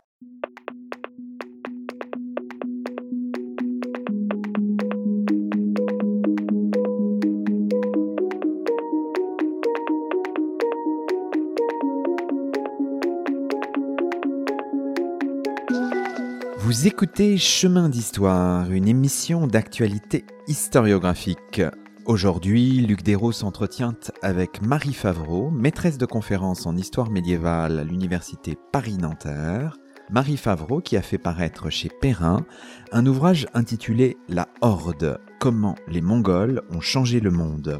Vous 16.75 16.87
écoutez 16.87 17.37
Chemin 17.37 17.87
d'Histoire, 17.87 18.69
une 18.69 18.89
émission 18.89 19.47
d'actualité 19.47 20.25
historiographique. 20.49 21.61
Aujourd'hui, 22.03 22.81
Luc 22.81 23.01
Dérault 23.01 23.31
s'entretient 23.31 23.95
avec 24.21 24.61
Marie 24.61 24.93
Favreau, 24.93 25.51
maîtresse 25.51 25.97
de 25.97 26.05
conférence 26.05 26.65
en 26.65 26.75
histoire 26.75 27.09
médiévale 27.09 27.79
à 27.79 27.85
l'université 27.85 28.57
Paris-Nanterre. 28.73 29.77
Marie 30.09 30.35
Favreau 30.35 30.81
qui 30.81 30.97
a 30.97 31.01
fait 31.01 31.17
paraître 31.17 31.69
chez 31.69 31.89
Perrin 32.01 32.45
un 32.91 33.05
ouvrage 33.05 33.47
intitulé 33.53 34.17
La 34.27 34.49
Horde, 34.59 35.21
comment 35.39 35.75
les 35.87 36.01
Mongols 36.01 36.61
ont 36.71 36.81
changé 36.81 37.21
le 37.21 37.31
monde. 37.31 37.79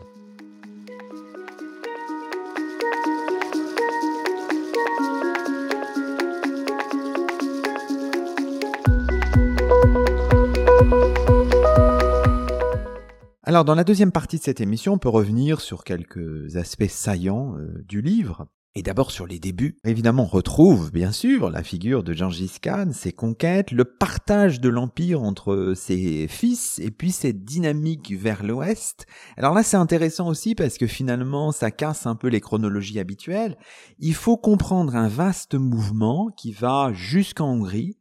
Alors 13.56 13.64
dans 13.64 13.74
la 13.76 13.86
deuxième 13.86 14.12
partie 14.12 14.38
de 14.38 14.44
cette 14.44 14.60
émission, 14.60 14.96
on 14.96 14.98
peut 14.98 15.08
revenir 15.08 15.62
sur 15.62 15.86
quelques 15.86 16.58
aspects 16.58 16.90
saillants 16.90 17.56
euh, 17.58 17.86
du 17.88 18.02
livre. 18.02 18.48
Et 18.76 18.84
d'abord 18.84 19.12
sur 19.12 19.26
les 19.26 19.40
débuts. 19.40 19.78
Évidemment, 19.86 20.24
on 20.24 20.26
retrouve 20.26 20.92
bien 20.92 21.14
sûr 21.14 21.50
la 21.50 21.64
figure 21.64 22.04
de 22.04 22.12
Gengis 22.12 22.58
Khan, 22.62 22.90
ses 22.92 23.14
conquêtes, 23.14 23.72
le 23.72 23.86
partage 23.86 24.60
de 24.60 24.68
l'empire 24.68 25.24
entre 25.24 25.72
ses 25.74 26.28
fils 26.28 26.80
et 26.80 26.92
puis 26.92 27.14
cette 27.14 27.46
dynamique 27.46 28.12
vers 28.12 28.44
l'ouest. 28.44 29.06
Alors 29.38 29.54
là, 29.54 29.64
c'est 29.64 29.78
intéressant 29.78 30.28
aussi 30.28 30.54
parce 30.54 30.78
que 30.78 30.88
finalement, 30.88 31.54
ça 31.54 31.72
casse 31.72 32.06
un 32.06 32.16
peu 32.16 32.28
les 32.28 32.42
chronologies 32.42 33.00
habituelles. 33.00 33.58
Il 34.00 34.16
faut 34.16 34.36
comprendre 34.36 34.98
un 34.98 35.08
vaste 35.08 35.56
mouvement 35.56 36.28
qui 36.36 36.52
va 36.52 36.92
jusqu'en 36.92 37.54
Hongrie 37.54 37.96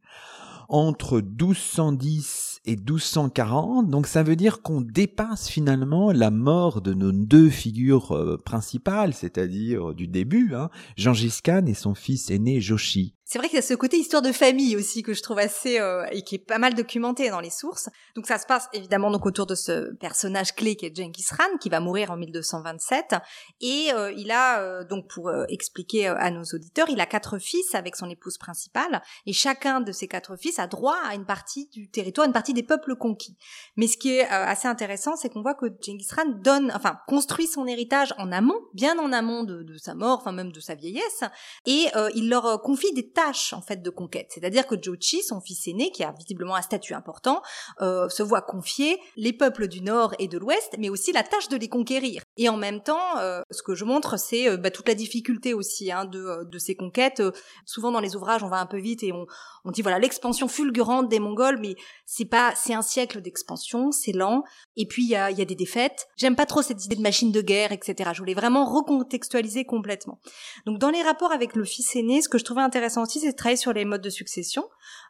entre 0.69 1.21
1210 1.21 2.61
et 2.65 2.75
1240. 2.75 3.89
Donc 3.89 4.07
ça 4.07 4.23
veut 4.23 4.35
dire 4.35 4.61
qu'on 4.61 4.81
dépasse 4.81 5.47
finalement 5.47 6.11
la 6.11 6.31
mort 6.31 6.81
de 6.81 6.93
nos 6.93 7.11
deux 7.11 7.49
figures 7.49 8.11
euh, 8.13 8.37
principales, 8.37 9.13
c'est-à-dire 9.13 9.93
du 9.93 10.07
début, 10.07 10.53
hein, 10.55 10.69
Gengis 10.97 11.39
Khan 11.43 11.65
et 11.67 11.73
son 11.73 11.95
fils 11.95 12.29
aîné 12.31 12.61
Joshi. 12.61 13.15
C'est 13.27 13.39
vrai 13.39 13.47
qu'il 13.47 13.55
y 13.55 13.59
a 13.59 13.63
ce 13.63 13.73
côté 13.73 13.97
histoire 13.97 14.21
de 14.21 14.31
famille 14.31 14.75
aussi 14.75 15.01
que 15.01 15.15
je 15.15 15.23
trouve 15.23 15.39
assez 15.39 15.79
euh, 15.79 16.05
et 16.11 16.21
qui 16.21 16.35
est 16.35 16.45
pas 16.45 16.59
mal 16.59 16.75
documenté 16.75 17.31
dans 17.31 17.39
les 17.39 17.49
sources. 17.49 17.89
Donc 18.15 18.27
ça 18.27 18.37
se 18.37 18.45
passe 18.45 18.69
évidemment 18.71 19.09
donc 19.09 19.25
autour 19.25 19.47
de 19.47 19.55
ce 19.55 19.95
personnage 19.95 20.53
clé 20.53 20.75
qui 20.75 20.85
est 20.85 20.95
Genghis 20.95 21.25
Khan 21.35 21.57
qui 21.59 21.69
va 21.69 21.79
mourir 21.79 22.11
en 22.11 22.17
1227 22.17 23.15
et 23.61 23.91
euh, 23.93 24.11
il 24.15 24.29
a 24.29 24.61
euh, 24.61 24.83
donc 24.83 25.07
pour 25.09 25.31
expliquer 25.49 26.05
à 26.05 26.29
nos 26.29 26.43
auditeurs, 26.43 26.87
il 26.87 27.01
a 27.01 27.07
quatre 27.07 27.39
fils 27.39 27.73
avec 27.73 27.95
son 27.95 28.11
épouse 28.11 28.37
principale 28.37 29.01
et 29.25 29.33
chacun 29.33 29.81
de 29.81 29.91
ces 29.91 30.07
quatre 30.07 30.35
fils 30.35 30.59
a 30.59 30.67
droit 30.67 30.97
à 31.03 31.15
une 31.15 31.25
partie 31.25 31.67
du 31.69 31.89
territoire, 31.89 32.27
une 32.27 32.33
partie 32.33 32.53
des 32.53 32.61
peuples 32.61 32.95
conquis. 32.95 33.37
Mais 33.75 33.87
ce 33.87 33.97
qui 33.97 34.11
est 34.11 34.27
assez 34.27 34.67
intéressant, 34.67 35.15
c'est 35.15 35.29
qu'on 35.29 35.41
voit 35.41 35.55
que 35.55 35.65
Genghis 35.65 36.09
Khan 36.15 36.29
donne, 36.43 36.71
enfin 36.75 36.99
construit 37.07 37.47
son 37.47 37.65
héritage 37.65 38.13
en 38.19 38.31
amont, 38.31 38.59
bien 38.75 38.99
en 38.99 39.11
amont 39.11 39.43
de, 39.43 39.65
sa 39.77 39.95
mort, 39.95 40.19
enfin 40.19 40.31
même 40.31 40.51
de 40.51 40.59
sa 40.59 40.75
vieillesse, 40.75 41.23
et 41.65 41.87
il 42.13 42.29
leur 42.29 42.61
confie 42.61 42.93
des 42.93 43.15
en 43.53 43.61
fait 43.61 43.81
de 43.81 43.89
conquête. 43.89 44.27
C'est-à-dire 44.29 44.67
que 44.67 44.75
Jochi, 44.81 45.23
son 45.23 45.41
fils 45.41 45.67
aîné, 45.67 45.91
qui 45.91 46.03
a 46.03 46.11
visiblement 46.11 46.55
un 46.55 46.61
statut 46.61 46.93
important, 46.93 47.41
euh, 47.81 48.09
se 48.09 48.23
voit 48.23 48.41
confier 48.41 48.99
les 49.15 49.33
peuples 49.33 49.67
du 49.67 49.81
nord 49.81 50.13
et 50.19 50.27
de 50.27 50.37
l'ouest, 50.37 50.75
mais 50.77 50.89
aussi 50.89 51.11
la 51.11 51.23
tâche 51.23 51.49
de 51.49 51.57
les 51.57 51.69
conquérir. 51.69 52.23
Et 52.37 52.49
en 52.49 52.57
même 52.57 52.81
temps, 52.81 53.17
euh, 53.19 53.41
ce 53.49 53.63
que 53.63 53.75
je 53.75 53.85
montre, 53.85 54.17
c'est 54.19 54.49
euh, 54.49 54.57
bah, 54.57 54.71
toute 54.71 54.87
la 54.87 54.95
difficulté 54.95 55.53
aussi 55.53 55.91
hein, 55.91 56.05
de, 56.05 56.43
de 56.43 56.57
ces 56.59 56.75
conquêtes. 56.75 57.23
souvent 57.65 57.91
dans 57.91 58.01
les 58.01 58.15
ouvrages, 58.15 58.43
on 58.43 58.49
va 58.49 58.59
un 58.59 58.65
peu 58.65 58.77
vite 58.77 59.03
et 59.03 59.13
on, 59.13 59.25
on 59.63 59.71
dit 59.71 59.81
voilà 59.81 59.99
l'expansion 59.99 60.47
fulgurante 60.47 61.07
des 61.07 61.19
Mongols, 61.19 61.59
mais 61.59 61.75
c'est 62.05 62.25
pas, 62.25 62.53
c'est 62.55 62.73
un 62.73 62.81
siècle 62.81 63.21
d'expansion, 63.21 63.91
c'est 63.91 64.11
lent. 64.11 64.43
Et 64.75 64.85
puis 64.85 65.03
il 65.03 65.09
y 65.09 65.15
a, 65.15 65.31
y 65.31 65.41
a 65.41 65.45
des 65.45 65.55
défaites. 65.55 66.07
J'aime 66.17 66.35
pas 66.35 66.45
trop 66.45 66.61
cette 66.61 66.83
idée 66.83 66.95
de 66.95 67.01
machine 67.01 67.31
de 67.31 67.41
guerre, 67.41 67.71
etc. 67.71 68.11
Je 68.13 68.19
voulais 68.19 68.33
vraiment 68.33 68.65
recontextualiser 68.65 69.65
complètement. 69.65 70.19
Donc 70.65 70.77
dans 70.77 70.89
les 70.89 71.01
rapports 71.01 71.31
avec 71.31 71.55
le 71.55 71.63
fils 71.63 71.95
aîné, 71.95 72.21
ce 72.21 72.29
que 72.29 72.37
je 72.37 72.43
trouvais 72.43 72.61
intéressant 72.61 73.03
aussi, 73.03 73.19
c'est 73.19 73.31
de 73.31 73.35
travailler 73.35 73.57
sur 73.57 73.73
les 73.73 73.85
modes 73.85 74.01
de 74.01 74.09
succession 74.09 74.65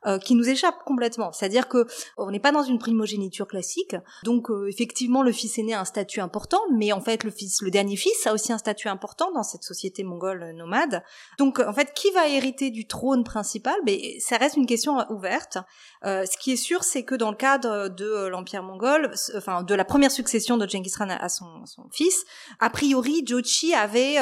euh, 0.06 0.20
qui 0.20 0.36
nous 0.36 0.48
échappent 0.48 0.84
complètement. 0.86 1.32
C'est-à-dire 1.32 1.68
que 1.68 1.88
on 2.18 2.30
n'est 2.30 2.40
pas 2.40 2.52
dans 2.52 2.64
une 2.64 2.78
primogéniture 2.78 3.48
classique. 3.48 3.96
Donc 4.24 4.52
euh, 4.52 4.68
effectivement, 4.70 5.24
le 5.24 5.32
fils 5.32 5.58
aîné 5.58 5.74
a 5.74 5.82
un 5.82 5.86
statut 5.86 6.22
important, 6.22 6.62
mais 6.72 6.92
en 6.92 7.02
fait 7.02 7.15
le 7.24 7.70
dernier 7.70 7.96
fils, 7.96 8.28
a 8.28 8.34
aussi 8.34 8.52
un 8.52 8.58
statut 8.58 8.88
important 8.88 9.32
dans 9.32 9.44
cette 9.44 9.64
société 9.64 10.04
mongole 10.04 10.52
nomade. 10.56 11.04
Donc 11.38 11.60
en 11.60 11.74
fait, 11.74 11.94
qui 11.94 12.12
va 12.12 12.28
hériter 12.28 12.70
du 12.70 12.88
trône 12.88 13.24
principal? 13.24 13.76
Ben 13.86 13.98
ça 14.20 14.38
reste 14.38 14.58
une 14.58 14.66
question 14.66 14.98
ouverte. 15.12 15.58
Euh, 16.06 16.26
ce 16.26 16.38
qui 16.38 16.52
est 16.52 16.58
sûr, 16.58 16.84
c'est 16.84 17.04
que 17.04 17.16
dans 17.16 17.32
le 17.32 17.38
cadre 17.38 17.90
de 17.90 18.28
l'empire 18.28 18.64
mongol, 18.64 19.12
enfin 19.36 19.64
de 19.64 19.76
la 19.76 19.86
première 19.86 20.12
succession 20.12 20.58
de 20.58 20.68
Genghis 20.68 20.92
Khan 20.98 21.10
à 21.10 21.30
son, 21.30 21.64
fils, 21.92 22.26
a 22.60 22.70
priori, 22.70 23.24
Jochi 23.26 23.74
avait 23.74 24.18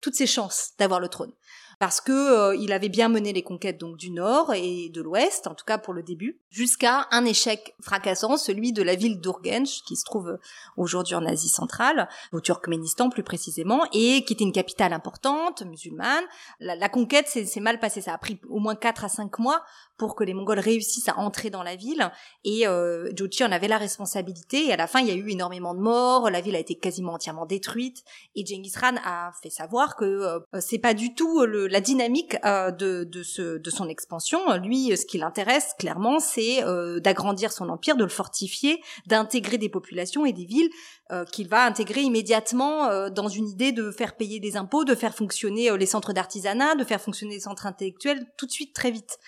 toutes 0.00 0.14
ses 0.14 0.26
chances 0.26 0.70
d'avoir 0.78 1.00
le 1.00 1.08
trône 1.08 1.32
parce 1.78 2.00
que 2.00 2.12
euh, 2.12 2.56
il 2.56 2.72
avait 2.72 2.88
bien 2.88 3.08
mené 3.08 3.32
les 3.32 3.42
conquêtes 3.42 3.78
donc 3.78 3.96
du 3.96 4.10
nord 4.10 4.52
et 4.52 4.88
de 4.88 5.00
l'ouest, 5.00 5.46
en 5.46 5.54
tout 5.54 5.64
cas 5.64 5.78
pour 5.78 5.94
le 5.94 6.02
début. 6.02 6.40
Jusqu'à 6.50 7.06
un 7.10 7.24
échec 7.24 7.74
fracassant, 7.80 8.36
celui 8.36 8.72
de 8.72 8.82
la 8.82 8.94
ville 8.94 9.20
d'Urgench, 9.20 9.82
qui 9.86 9.96
se 9.96 10.04
trouve 10.04 10.38
aujourd'hui 10.76 11.14
en 11.14 11.24
Asie 11.26 11.48
centrale, 11.48 12.08
au 12.32 12.40
Turkménistan 12.40 13.10
plus 13.10 13.22
précisément, 13.22 13.82
et 13.92 14.24
qui 14.24 14.32
était 14.32 14.44
une 14.44 14.52
capitale 14.52 14.92
importante, 14.92 15.62
musulmane. 15.62 16.24
La, 16.60 16.88
conquête 16.88 17.28
s'est 17.28 17.60
mal 17.60 17.78
passée, 17.78 18.00
ça 18.00 18.14
a 18.14 18.18
pris 18.18 18.40
au 18.48 18.58
moins 18.58 18.74
4 18.74 19.04
à 19.04 19.08
5 19.08 19.38
mois 19.38 19.62
pour 19.98 20.14
que 20.14 20.24
les 20.24 20.32
Mongols 20.32 20.60
réussissent 20.60 21.08
à 21.08 21.18
entrer 21.18 21.50
dans 21.50 21.62
la 21.62 21.76
ville, 21.76 22.10
et 22.44 22.66
euh, 22.66 23.10
Jochi 23.16 23.44
en 23.44 23.50
avait 23.50 23.68
la 23.68 23.78
responsabilité, 23.78 24.66
et 24.66 24.72
à 24.72 24.76
la 24.76 24.86
fin 24.86 25.00
il 25.00 25.08
y 25.08 25.10
a 25.10 25.14
eu 25.14 25.28
énormément 25.30 25.74
de 25.74 25.80
morts, 25.80 26.30
la 26.30 26.40
ville 26.40 26.54
a 26.54 26.60
été 26.60 26.76
quasiment 26.76 27.14
entièrement 27.14 27.46
détruite, 27.46 28.04
et 28.36 28.46
Genghis 28.46 28.72
Khan 28.72 28.94
a 29.04 29.32
fait 29.42 29.50
savoir 29.50 29.96
que 29.96 30.04
euh, 30.04 30.38
c'est 30.60 30.78
pas 30.78 30.94
du 30.94 31.14
tout 31.14 31.44
la 31.44 31.80
dynamique 31.80 32.36
euh, 32.44 32.70
de, 32.70 33.04
de 33.04 33.70
son 33.70 33.88
expansion. 33.88 34.38
Lui, 34.58 34.96
ce 34.96 35.04
qui 35.04 35.18
l'intéresse 35.18 35.74
clairement, 35.78 36.20
c'est 36.20 36.37
euh, 36.62 37.00
d'agrandir 37.00 37.52
son 37.52 37.68
empire, 37.68 37.96
de 37.96 38.04
le 38.04 38.10
fortifier, 38.10 38.82
d'intégrer 39.06 39.58
des 39.58 39.68
populations 39.68 40.24
et 40.24 40.32
des 40.32 40.44
villes 40.44 40.70
euh, 41.10 41.24
qu'il 41.24 41.48
va 41.48 41.64
intégrer 41.64 42.02
immédiatement 42.02 42.86
euh, 42.86 43.10
dans 43.10 43.28
une 43.28 43.48
idée 43.48 43.72
de 43.72 43.90
faire 43.90 44.16
payer 44.16 44.40
des 44.40 44.56
impôts, 44.56 44.84
de 44.84 44.94
faire 44.94 45.14
fonctionner 45.14 45.76
les 45.76 45.86
centres 45.86 46.12
d'artisanat, 46.12 46.74
de 46.74 46.84
faire 46.84 47.00
fonctionner 47.00 47.34
les 47.34 47.40
centres 47.40 47.66
intellectuels 47.66 48.26
tout 48.36 48.46
de 48.46 48.50
suite 48.50 48.74
très 48.74 48.90
vite. 48.90 49.18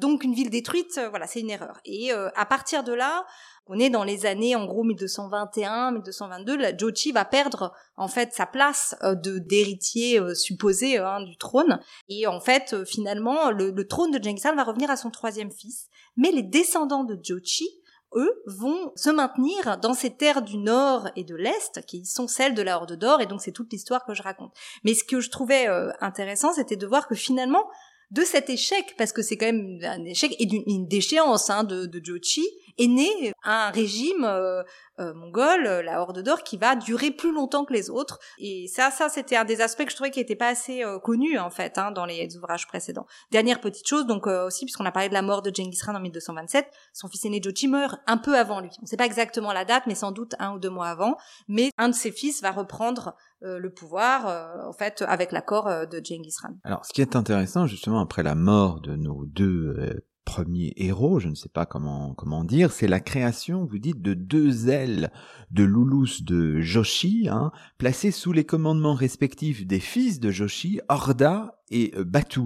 donc 0.00 0.24
une 0.24 0.34
ville 0.34 0.50
détruite, 0.50 0.98
voilà, 1.10 1.26
c'est 1.26 1.40
une 1.40 1.50
erreur. 1.50 1.78
Et 1.84 2.10
à 2.12 2.46
partir 2.46 2.84
de 2.84 2.92
là, 2.92 3.26
on 3.68 3.78
est 3.78 3.90
dans 3.90 4.04
les 4.04 4.26
années 4.26 4.56
en 4.56 4.66
gros 4.66 4.82
1221, 4.82 5.92
1222, 5.92 6.56
la 6.56 6.76
Jochi 6.76 7.12
va 7.12 7.24
perdre 7.24 7.72
en 7.96 8.08
fait 8.08 8.32
sa 8.32 8.46
place 8.46 8.96
euh, 9.02 9.14
de 9.14 9.38
d'héritier 9.38 10.18
euh, 10.18 10.34
supposé 10.34 10.96
hein, 10.98 11.22
du 11.22 11.36
trône 11.36 11.78
et 12.08 12.26
en 12.26 12.40
fait 12.40 12.72
euh, 12.72 12.84
finalement 12.84 13.50
le, 13.50 13.86
trône 13.86 14.10
de 14.10 14.22
Genghis 14.22 14.42
Khan 14.42 14.56
va 14.56 14.64
revenir 14.64 14.90
à 14.90 14.96
son 14.96 15.10
troisième 15.10 15.52
fils, 15.52 15.88
mais 16.16 16.30
les 16.32 16.42
descendants 16.42 17.04
de 17.04 17.18
Jochi 17.22 17.68
eux 18.14 18.42
vont 18.46 18.92
se 18.96 19.10
maintenir 19.10 19.76
dans 19.82 19.92
ces 19.92 20.16
terres 20.16 20.40
du 20.40 20.56
nord 20.56 21.08
et 21.14 21.24
de 21.24 21.36
l'est 21.36 21.84
qui 21.86 22.06
sont 22.06 22.26
celles 22.26 22.54
de 22.54 22.62
la 22.62 22.76
Horde 22.76 22.96
d'Or 22.96 23.20
et 23.20 23.26
donc 23.26 23.42
c'est 23.42 23.52
toute 23.52 23.70
l'histoire 23.70 24.06
que 24.06 24.14
je 24.14 24.22
raconte. 24.22 24.54
Mais 24.82 24.94
ce 24.94 25.04
que 25.04 25.20
je 25.20 25.28
trouvais 25.28 25.66
intéressant 26.00 26.54
c'était 26.54 26.76
de 26.76 26.86
voir 26.86 27.06
que 27.06 27.14
finalement 27.14 27.66
de 28.10 28.22
cet 28.22 28.48
échec, 28.48 28.94
parce 28.96 29.12
que 29.12 29.20
c'est 29.20 29.36
quand 29.36 29.52
même 29.52 29.78
un 29.82 30.02
échec 30.06 30.34
et 30.38 30.46
d'une 30.46 30.88
déchéance 30.88 31.50
hein, 31.50 31.64
de 31.64 32.00
Jochi, 32.02 32.46
est 32.78 32.86
né 32.86 33.32
un 33.44 33.70
régime 33.70 34.24
euh, 34.24 34.62
euh, 34.98 35.12
mongol, 35.14 35.66
euh, 35.66 35.82
la 35.82 36.00
Horde 36.00 36.22
d'Or, 36.22 36.42
qui 36.42 36.56
va 36.56 36.76
durer 36.76 37.10
plus 37.10 37.32
longtemps 37.32 37.64
que 37.64 37.72
les 37.72 37.90
autres. 37.90 38.18
Et 38.38 38.66
ça, 38.68 38.90
ça, 38.90 39.08
c'était 39.08 39.36
un 39.36 39.44
des 39.44 39.60
aspects 39.60 39.84
que 39.84 39.90
je 39.90 39.96
trouvais 39.96 40.10
qui 40.10 40.20
n'était 40.20 40.36
pas 40.36 40.48
assez 40.48 40.82
connu 41.02 41.38
en 41.38 41.50
fait 41.50 41.78
hein, 41.78 41.90
dans 41.90 42.06
les 42.06 42.36
ouvrages 42.36 42.66
précédents. 42.66 43.06
Dernière 43.30 43.60
petite 43.60 43.86
chose, 43.86 44.06
donc 44.06 44.26
aussi 44.26 44.64
puisqu'on 44.64 44.84
a 44.84 44.92
parlé 44.92 45.08
de 45.08 45.14
la 45.14 45.22
mort 45.22 45.42
de 45.42 45.50
Genghis 45.54 45.78
Khan 45.84 45.94
en 45.94 46.00
1227, 46.00 46.66
son 46.92 47.08
fils 47.08 47.24
aîné 47.24 47.40
Jochi 47.42 47.68
meurt 47.68 47.96
un 48.06 48.16
peu 48.16 48.36
avant 48.36 48.60
lui. 48.60 48.70
On 48.78 48.82
ne 48.82 48.86
sait 48.86 48.96
pas 48.96 49.06
exactement 49.06 49.52
la 49.52 49.64
date, 49.64 49.84
mais 49.86 49.94
sans 49.94 50.12
doute 50.12 50.34
un 50.38 50.54
ou 50.54 50.58
deux 50.58 50.70
mois 50.70 50.88
avant. 50.88 51.16
Mais 51.48 51.70
un 51.78 51.88
de 51.88 51.94
ses 51.94 52.12
fils 52.12 52.42
va 52.42 52.50
reprendre 52.50 53.14
le 53.40 53.68
pouvoir, 53.68 54.66
en 54.66 54.72
fait, 54.72 55.02
avec 55.06 55.32
l'accord 55.32 55.66
de 55.66 55.96
Genghis 55.98 56.34
Khan. 56.40 56.54
Alors, 56.64 56.84
ce 56.84 56.92
qui 56.92 57.00
est 57.00 57.16
intéressant, 57.16 57.66
justement, 57.66 58.00
après 58.00 58.22
la 58.22 58.34
mort 58.34 58.80
de 58.80 58.96
nos 58.96 59.24
deux 59.26 60.02
premier 60.28 60.74
héros, 60.76 61.20
je 61.20 61.28
ne 61.28 61.34
sais 61.34 61.48
pas 61.48 61.64
comment 61.64 62.44
dire, 62.44 62.70
c'est 62.70 62.86
la 62.86 63.00
création, 63.00 63.64
vous 63.64 63.78
dites, 63.78 64.02
de 64.02 64.12
deux 64.12 64.68
ailes 64.68 65.10
de 65.50 65.64
Loulous 65.64 66.20
de 66.20 66.60
Joshi, 66.60 67.28
hein, 67.30 67.50
placées 67.78 68.10
sous 68.10 68.32
les 68.32 68.44
commandements 68.44 68.92
respectifs 68.92 69.66
des 69.66 69.80
fils 69.80 70.20
de 70.20 70.30
Joshi, 70.30 70.80
Horda 70.90 71.62
et 71.70 71.94
euh, 71.96 72.04
Batu. 72.04 72.42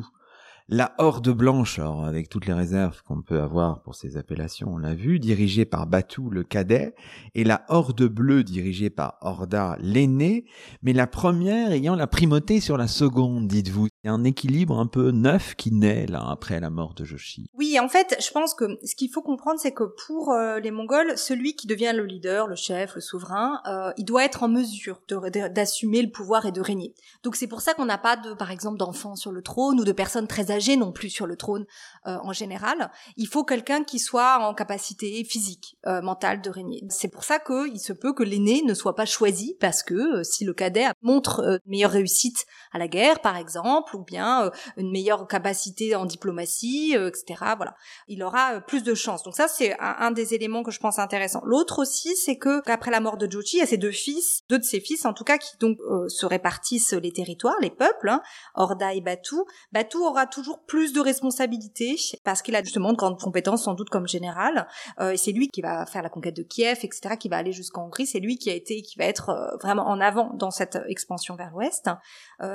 La 0.68 0.94
Horde 0.98 1.30
Blanche, 1.30 1.78
alors 1.80 2.04
avec 2.04 2.28
toutes 2.28 2.46
les 2.46 2.52
réserves 2.52 3.02
qu'on 3.02 3.20
peut 3.20 3.40
avoir 3.40 3.82
pour 3.82 3.94
ces 3.96 4.16
appellations, 4.16 4.68
on 4.72 4.78
l'a 4.78 4.94
vu, 4.94 5.18
dirigée 5.18 5.64
par 5.64 5.86
Batou 5.86 6.30
le 6.30 6.44
cadet, 6.44 6.94
et 7.34 7.42
la 7.42 7.64
Horde 7.68 8.04
Bleue 8.04 8.44
dirigée 8.44 8.88
par 8.88 9.18
Horda 9.22 9.76
l'aîné, 9.80 10.46
mais 10.82 10.92
la 10.92 11.06
première 11.06 11.72
ayant 11.72 11.96
la 11.96 12.06
primauté 12.06 12.60
sur 12.60 12.76
la 12.76 12.86
seconde, 12.86 13.48
dites-vous. 13.48 13.88
Il 14.04 14.08
y 14.08 14.10
a 14.10 14.12
un 14.12 14.24
équilibre 14.24 14.78
un 14.78 14.86
peu 14.86 15.10
neuf 15.10 15.54
qui 15.56 15.72
naît 15.72 16.06
là 16.06 16.24
après 16.28 16.58
la 16.58 16.70
mort 16.70 16.94
de 16.94 17.04
Joshi. 17.04 17.46
Oui, 17.54 17.78
en 17.78 17.88
fait, 17.88 18.16
je 18.20 18.30
pense 18.30 18.54
que 18.54 18.64
ce 18.84 18.94
qu'il 18.94 19.10
faut 19.10 19.22
comprendre, 19.22 19.60
c'est 19.60 19.72
que 19.72 19.84
pour 20.06 20.30
euh, 20.30 20.58
les 20.58 20.70
Mongols, 20.70 21.18
celui 21.18 21.54
qui 21.54 21.66
devient 21.66 21.92
le 21.94 22.04
leader, 22.04 22.46
le 22.46 22.56
chef, 22.56 22.94
le 22.94 23.00
souverain, 23.00 23.60
euh, 23.68 23.92
il 23.96 24.04
doit 24.04 24.24
être 24.24 24.42
en 24.42 24.48
mesure 24.48 25.00
d'assumer 25.08 26.02
le 26.02 26.10
pouvoir 26.10 26.46
et 26.46 26.52
de 26.52 26.60
régner. 26.60 26.94
Donc 27.22 27.36
c'est 27.36 27.46
pour 27.46 27.60
ça 27.60 27.74
qu'on 27.74 27.84
n'a 27.84 27.98
pas 27.98 28.16
de, 28.16 28.32
par 28.32 28.50
exemple, 28.50 28.78
d'enfants 28.78 29.16
sur 29.16 29.32
le 29.32 29.42
trône 29.42 29.78
ou 29.78 29.84
de 29.84 29.92
personnes 29.92 30.26
très 30.26 30.50
âgées 30.50 30.61
non 30.76 30.92
plus 30.92 31.10
sur 31.10 31.26
le 31.26 31.36
trône 31.36 31.66
euh, 32.06 32.18
en 32.22 32.32
général. 32.32 32.90
Il 33.16 33.28
faut 33.28 33.44
quelqu'un 33.44 33.84
qui 33.84 33.98
soit 33.98 34.38
en 34.38 34.54
capacité 34.54 35.24
physique, 35.24 35.76
mentale 35.84 36.40
de 36.40 36.50
régner. 36.50 36.82
C'est 36.88 37.08
pour 37.08 37.24
ça 37.24 37.38
qu'il 37.38 37.80
se 37.80 37.92
peut 37.92 38.12
que 38.12 38.22
l'aîné 38.22 38.62
ne 38.64 38.74
soit 38.74 38.94
pas 38.94 39.06
choisi 39.06 39.56
parce 39.60 39.82
que 39.82 40.22
si 40.22 40.44
le 40.44 40.54
cadet 40.54 40.86
montre 41.02 41.60
une 41.64 41.70
meilleure 41.70 41.90
réussite 41.90 42.46
à 42.72 42.78
la 42.78 42.88
guerre, 42.88 43.20
par 43.20 43.36
exemple 43.36 43.96
ou 43.96 44.04
bien 44.04 44.46
euh, 44.46 44.50
une 44.76 44.90
meilleure 44.90 45.26
capacité 45.26 45.94
en 45.94 46.04
diplomatie, 46.04 46.96
euh, 46.96 47.08
etc. 47.08 47.52
Voilà, 47.56 47.74
il 48.08 48.22
aura 48.22 48.54
euh, 48.54 48.60
plus 48.60 48.82
de 48.82 48.94
chances. 48.94 49.22
Donc 49.22 49.34
ça, 49.34 49.48
c'est 49.48 49.76
un, 49.78 50.10
des 50.10 50.34
éléments 50.34 50.62
que 50.62 50.70
je 50.70 50.80
pense 50.80 50.98
intéressant. 50.98 51.42
L'autre 51.44 51.80
aussi, 51.80 52.16
c'est 52.16 52.36
que 52.36 52.60
qu'après 52.62 52.90
la 52.90 53.00
mort 53.00 53.16
de 53.16 53.30
Jochi, 53.30 53.56
il 53.56 53.60
y 53.60 53.62
a 53.62 53.66
ses 53.66 53.76
deux 53.76 53.90
fils, 53.90 54.42
deux 54.48 54.58
de 54.58 54.64
ses 54.64 54.80
fils 54.80 55.04
en 55.04 55.12
tout 55.12 55.24
cas, 55.24 55.38
qui 55.38 55.56
donc 55.58 55.78
se 56.08 56.26
répartissent 56.26 56.92
les 56.92 57.12
territoires, 57.12 57.56
les 57.60 57.70
peuples, 57.70 58.08
hein, 58.08 58.22
Horda 58.54 58.94
et 58.94 59.00
Batu. 59.00 59.36
Batu 59.72 59.98
aura 59.98 60.26
toujours 60.26 60.41
plus 60.66 60.92
de 60.92 61.00
responsabilités 61.00 61.96
parce 62.24 62.42
qu'il 62.42 62.54
a 62.56 62.62
justement 62.62 62.92
de 62.92 62.96
grandes 62.96 63.18
compétences, 63.18 63.64
sans 63.64 63.74
doute 63.74 63.90
comme 63.90 64.06
général. 64.06 64.66
et 65.00 65.16
c'est 65.16 65.32
lui 65.32 65.48
qui 65.48 65.62
va 65.62 65.86
faire 65.86 66.02
la 66.02 66.08
conquête 66.08 66.36
de 66.36 66.42
Kiev, 66.42 66.78
etc., 66.82 67.16
qui 67.18 67.28
va 67.28 67.36
aller 67.36 67.52
jusqu'en 67.52 67.86
Hongrie. 67.86 68.06
C'est 68.06 68.20
lui 68.20 68.38
qui 68.38 68.50
a 68.50 68.54
été, 68.54 68.82
qui 68.82 68.98
va 68.98 69.04
être 69.04 69.58
vraiment 69.62 69.86
en 69.88 70.00
avant 70.00 70.32
dans 70.34 70.50
cette 70.50 70.78
expansion 70.86 71.36
vers 71.36 71.50
l'ouest. 71.50 71.88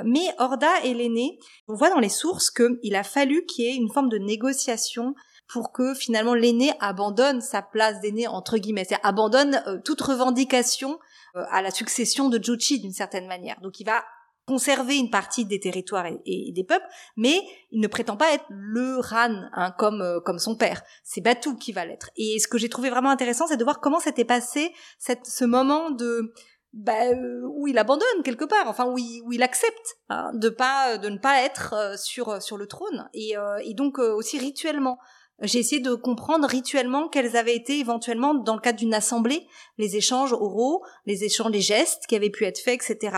mais 0.05 0.33
Horda 0.38 0.69
est 0.83 0.93
l'aîné 0.93 1.38
on 1.67 1.73
voit 1.73 1.89
dans 1.89 1.99
les 1.99 2.09
sources 2.09 2.51
qu'il 2.51 2.95
a 2.95 3.03
fallu 3.03 3.45
qu'il 3.45 3.65
y 3.65 3.69
ait 3.69 3.75
une 3.75 3.91
forme 3.91 4.09
de 4.09 4.17
négociation 4.17 5.15
pour 5.47 5.71
que 5.71 5.93
finalement 5.93 6.33
l'aîné 6.33 6.73
abandonne 6.79 7.41
sa 7.41 7.61
place 7.61 8.01
d'aîné 8.01 8.27
entre 8.27 8.57
guillemets, 8.57 8.85
c'est 8.88 8.99
abandonne 9.03 9.61
euh, 9.67 9.77
toute 9.83 10.01
revendication 10.01 10.99
euh, 11.35 11.43
à 11.51 11.61
la 11.61 11.71
succession 11.71 12.27
de 12.29 12.41
Jochi 12.41 12.79
d'une 12.79 12.91
certaine 12.91 13.27
manière. 13.27 13.59
Donc 13.61 13.79
il 13.79 13.85
va 13.85 14.03
conserver 14.48 14.95
une 14.95 15.12
partie 15.12 15.45
des 15.45 15.60
territoires 15.60 16.06
et, 16.26 16.52
des 16.54 16.64
peuples, 16.64 16.88
mais 17.18 17.39
il 17.72 17.82
ne 17.82 17.88
prétend 17.88 18.16
pas 18.16 18.34
être 18.34 18.45
le 18.50 18.98
Ran 19.00 19.50
hein, 19.54 19.72
comme 19.78 20.02
euh, 20.02 20.20
comme 20.22 20.39
son 20.39 20.56
père. 20.56 20.82
C'est 21.04 21.22
Batu 21.22 21.58
qui 21.58 21.74
va 21.74 21.86
l'être. 21.86 22.10
Et 22.16 22.39
ce 22.39 22.48
que 22.48 22.58
j'ai 22.58 22.70
trouvé 22.70 22.89
vraiment 22.89 23.10
intéressant, 23.10 23.45
c'est 23.45 23.58
de 23.58 23.64
voir 23.64 23.82
comment 23.82 24.00
s'était 24.00 24.26
passé 24.26 24.74
ce 24.98 25.45
moment 25.45 25.91
de 25.91 26.34
bah, 26.72 27.08
euh, 27.08 27.41
où 27.56 27.68
il 27.68 27.78
abandonne 27.78 28.24
quelque 28.24 28.45
part, 28.45 28.68
enfin 28.68 28.86
où 28.86 28.98
il, 28.98 29.22
où 29.26 29.34
il 29.34 29.43
accepte 29.43 29.98
hein, 30.10 30.32
de 30.34 30.50
pas 30.50 30.98
de 30.98 31.10
ne 31.10 31.18
pas 31.18 31.41
être 31.43 31.74
euh, 31.74 31.98
sur 31.98 32.41
sur 32.41 32.58
le 32.58 32.68
trône 32.68 33.10
et 33.14 33.36
donc 33.74 34.00
aussi 34.00 34.39
rituellement. 34.39 34.98
J'ai 35.43 35.59
essayé 35.59 35.81
de 35.81 35.93
comprendre 35.93 36.47
rituellement 36.47 37.07
quels 37.09 37.38
avaient 37.38 37.55
été 37.55 37.79
éventuellement 37.79 38.33
dans 38.33 38.55
le 38.55 38.59
cadre 38.59 38.79
d'une 38.79 38.95
assemblée 38.95 39.47
les 39.77 39.95
échanges 39.95 40.33
oraux, 40.33 40.83
les 41.05 41.23
échanges, 41.23 41.51
les 41.51 41.61
gestes 41.61 42.07
qui 42.07 42.15
avaient 42.15 42.31
pu 42.31 42.45
être 42.45 42.59
faits, 42.59 42.81
etc. 42.81 43.17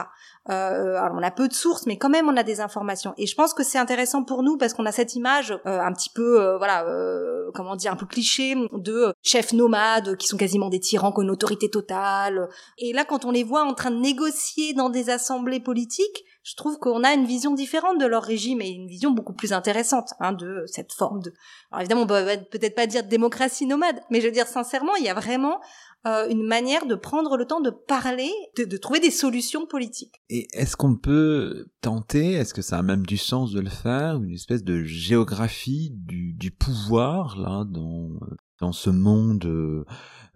Euh, 0.49 0.95
alors 0.95 1.15
on 1.17 1.23
a 1.23 1.31
peu 1.31 1.47
de 1.47 1.53
sources, 1.53 1.85
mais 1.85 1.97
quand 1.97 2.09
même 2.09 2.27
on 2.27 2.35
a 2.35 2.43
des 2.43 2.59
informations. 2.59 3.13
Et 3.17 3.25
je 3.25 3.35
pense 3.35 3.53
que 3.53 3.63
c'est 3.63 3.77
intéressant 3.77 4.23
pour 4.23 4.43
nous 4.43 4.57
parce 4.57 4.73
qu'on 4.73 4.85
a 4.85 4.91
cette 4.91 5.15
image 5.15 5.51
euh, 5.65 5.79
un 5.79 5.93
petit 5.93 6.09
peu, 6.09 6.41
euh, 6.41 6.57
voilà, 6.57 6.85
euh, 6.85 7.51
comment 7.53 7.75
dire, 7.77 7.93
un 7.93 7.95
peu 7.95 8.05
cliché 8.05 8.55
de 8.73 9.13
chefs 9.21 9.53
nomades 9.53 10.17
qui 10.17 10.27
sont 10.27 10.37
quasiment 10.37 10.69
des 10.69 10.79
tyrans 10.79 11.13
qui 11.13 11.21
une 11.21 11.29
autorité 11.29 11.69
totale. 11.69 12.49
Et 12.77 12.91
là, 12.91 13.05
quand 13.05 13.25
on 13.25 13.31
les 13.31 13.43
voit 13.43 13.63
en 13.63 13.73
train 13.73 13.91
de 13.91 13.99
négocier 13.99 14.73
dans 14.73 14.89
des 14.89 15.09
assemblées 15.09 15.59
politiques, 15.59 16.25
je 16.43 16.55
trouve 16.55 16.79
qu'on 16.79 17.03
a 17.03 17.13
une 17.13 17.25
vision 17.25 17.53
différente 17.53 17.99
de 17.99 18.05
leur 18.05 18.23
régime 18.23 18.61
et 18.61 18.69
une 18.69 18.87
vision 18.87 19.11
beaucoup 19.11 19.33
plus 19.33 19.53
intéressante 19.53 20.13
hein, 20.19 20.31
de 20.31 20.63
cette 20.67 20.93
forme 20.93 21.21
de. 21.21 21.33
Alors 21.71 21.81
évidemment, 21.81 22.03
on 22.03 22.07
peut 22.07 22.25
peut-être 22.51 22.75
pas 22.75 22.87
dire 22.87 23.03
démocratie 23.03 23.65
nomade, 23.65 23.99
mais 24.09 24.21
je 24.21 24.27
veux 24.27 24.31
dire 24.31 24.47
sincèrement, 24.47 24.95
il 24.95 25.03
y 25.03 25.09
a 25.09 25.13
vraiment 25.13 25.59
euh, 26.07 26.29
une 26.29 26.47
manière 26.47 26.85
de 26.85 26.95
prendre 26.95 27.35
le 27.35 27.45
temps 27.45 27.59
de 27.59 27.69
parler, 27.69 28.31
de, 28.57 28.77
trouver 28.77 29.01
des 29.01 29.11
solutions 29.11 29.65
politiques. 29.65 30.21
Et 30.29 30.47
est-ce 30.53 30.77
qu'on 30.77 30.95
peut 30.95 31.67
tenter, 31.81 32.33
est-ce 32.33 32.53
que 32.53 32.61
ça 32.61 32.77
a 32.77 32.83
même 32.83 33.05
du 33.05 33.17
sens 33.17 33.51
de 33.51 33.59
le 33.59 33.69
faire, 33.69 34.15
une 34.15 34.33
espèce 34.33 34.63
de 34.63 34.81
géographie 34.83 35.91
du, 35.93 36.33
du 36.33 36.51
pouvoir 36.51 37.37
là 37.37 37.65
dans 37.65 38.11
dans 38.59 38.71
ce 38.71 38.89
monde 38.89 39.45
euh, 39.45 39.85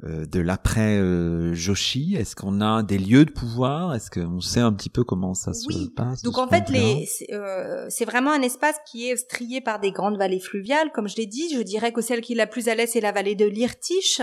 de 0.02 0.40
l'après 0.40 0.98
euh, 0.98 1.54
Joshi 1.54 2.16
Est-ce 2.16 2.36
qu'on 2.36 2.62
a 2.62 2.84
des 2.84 2.98
lieux 2.98 3.26
de 3.26 3.32
pouvoir? 3.32 3.94
Est-ce 3.94 4.10
qu'on 4.10 4.42
sait 4.42 4.60
un 4.60 4.74
petit 4.74 4.90
peu 4.90 5.04
comment 5.04 5.34
ça 5.34 5.54
se 5.54 5.68
passe 5.90 6.22
Donc 6.24 6.38
en 6.38 6.48
fait, 6.48 6.70
les, 6.70 7.08
c'est 7.90 8.06
vraiment 8.06 8.32
un 8.32 8.42
espace 8.42 8.78
qui 8.90 9.10
est 9.10 9.18
strié 9.18 9.62
par 9.62 9.80
des 9.80 9.92
grandes 9.92 10.18
vallées 10.18 10.40
fluviales, 10.40 10.92
comme 10.94 11.08
je 11.08 11.18
l'ai 11.18 11.28
dit. 11.28 11.54
Je 11.54 11.62
dirais 11.62 11.94
que 11.94 12.02
celle 12.02 12.22
qui 12.22 12.34
est 12.34 12.38
la 12.38 12.48
plus 12.48 12.68
à 12.68 12.76
l'est, 12.76 12.88
c'est 12.88 13.02
la 13.02 13.12
vallée 13.12 13.36
de 13.36 13.46
l'Irtiche. 13.46 14.22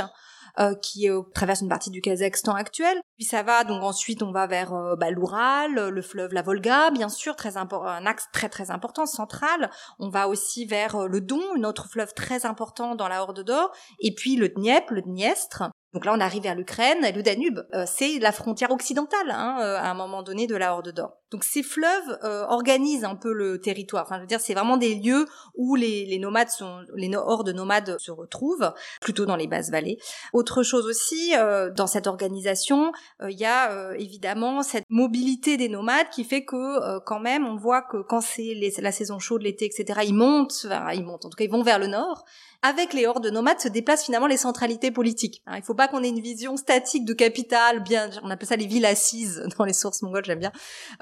Euh, 0.60 0.74
qui 0.74 1.08
traverse 1.34 1.60
une 1.60 1.68
partie 1.68 1.90
du 1.90 2.00
Kazakhstan 2.00 2.54
actuel. 2.54 3.00
Puis 3.16 3.26
ça 3.26 3.42
va 3.42 3.64
donc 3.64 3.82
ensuite 3.82 4.22
on 4.22 4.32
va 4.32 4.46
vers 4.46 4.72
bah, 4.96 5.10
l'Oural, 5.10 5.88
le 5.88 6.02
fleuve 6.02 6.32
la 6.32 6.42
Volga, 6.42 6.90
bien 6.90 7.08
sûr, 7.08 7.36
très 7.36 7.56
un 7.56 8.06
axe 8.06 8.26
très 8.32 8.48
très 8.48 8.70
important 8.70 9.06
central. 9.06 9.70
On 9.98 10.08
va 10.08 10.28
aussi 10.28 10.66
vers 10.66 11.08
le 11.08 11.20
Don, 11.20 11.42
un 11.56 11.64
autre 11.64 11.88
fleuve 11.88 12.14
très 12.14 12.46
important 12.46 12.94
dans 12.94 13.08
la 13.08 13.22
Horde 13.22 13.44
d'Or, 13.44 13.72
et 14.00 14.14
puis 14.14 14.36
le 14.36 14.48
Dniepr, 14.48 14.92
le 14.92 15.02
Dniestre, 15.02 15.70
donc 15.92 16.04
là, 16.04 16.12
on 16.14 16.20
arrive 16.20 16.44
vers 16.44 16.54
l'Ukraine, 16.54 16.98
le 17.00 17.22
Danube, 17.22 17.66
euh, 17.74 17.84
c'est 17.84 18.20
la 18.20 18.30
frontière 18.30 18.70
occidentale 18.70 19.30
hein, 19.30 19.58
euh, 19.60 19.76
à 19.76 19.90
un 19.90 19.94
moment 19.94 20.22
donné 20.22 20.46
de 20.46 20.54
la 20.54 20.72
Horde 20.72 20.92
d'Or. 20.92 21.16
Donc 21.32 21.42
ces 21.42 21.64
fleuves 21.64 22.18
euh, 22.22 22.44
organisent 22.46 23.04
un 23.04 23.16
peu 23.16 23.32
le 23.32 23.60
territoire. 23.60 24.04
Enfin, 24.04 24.16
je 24.16 24.20
veux 24.20 24.26
dire, 24.28 24.40
c'est 24.40 24.54
vraiment 24.54 24.76
des 24.76 24.94
lieux 24.94 25.26
où 25.56 25.74
les, 25.74 26.06
les 26.06 26.20
nomades 26.20 26.48
sont, 26.48 26.82
les 26.94 27.10
hordes 27.16 27.48
nomades 27.48 27.96
se 27.98 28.12
retrouvent, 28.12 28.72
plutôt 29.00 29.26
dans 29.26 29.34
les 29.34 29.48
basses 29.48 29.70
vallées. 29.70 29.98
Autre 30.32 30.62
chose 30.62 30.86
aussi, 30.86 31.32
dans 31.76 31.86
cette 31.86 32.06
organisation, 32.06 32.92
il 33.28 33.38
y 33.38 33.44
a 33.44 33.94
évidemment 33.96 34.62
cette 34.62 34.84
mobilité 34.88 35.56
des 35.56 35.68
nomades 35.68 36.08
qui 36.10 36.24
fait 36.24 36.44
que 36.44 36.98
quand 37.00 37.20
même, 37.20 37.46
on 37.46 37.56
voit 37.56 37.82
que 37.82 37.98
quand 37.98 38.20
c'est 38.20 38.54
la 38.78 38.92
saison 38.92 39.18
chaude, 39.18 39.42
l'été, 39.42 39.66
etc., 39.66 40.00
ils 40.04 40.14
montent, 40.14 40.66
enfin, 40.66 40.92
ils 40.92 41.04
montent. 41.04 41.26
En 41.26 41.30
tout 41.30 41.36
cas, 41.36 41.44
ils 41.44 41.50
vont 41.50 41.62
vers 41.62 41.78
le 41.78 41.86
nord 41.86 42.24
avec 42.62 42.92
les 42.92 43.06
hordes 43.06 43.26
nomades 43.26 43.60
se 43.60 43.68
déplacent 43.68 44.04
finalement 44.04 44.26
les 44.26 44.36
centralités 44.36 44.90
politiques. 44.90 45.42
Il 45.46 45.60
il 45.60 45.62
faut 45.62 45.74
pas 45.74 45.88
qu'on 45.88 46.02
ait 46.02 46.08
une 46.08 46.20
vision 46.20 46.56
statique 46.56 47.04
de 47.04 47.12
capitale, 47.12 47.82
bien, 47.82 48.10
on 48.22 48.30
appelle 48.30 48.48
ça 48.48 48.56
les 48.56 48.66
villes 48.66 48.86
assises 48.86 49.42
dans 49.58 49.64
les 49.64 49.72
sources 49.72 50.02
mongoles, 50.02 50.24
j'aime 50.24 50.40
bien. 50.40 50.52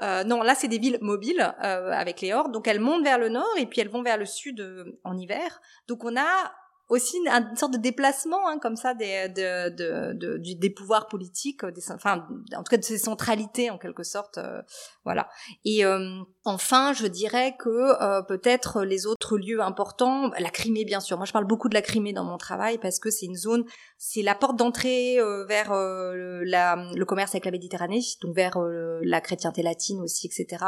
Euh, 0.01 0.23
non, 0.23 0.41
là 0.41 0.53
c'est 0.55 0.67
des 0.67 0.77
villes 0.77 0.99
mobiles 1.01 1.53
euh, 1.63 1.91
avec 1.91 2.21
les 2.21 2.33
hordes, 2.33 2.51
donc 2.51 2.67
elles 2.67 2.79
montent 2.79 3.03
vers 3.03 3.17
le 3.17 3.29
nord 3.29 3.55
et 3.57 3.65
puis 3.65 3.81
elles 3.81 3.89
vont 3.89 4.03
vers 4.03 4.17
le 4.17 4.25
sud 4.25 4.61
euh, 4.61 4.99
en 5.03 5.17
hiver. 5.17 5.61
Donc 5.87 6.03
on 6.03 6.15
a 6.15 6.51
aussi 6.89 7.17
une, 7.17 7.55
sorte 7.55 7.73
de 7.73 7.77
déplacement 7.77 8.49
hein, 8.49 8.57
comme 8.59 8.75
ça 8.75 8.95
des, 8.95 9.29
de, 9.29 9.69
de, 9.69 10.13
de, 10.13 10.37
des 10.37 10.69
pouvoirs 10.71 11.07
politiques, 11.07 11.63
des, 11.63 11.91
enfin 11.91 12.27
en 12.55 12.63
tout 12.63 12.69
cas 12.71 12.77
de 12.77 12.83
ces 12.83 12.97
centralités 12.97 13.69
en 13.69 13.77
quelque 13.77 14.03
sorte, 14.03 14.39
euh, 14.39 14.61
voilà. 15.05 15.29
Et 15.65 15.85
euh, 15.85 16.19
enfin, 16.45 16.93
je 16.93 17.05
dirais 17.05 17.55
que 17.57 17.69
euh, 17.69 18.23
peut-être 18.23 18.83
les 18.83 19.05
autres 19.05 19.37
lieux 19.37 19.61
importants, 19.61 20.31
la 20.39 20.49
Crimée 20.49 20.83
bien 20.83 20.99
sûr. 20.99 21.17
Moi, 21.17 21.25
je 21.25 21.31
parle 21.31 21.45
beaucoup 21.45 21.69
de 21.69 21.75
la 21.75 21.81
Crimée 21.81 22.13
dans 22.13 22.23
mon 22.23 22.37
travail 22.37 22.79
parce 22.79 22.99
que 22.99 23.11
c'est 23.11 23.27
une 23.27 23.35
zone, 23.35 23.65
c'est 23.97 24.23
la 24.23 24.33
porte 24.33 24.57
d'entrée 24.57 25.17
vers 25.47 25.71
la, 25.71 26.75
le 26.95 27.05
commerce 27.05 27.31
avec 27.35 27.45
la 27.45 27.51
Méditerranée, 27.51 28.01
donc 28.21 28.35
vers 28.35 28.57
la 29.01 29.21
chrétienté 29.21 29.61
latine 29.61 30.01
aussi, 30.01 30.27
etc. 30.27 30.65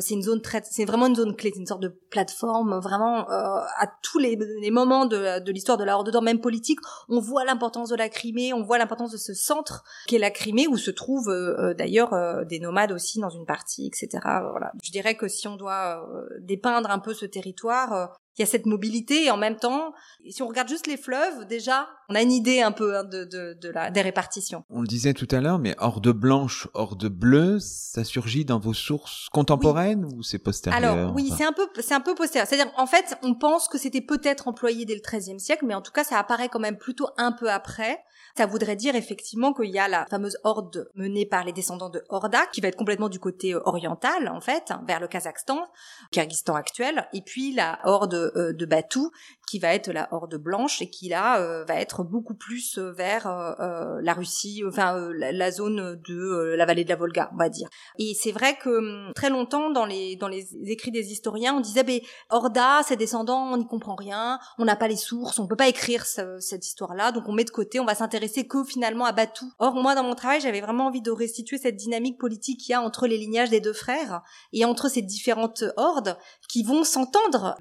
c'est 0.00 0.14
une 0.14 0.22
zone 0.22 0.40
très, 0.40 0.62
c'est 0.64 0.84
vraiment 0.84 1.06
une 1.06 1.16
zone 1.16 1.36
clé, 1.36 1.50
c'est 1.52 1.60
une 1.60 1.66
sorte 1.66 1.82
de 1.82 1.88
plateforme 2.10 2.78
vraiment 2.80 3.26
à 3.28 3.86
tous 4.02 4.18
les, 4.18 4.38
les 4.60 4.70
moments 4.70 5.06
de, 5.06 5.40
de 5.40 5.52
l'histoire 5.58 5.76
de 5.76 5.82
la 5.82 5.96
Horde 5.96 6.10
d'Or, 6.12 6.22
même 6.22 6.40
politique, 6.40 6.78
on 7.08 7.18
voit 7.18 7.44
l'importance 7.44 7.88
de 7.88 7.96
la 7.96 8.08
Crimée, 8.08 8.52
on 8.52 8.62
voit 8.62 8.78
l'importance 8.78 9.10
de 9.10 9.16
ce 9.16 9.34
centre 9.34 9.82
qu'est 10.06 10.18
la 10.18 10.30
Crimée, 10.30 10.68
où 10.68 10.76
se 10.76 10.92
trouvent 10.92 11.30
euh, 11.30 11.58
euh, 11.58 11.74
d'ailleurs 11.74 12.14
euh, 12.14 12.44
des 12.44 12.60
nomades 12.60 12.92
aussi 12.92 13.18
dans 13.18 13.28
une 13.28 13.44
partie, 13.44 13.88
etc. 13.88 14.08
Voilà. 14.22 14.70
Je 14.84 14.92
dirais 14.92 15.16
que 15.16 15.26
si 15.26 15.48
on 15.48 15.56
doit 15.56 16.08
dépeindre 16.40 16.90
un 16.90 17.00
peu 17.00 17.12
ce 17.12 17.26
territoire, 17.26 18.16
il 18.38 18.42
y 18.42 18.44
a 18.44 18.46
cette 18.46 18.66
mobilité 18.66 19.24
et 19.24 19.30
en 19.30 19.36
même 19.36 19.56
temps, 19.56 19.92
si 20.28 20.42
on 20.42 20.48
regarde 20.48 20.68
juste 20.68 20.86
les 20.86 20.96
fleuves, 20.96 21.46
déjà, 21.46 21.88
on 22.08 22.14
a 22.14 22.22
une 22.22 22.30
idée 22.30 22.62
un 22.62 22.72
peu 22.72 22.96
hein, 22.96 23.04
de, 23.04 23.24
de, 23.24 23.58
de, 23.60 23.68
la, 23.68 23.90
des 23.90 24.00
répartitions. 24.00 24.64
On 24.70 24.80
le 24.80 24.86
disait 24.86 25.12
tout 25.12 25.26
à 25.30 25.40
l'heure, 25.40 25.58
mais 25.58 25.74
horde 25.78 26.08
blanche, 26.10 26.68
horde 26.74 27.06
bleue, 27.08 27.58
ça 27.60 28.04
surgit 28.04 28.44
dans 28.44 28.58
vos 28.58 28.74
sources 28.74 29.28
contemporaines 29.32 30.04
ou 30.04 30.22
c'est 30.22 30.38
postérieur? 30.38 30.92
Alors 30.92 31.14
oui, 31.14 31.32
c'est 31.36 31.44
un 31.44 31.52
peu, 31.52 31.68
c'est 31.80 31.94
un 31.94 32.00
peu 32.00 32.14
postérieur. 32.14 32.46
C'est-à-dire, 32.48 32.72
en 32.76 32.86
fait, 32.86 33.18
on 33.22 33.34
pense 33.34 33.68
que 33.68 33.76
c'était 33.76 34.00
peut-être 34.00 34.48
employé 34.48 34.84
dès 34.84 34.94
le 34.94 35.00
XIIIe 35.00 35.40
siècle, 35.40 35.64
mais 35.66 35.74
en 35.74 35.82
tout 35.82 35.92
cas, 35.92 36.04
ça 36.04 36.18
apparaît 36.18 36.48
quand 36.48 36.60
même 36.60 36.78
plutôt 36.78 37.08
un 37.16 37.32
peu 37.32 37.50
après. 37.50 37.98
Ça 38.36 38.46
voudrait 38.46 38.76
dire 38.76 38.94
effectivement 38.94 39.52
qu'il 39.52 39.70
y 39.70 39.78
a 39.78 39.88
la 39.88 40.06
fameuse 40.06 40.38
horde 40.44 40.88
menée 40.94 41.26
par 41.26 41.44
les 41.44 41.52
descendants 41.52 41.90
de 41.90 42.04
Horda, 42.08 42.46
qui 42.52 42.60
va 42.60 42.68
être 42.68 42.76
complètement 42.76 43.08
du 43.08 43.18
côté 43.18 43.54
euh, 43.54 43.60
oriental, 43.64 44.28
en 44.28 44.40
fait, 44.40 44.72
vers 44.86 45.00
le 45.00 45.08
Kazakhstan, 45.08 45.66
Kyrgyzstan 46.12 46.54
actuel, 46.54 47.08
et 47.12 47.22
puis 47.22 47.52
la 47.52 47.80
horde 47.84 48.27
de 48.36 48.66
Batou, 48.66 49.10
qui 49.48 49.58
va 49.58 49.74
être 49.74 49.90
la 49.90 50.08
horde 50.12 50.36
blanche, 50.36 50.82
et 50.82 50.90
qui 50.90 51.08
là 51.08 51.40
euh, 51.40 51.64
va 51.64 51.76
être 51.76 52.04
beaucoup 52.04 52.34
plus 52.34 52.78
vers 52.78 53.26
la 53.28 54.12
Russie, 54.14 54.62
enfin 54.66 55.10
la, 55.14 55.50
zone 55.50 56.00
de 56.06 56.54
la 56.56 56.66
vallée 56.66 56.84
de 56.84 56.88
la 56.88 56.96
Volga, 56.96 57.30
on 57.32 57.36
va 57.36 57.48
dire. 57.48 57.68
Et 57.98 58.14
c'est 58.14 58.32
vrai 58.32 58.56
que 58.56 58.68
hum, 58.68 59.12
très 59.14 59.30
longtemps, 59.30 59.70
dans 59.70 59.86
les, 59.86 60.16
dans 60.16 60.28
les 60.28 60.46
écrits 60.70 60.90
des 60.90 61.12
historiens, 61.12 61.54
on 61.54 61.60
disait, 61.60 61.84
ben, 61.84 62.00
Horda, 62.30 62.82
ses 62.82 62.96
descendants, 62.96 63.52
on 63.52 63.56
n'y 63.56 63.66
comprend 63.66 63.94
rien, 63.94 64.38
on 64.58 64.64
n'a 64.64 64.76
pas 64.76 64.88
les 64.88 64.96
sources, 64.96 65.38
on 65.38 65.46
peut 65.46 65.56
pas 65.56 65.68
écrire 65.68 66.04
cette 66.04 66.66
histoire-là, 66.66 67.12
donc 67.12 67.24
on 67.28 67.32
met 67.32 67.44
de 67.44 67.50
côté, 67.50 67.80
on 67.80 67.84
va 67.84 67.94
s'intéresser 67.94 68.46
que 68.46 68.64
finalement 68.64 69.04
à 69.04 69.12
Batou. 69.12 69.50
Or, 69.58 69.74
moi, 69.74 69.94
dans 69.94 70.02
mon 70.02 70.14
travail, 70.14 70.40
j'avais 70.40 70.60
vraiment 70.60 70.86
envie 70.86 71.02
de 71.02 71.10
restituer 71.10 71.58
cette 71.58 71.76
dynamique 71.76 72.18
politique 72.18 72.60
qu'il 72.60 72.72
y 72.72 72.74
a 72.74 72.82
entre 72.82 73.06
les 73.06 73.18
lignages 73.18 73.50
des 73.50 73.60
deux 73.60 73.72
frères 73.72 74.22
et 74.52 74.64
entre 74.64 74.88
ces 74.88 75.02
différentes 75.02 75.64
hordes 75.76 76.16
qui 76.48 76.62
vont 76.62 76.84
s'entendre. 76.84 77.56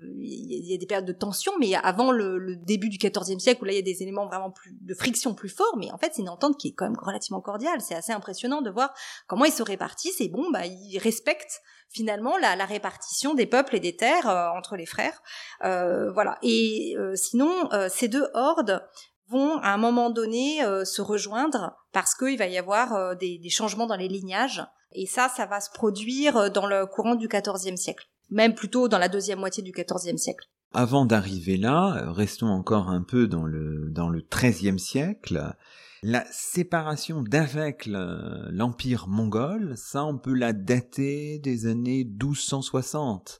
Y 0.49 0.73
a 0.73 0.77
des 0.77 0.85
périodes 0.85 1.05
de 1.05 1.13
tension, 1.13 1.51
mais 1.59 1.75
avant 1.75 2.11
le, 2.11 2.55
début 2.55 2.89
du 2.89 2.97
XIVe 2.97 3.39
siècle, 3.39 3.61
où 3.61 3.65
là, 3.65 3.73
il 3.73 3.75
y 3.75 3.79
a 3.79 3.83
des 3.83 4.01
éléments 4.03 4.27
vraiment 4.27 4.51
plus 4.51 4.75
de 4.79 4.93
friction 4.93 5.33
plus 5.33 5.49
forts, 5.49 5.75
mais 5.77 5.91
en 5.91 5.97
fait, 5.97 6.11
c'est 6.13 6.21
une 6.21 6.29
entente 6.29 6.57
qui 6.57 6.69
est 6.69 6.73
quand 6.73 6.85
même 6.85 6.99
relativement 6.99 7.41
cordiale. 7.41 7.81
C'est 7.81 7.95
assez 7.95 8.11
impressionnant 8.11 8.61
de 8.61 8.69
voir 8.69 8.93
comment 9.27 9.45
ils 9.45 9.51
se 9.51 9.63
répartissent 9.63 10.21
et 10.21 10.29
bon, 10.29 10.49
bah, 10.51 10.65
ils 10.65 10.97
respectent 10.99 11.61
finalement 11.89 12.37
la, 12.37 12.53
répartition 12.65 13.33
des 13.33 13.45
peuples 13.45 13.75
et 13.75 13.79
des 13.79 13.95
terres 13.95 14.27
euh, 14.27 14.49
entre 14.57 14.75
les 14.75 14.85
frères. 14.85 15.21
Euh, 15.63 16.11
voilà. 16.11 16.37
Et 16.41 16.95
euh, 16.97 17.15
sinon, 17.15 17.69
ces 17.89 18.07
deux 18.07 18.27
hordes 18.33 18.81
vont 19.29 19.57
à 19.59 19.69
un 19.69 19.77
moment 19.77 20.09
donné 20.09 20.63
euh, 20.63 20.85
se 20.85 21.01
rejoindre 21.01 21.75
parce 21.91 22.15
qu'il 22.15 22.37
va 22.37 22.47
y 22.47 22.57
avoir 22.57 22.93
euh, 22.93 23.15
des, 23.15 23.41
changements 23.49 23.87
dans 23.87 23.95
les 23.95 24.07
lignages. 24.07 24.63
Et 24.93 25.05
ça, 25.05 25.29
ça 25.29 25.45
va 25.45 25.59
se 25.59 25.69
produire 25.71 26.37
euh, 26.37 26.49
dans 26.49 26.65
le 26.65 26.85
courant 26.85 27.15
du 27.15 27.27
XIVe 27.27 27.75
siècle, 27.75 28.07
même 28.29 28.53
plutôt 28.55 28.87
dans 28.87 28.97
la 28.97 29.09
deuxième 29.09 29.39
moitié 29.39 29.63
du 29.63 29.71
XIVe 29.71 30.17
siècle. 30.17 30.47
Avant 30.73 31.05
d'arriver 31.05 31.57
là, 31.57 32.11
restons 32.11 32.47
encore 32.47 32.89
un 32.89 33.01
peu 33.01 33.27
dans 33.27 33.45
le 33.45 33.89
dans 33.89 34.09
le 34.09 34.21
XIIIe 34.21 34.79
siècle. 34.79 35.55
La 36.03 36.25
séparation 36.31 37.23
d'avec 37.23 37.87
l'empire 37.87 39.07
mongol, 39.07 39.73
ça 39.75 40.05
on 40.05 40.17
peut 40.17 40.33
la 40.33 40.53
dater 40.53 41.39
des 41.39 41.65
années 41.65 42.03
1260. 42.03 43.39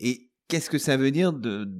Et 0.00 0.30
qu'est-ce 0.48 0.70
que 0.70 0.78
ça 0.78 0.96
veut 0.96 1.10
dire 1.12 1.32
de 1.32 1.70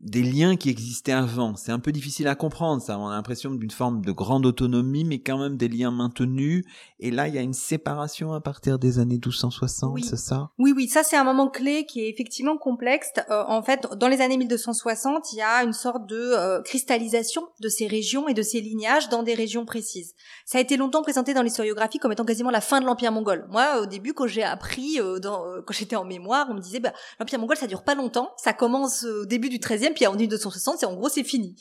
des 0.00 0.22
liens 0.22 0.56
qui 0.56 0.70
existaient 0.70 1.12
avant. 1.12 1.56
C'est 1.56 1.72
un 1.72 1.78
peu 1.78 1.92
difficile 1.92 2.26
à 2.28 2.34
comprendre, 2.34 2.80
ça. 2.80 2.98
On 2.98 3.08
a 3.08 3.14
l'impression 3.14 3.50
d'une 3.50 3.70
forme 3.70 4.02
de 4.02 4.12
grande 4.12 4.46
autonomie, 4.46 5.04
mais 5.04 5.18
quand 5.18 5.38
même 5.38 5.58
des 5.58 5.68
liens 5.68 5.90
maintenus. 5.90 6.64
Et 7.00 7.10
là, 7.10 7.28
il 7.28 7.34
y 7.34 7.38
a 7.38 7.42
une 7.42 7.52
séparation 7.52 8.32
à 8.32 8.40
partir 8.40 8.78
des 8.78 8.98
années 8.98 9.14
1260, 9.16 10.02
c'est 10.02 10.16
ça? 10.16 10.50
Oui, 10.58 10.72
oui, 10.74 10.88
ça 10.88 11.02
c'est 11.02 11.16
un 11.16 11.24
moment 11.24 11.48
clé 11.48 11.84
qui 11.84 12.00
est 12.00 12.08
effectivement 12.08 12.56
complexe. 12.56 13.10
Euh, 13.30 13.44
en 13.46 13.62
fait, 13.62 13.86
dans 13.96 14.08
les 14.08 14.22
années 14.22 14.38
1260, 14.38 15.32
il 15.32 15.36
y 15.36 15.42
a 15.42 15.62
une 15.64 15.74
sorte 15.74 16.06
de 16.06 16.16
euh, 16.16 16.62
cristallisation 16.62 17.42
de 17.60 17.68
ces 17.68 17.86
régions 17.86 18.26
et 18.26 18.34
de 18.34 18.42
ces 18.42 18.60
lignages 18.60 19.10
dans 19.10 19.22
des 19.22 19.34
régions 19.34 19.66
précises. 19.66 20.14
Ça 20.46 20.58
a 20.58 20.60
été 20.62 20.78
longtemps 20.78 21.02
présenté 21.02 21.34
dans 21.34 21.42
l'historiographie 21.42 21.98
comme 21.98 22.12
étant 22.12 22.24
quasiment 22.24 22.50
la 22.50 22.62
fin 22.62 22.80
de 22.80 22.86
l'Empire 22.86 23.12
mongol. 23.12 23.46
Moi, 23.50 23.82
au 23.82 23.86
début, 23.86 24.14
quand 24.14 24.26
j'ai 24.26 24.44
appris, 24.44 24.98
euh, 24.98 25.18
dans, 25.18 25.44
quand 25.66 25.74
j'étais 25.74 25.96
en 25.96 26.04
mémoire, 26.04 26.46
on 26.50 26.54
me 26.54 26.60
disait, 26.60 26.80
bah, 26.80 26.92
l'Empire 27.18 27.38
mongol, 27.38 27.58
ça 27.58 27.66
dure 27.66 27.82
pas 27.82 27.94
longtemps. 27.94 28.30
Ça 28.38 28.54
commence 28.54 29.04
au 29.04 29.26
début 29.26 29.50
du 29.50 29.60
13e 29.90 29.94
puis 29.94 30.06
en 30.06 30.14
1260, 30.14 30.78
c'est 30.78 30.86
en 30.86 30.94
gros 30.94 31.08
c'est 31.08 31.24
fini. 31.24 31.56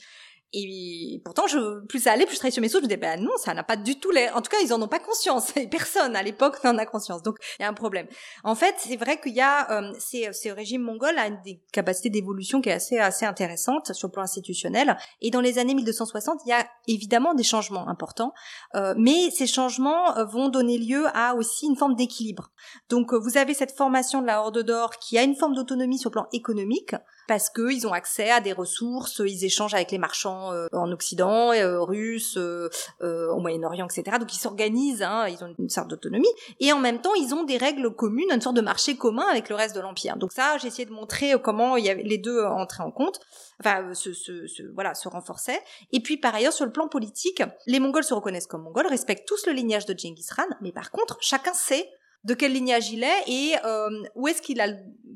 Et 0.52 1.22
pourtant, 1.24 1.46
je, 1.46 1.86
plus 1.86 2.00
ça 2.00 2.14
allait, 2.14 2.26
plus 2.26 2.34
je 2.34 2.40
travaillais 2.40 2.54
sur 2.54 2.62
mes 2.62 2.70
sources, 2.70 2.82
je 2.82 2.86
me 2.86 2.90
disais, 2.90 3.00
ben 3.00 3.22
non, 3.22 3.38
ça 3.38 3.54
n'a 3.54 3.64
pas 3.64 3.78
du 3.78 4.00
tout 4.00 4.10
l'air. 4.10 4.36
En 4.36 4.42
tout 4.42 4.50
cas, 4.50 4.58
ils 4.64 4.74
en 4.74 4.82
ont 4.82 4.88
pas 4.88 5.00
conscience. 5.00 5.56
Et 5.58 5.68
personne 5.68 6.16
à 6.16 6.24
l'époque 6.24 6.64
n'en 6.64 6.76
a 6.80 6.88
conscience. 6.88 7.22
Donc, 7.22 7.36
il 7.60 7.64
y 7.64 7.66
a 7.66 7.70
un 7.70 7.74
problème. 7.74 8.08
En 8.44 8.56
fait, 8.56 8.74
c'est 8.80 8.96
vrai 8.96 9.22
qu'il 9.22 9.36
y 9.36 9.42
a, 9.42 9.72
euh, 9.72 9.94
c'est, 10.00 10.34
ce 10.34 10.50
régime 10.50 10.82
mongol 10.82 11.20
a 11.20 11.28
une 11.28 11.40
des 11.44 11.62
capacités 11.72 12.10
d'évolution 12.10 12.62
qui 12.62 12.70
est 12.70 12.74
assez, 12.74 12.98
assez 12.98 13.28
intéressante 13.28 13.94
sur 13.94 14.08
le 14.08 14.12
plan 14.12 14.24
institutionnel. 14.24 14.98
Et 15.22 15.30
dans 15.30 15.42
les 15.42 15.60
années 15.60 15.76
1260, 15.76 16.42
il 16.46 16.50
y 16.50 16.54
a 16.54 16.68
évidemment 16.88 17.36
des 17.36 17.44
changements 17.44 17.88
importants. 17.88 18.34
Euh, 18.74 18.96
mais 18.98 19.30
ces 19.30 19.46
changements 19.46 20.18
euh, 20.18 20.26
vont 20.26 20.50
donner 20.50 20.80
lieu 20.80 21.06
à 21.14 21.36
aussi 21.36 21.68
une 21.68 21.76
forme 21.76 21.94
d'équilibre. 21.94 22.50
Donc, 22.90 23.14
euh, 23.14 23.20
vous 23.20 23.38
avez 23.38 23.54
cette 23.54 23.76
formation 23.78 24.20
de 24.20 24.26
la 24.26 24.42
Horde 24.42 24.64
d'Or 24.64 24.98
qui 24.98 25.20
a 25.20 25.22
une 25.22 25.36
forme 25.36 25.54
d'autonomie 25.54 26.00
sur 26.00 26.10
le 26.10 26.14
plan 26.14 26.28
économique 26.34 26.96
parce 27.30 27.52
qu'ils 27.52 27.86
ont 27.86 27.94
accès 27.94 28.32
à 28.32 28.42
des 28.42 28.54
ressources, 28.54 29.22
ils 29.24 29.46
échangent 29.46 29.76
avec 29.76 29.92
les 29.92 30.00
marchands 30.00 30.52
euh, 30.52 30.68
en 30.74 30.92
Occident, 30.92 31.54
euh, 31.54 31.80
russes, 31.80 32.38
euh, 32.38 32.70
au 33.02 33.40
Moyen-Orient, 33.40 33.86
etc. 33.86 34.18
Donc 34.20 34.34
ils 34.34 34.40
s'organisent, 34.40 35.04
hein, 35.04 35.28
ils 35.28 35.44
ont 35.44 35.54
une 35.60 35.70
sorte 35.70 35.90
d'autonomie, 35.90 36.28
et 36.60 36.74
en 36.74 36.80
même 36.80 37.02
temps 37.02 37.14
ils 37.14 37.36
ont 37.36 37.44
des 37.44 37.58
règles 37.58 37.94
communes, 37.94 38.32
une 38.34 38.42
sorte 38.42 38.56
de 38.56 38.62
marché 38.62 38.98
commun 38.98 39.26
avec 39.30 39.48
le 39.48 39.54
reste 39.54 39.76
de 39.76 39.80
l'empire. 39.80 40.18
Donc 40.18 40.32
ça, 40.32 40.58
j'ai 40.58 40.70
essayé 40.70 40.86
de 40.86 40.92
montrer 40.92 41.36
comment 41.44 41.78
il 41.78 41.86
y 41.86 41.92
avait 41.92 42.02
les 42.02 42.18
deux 42.18 42.44
entraient 42.44 42.82
en 42.82 42.90
compte, 42.90 43.20
enfin 43.60 43.94
se, 43.94 44.74
voilà, 44.74 44.96
se 44.96 45.08
renforçaient. 45.08 45.62
Et 45.92 46.00
puis 46.00 46.18
par 46.18 46.34
ailleurs 46.34 46.54
sur 46.54 46.66
le 46.66 46.72
plan 46.72 46.88
politique, 46.88 47.44
les 47.68 47.80
Mongols 47.80 48.04
se 48.04 48.16
reconnaissent 48.16 48.48
comme 48.48 48.64
Mongols, 48.64 48.88
respectent 48.88 49.28
tous 49.28 49.46
le 49.46 49.54
lignage 49.54 49.86
de 49.86 49.96
Genghis 49.96 50.26
Khan, 50.36 50.48
mais 50.62 50.72
par 50.72 50.90
contre 50.90 51.20
chacun 51.22 51.54
sait 51.54 51.92
de 52.24 52.34
quel 52.34 52.54
lignage 52.54 52.92
il 52.92 53.04
est 53.04 53.24
et 53.28 53.56
euh, 53.66 53.90
où 54.16 54.28
est-ce 54.28 54.42
qu'il 54.42 54.60
a 54.62 54.68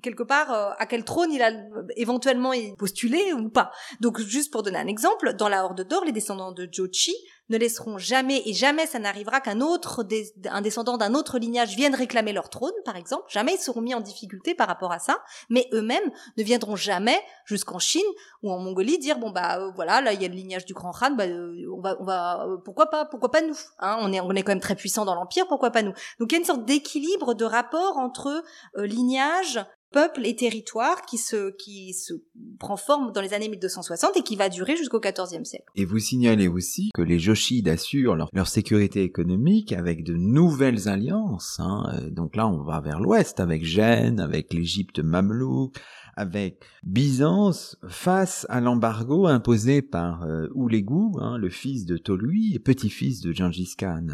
quelque 0.02 0.24
part 0.24 0.52
euh, 0.52 0.72
à 0.78 0.86
quel 0.86 1.04
trône 1.04 1.32
il 1.32 1.42
a 1.42 1.52
éventuellement 1.96 2.52
postulé 2.78 3.34
ou 3.34 3.50
pas. 3.50 3.72
Donc 4.02 4.20
juste 4.20 4.52
pour 4.52 4.64
donner 4.64 4.78
un 4.78 4.88
exemple, 4.88 5.34
dans 5.34 5.50
la 5.50 5.64
Horde 5.64 5.88
d'Or, 5.88 6.06
les 6.06 6.12
descendants 6.12 6.52
de 6.52 6.68
Jochi 6.72 7.16
ne 7.50 7.58
laisseront 7.58 7.98
jamais, 7.98 8.42
et 8.46 8.54
jamais 8.54 8.86
ça 8.86 9.00
n'arrivera 9.00 9.42
qu'un 9.42 9.62
autre, 9.62 10.06
un 10.50 10.62
descendant 10.62 10.98
d'un 10.98 11.14
autre 11.14 11.40
lignage 11.40 11.76
vienne 11.76 11.96
réclamer 11.96 12.34
leur 12.34 12.50
trône, 12.50 12.74
par 12.86 12.96
exemple. 12.96 13.26
Jamais 13.30 13.56
ils 13.56 13.62
seront 13.62 13.82
mis 13.82 13.94
en 13.94 14.02
difficulté 14.02 14.56
par 14.56 14.68
rapport 14.68 14.92
à 14.92 15.00
ça, 15.00 15.20
mais 15.50 15.68
eux-mêmes 15.74 16.12
ne 16.38 16.44
viendront 16.44 16.76
jamais 16.76 17.20
jusqu'en 17.46 17.80
Chine 17.80 18.02
ou 18.42 18.52
en 18.52 18.60
Mongolie 18.60 18.98
dire 18.98 19.18
bon 19.18 19.32
bah 19.32 19.60
euh, 19.60 19.72
voilà 19.76 20.02
là 20.02 20.14
il 20.14 20.22
y 20.22 20.26
a 20.26 20.28
le 20.28 20.34
lignage 20.36 20.66
du 20.66 20.74
grand 20.74 20.92
Khan, 20.92 21.12
bah, 21.12 21.26
euh, 21.26 21.66
on 21.76 21.82
va 21.82 21.98
on 22.00 22.04
va 22.04 22.46
euh, 22.46 22.58
pourquoi 22.64 22.88
pas 22.88 23.06
pourquoi 23.06 23.32
pas 23.32 23.42
nous 23.42 23.58
hein 23.80 23.98
on 24.02 24.12
est 24.14 24.20
on 24.22 24.32
est 24.32 24.44
quand 24.44 24.52
même 24.52 24.60
très 24.60 24.76
puissant 24.76 25.06
dans 25.06 25.16
l'empire, 25.16 25.48
pourquoi 25.48 25.72
pas 25.72 25.82
nous. 25.82 25.94
Donc 26.20 26.32
il 26.32 26.34
y 26.34 26.36
a 26.36 26.40
une 26.40 26.46
sorte 26.46 26.66
d'équilibre 26.66 27.34
de 27.34 27.46
rapport 27.46 27.98
entre 27.98 28.44
lignage 28.76 29.60
peuple 29.94 30.26
et 30.26 30.36
territoire 30.36 31.04
qui 31.04 31.18
se, 31.18 31.52
qui 31.56 31.94
se 31.94 32.14
prend 32.60 32.76
forme 32.76 33.12
dans 33.14 33.22
les 33.22 33.34
années 33.34 33.48
1260 33.48 34.18
et 34.18 34.24
qui 34.24 34.36
va 34.36 34.50
durer 34.50 34.76
jusqu'au 34.76 35.00
XIVe 35.00 35.46
siècle. 35.46 35.66
Et 35.76 35.86
vous 35.86 36.00
signalez 36.00 36.48
aussi 36.48 36.90
que 36.94 37.02
les 37.02 37.20
Joshides 37.20 37.70
assurent 37.70 38.16
leur, 38.16 38.48
sécurité 38.48 39.04
économique 39.04 39.72
avec 39.72 40.04
de 40.04 40.16
nouvelles 40.16 40.90
alliances. 40.90 41.60
Hein. 41.60 42.10
Donc 42.12 42.36
là, 42.36 42.48
on 42.48 42.64
va 42.64 42.82
vers 42.82 43.00
l'ouest 43.00 43.40
avec 43.40 43.64
Gênes, 43.64 44.20
avec 44.20 44.54
l'Égypte 44.54 45.00
mamelouk, 45.00 45.78
avec 46.16 46.64
Byzance 46.84 47.78
face 47.88 48.46
à 48.50 48.62
l'embargo 48.62 49.28
imposé 49.28 49.82
par 49.82 50.24
euh, 50.24 50.48
Oulégou, 50.54 51.18
hein, 51.20 51.38
le 51.38 51.50
fils 51.50 51.86
de 51.86 51.98
Tolui 51.98 52.54
et 52.54 52.60
petit-fils 52.60 53.22
de 53.22 53.32
Gengis 53.32 53.76
Khan. 53.78 54.08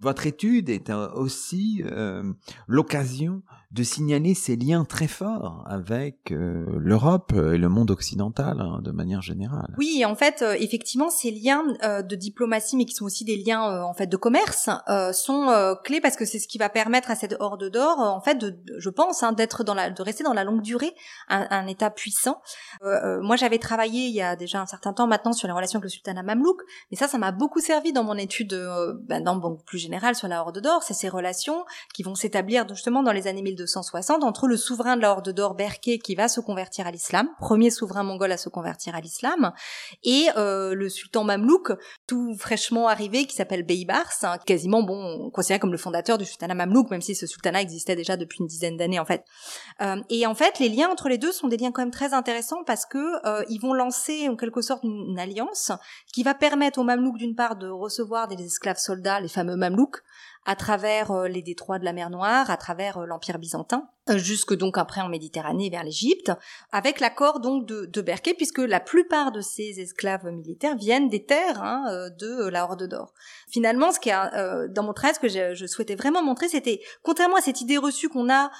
Votre 0.00 0.26
étude 0.26 0.70
est 0.70 0.88
euh, 0.88 1.10
aussi 1.12 1.82
euh, 1.84 2.22
l'occasion 2.66 3.42
de 3.70 3.82
signaler 3.82 4.34
ces 4.34 4.56
liens 4.56 4.84
très 4.84 5.06
forts 5.06 5.62
avec 5.66 6.32
euh, 6.32 6.64
l'Europe 6.78 7.32
et 7.32 7.58
le 7.58 7.68
monde 7.68 7.90
occidental 7.90 8.60
hein, 8.60 8.80
de 8.82 8.90
manière 8.90 9.20
générale. 9.22 9.74
Oui, 9.78 10.04
en 10.04 10.16
fait, 10.16 10.42
effectivement, 10.58 11.08
ces 11.08 11.30
liens 11.30 11.62
de 12.02 12.16
diplomatie, 12.16 12.76
mais 12.76 12.84
qui 12.84 12.94
sont 12.94 13.04
aussi 13.04 13.24
des 13.24 13.36
liens 13.36 13.84
en 13.84 13.94
fait 13.94 14.08
de 14.08 14.16
commerce, 14.16 14.68
sont 15.12 15.76
clés 15.84 16.00
parce 16.00 16.16
que 16.16 16.24
c'est 16.24 16.40
ce 16.40 16.48
qui 16.48 16.58
va 16.58 16.68
permettre 16.68 17.12
à 17.12 17.14
cette 17.14 17.36
horde 17.38 17.70
d'or, 17.70 18.00
en 18.00 18.20
fait, 18.20 18.34
de, 18.36 18.58
je 18.78 18.90
pense, 18.90 19.22
hein, 19.22 19.32
d'être 19.32 19.62
dans 19.62 19.74
la, 19.74 19.90
de 19.90 20.02
rester 20.02 20.24
dans 20.24 20.32
la 20.32 20.42
longue 20.42 20.62
durée, 20.62 20.92
un, 21.28 21.66
État 21.68 21.90
puissant. 21.90 22.40
moi, 22.82 23.36
j'avais 23.36 23.58
travaillé 23.58 24.06
il 24.06 24.14
y 24.14 24.22
a 24.22 24.34
déjà 24.34 24.60
un 24.60 24.66
certain 24.66 24.92
temps 24.92 25.06
maintenant 25.06 25.32
sur 25.32 25.46
les 25.46 25.54
relations 25.54 25.78
avec 25.78 25.84
le 25.84 25.90
sultanat 25.90 26.24
mamelouk, 26.24 26.60
mais 26.90 26.96
ça, 26.96 27.06
ça 27.06 27.18
m'a 27.18 27.30
beaucoup 27.30 27.60
servi 27.60 27.92
dans 27.92 28.02
mon 28.02 28.16
étude, 28.16 28.60
ben, 29.04 29.22
dans 29.22 29.36
bon, 29.36 29.58
plus 29.64 29.89
général 29.90 30.14
sur 30.14 30.28
la 30.28 30.40
Horde 30.40 30.60
d'Or, 30.60 30.82
c'est 30.82 30.94
ces 30.94 31.08
relations 31.08 31.64
qui 31.94 32.02
vont 32.02 32.14
s'établir 32.14 32.66
justement 32.68 33.02
dans 33.02 33.12
les 33.12 33.26
années 33.26 33.42
1260 33.42 34.22
entre 34.22 34.46
le 34.46 34.56
souverain 34.56 34.96
de 34.96 35.02
la 35.02 35.10
Horde 35.10 35.30
d'Or, 35.30 35.54
Berké, 35.54 35.98
qui 35.98 36.14
va 36.14 36.28
se 36.28 36.40
convertir 36.40 36.86
à 36.86 36.92
l'islam, 36.92 37.28
premier 37.40 37.70
souverain 37.70 38.04
mongol 38.04 38.30
à 38.30 38.36
se 38.36 38.48
convertir 38.48 38.94
à 38.94 39.00
l'islam, 39.00 39.52
et 40.04 40.28
euh, 40.36 40.74
le 40.74 40.88
sultan 40.88 41.24
mamelouk, 41.24 41.72
tout 42.06 42.36
fraîchement 42.38 42.86
arrivé, 42.86 43.26
qui 43.26 43.34
s'appelle 43.34 43.64
Beybars, 43.64 44.12
hein, 44.22 44.38
quasiment 44.46 44.82
bon 44.82 45.30
considéré 45.30 45.58
comme 45.58 45.72
le 45.72 45.78
fondateur 45.78 46.18
du 46.18 46.24
sultanat 46.24 46.54
mamelouk, 46.54 46.90
même 46.90 47.02
si 47.02 47.16
ce 47.16 47.26
sultanat 47.26 47.60
existait 47.60 47.96
déjà 47.96 48.16
depuis 48.16 48.38
une 48.40 48.46
dizaine 48.46 48.76
d'années 48.76 49.00
en 49.00 49.04
fait. 49.04 49.24
Euh, 49.80 49.96
et 50.08 50.26
en 50.26 50.36
fait, 50.36 50.60
les 50.60 50.68
liens 50.68 50.88
entre 50.88 51.08
les 51.08 51.18
deux 51.18 51.32
sont 51.32 51.48
des 51.48 51.56
liens 51.56 51.72
quand 51.72 51.82
même 51.82 51.90
très 51.90 52.14
intéressants 52.14 52.62
parce 52.64 52.86
que 52.86 53.26
euh, 53.26 53.44
ils 53.48 53.60
vont 53.60 53.72
lancer 53.72 54.28
en 54.28 54.36
quelque 54.36 54.60
sorte 54.60 54.84
une, 54.84 55.10
une 55.10 55.18
alliance 55.18 55.72
qui 56.12 56.22
va 56.22 56.34
permettre 56.34 56.78
aux 56.78 56.84
mamelouks 56.84 57.18
d'une 57.18 57.34
part 57.34 57.56
de 57.56 57.68
recevoir 57.68 58.28
des 58.28 58.44
esclaves 58.44 58.78
soldats, 58.78 59.20
les 59.20 59.28
fameux 59.28 59.56
mamelouks, 59.56 59.79
à 60.44 60.56
travers 60.56 61.10
euh, 61.10 61.28
les 61.28 61.42
détroits 61.42 61.78
de 61.78 61.84
la 61.84 61.92
mer 61.92 62.10
Noire, 62.10 62.50
à 62.50 62.56
travers 62.56 62.98
euh, 62.98 63.06
l'Empire 63.06 63.38
byzantin, 63.38 63.88
jusque 64.18 64.54
donc 64.54 64.78
après 64.78 65.00
en 65.00 65.08
Méditerranée 65.08 65.70
vers 65.70 65.84
l'Égypte, 65.84 66.32
avec 66.72 67.00
l'accord 67.00 67.40
donc 67.40 67.66
de, 67.66 67.86
de 67.86 68.00
puisque 68.36 68.58
la 68.58 68.80
plupart 68.80 69.32
de 69.32 69.40
ces 69.40 69.80
esclaves 69.80 70.26
militaires 70.26 70.76
viennent 70.76 71.08
des 71.08 71.24
terres 71.24 71.62
hein, 71.62 71.84
euh, 71.90 72.10
de 72.10 72.48
la 72.48 72.64
Horde 72.64 72.86
d'Or. 72.88 73.12
Finalement, 73.48 73.92
ce 73.92 74.00
qui 74.00 74.10
a 74.10 74.34
euh, 74.34 74.68
dans 74.68 74.82
mon 74.82 74.92
travail, 74.92 75.14
ce 75.14 75.20
que 75.20 75.28
je, 75.28 75.66
souhaitais 75.66 75.94
vraiment 75.94 76.22
montrer, 76.22 76.48
c'était 76.48 76.80
contrairement 77.02 77.36
à 77.36 77.40
cette 77.40 77.60
idée 77.60 77.78
reçue 77.78 78.08
qu'on 78.08 78.30
a 78.30 78.50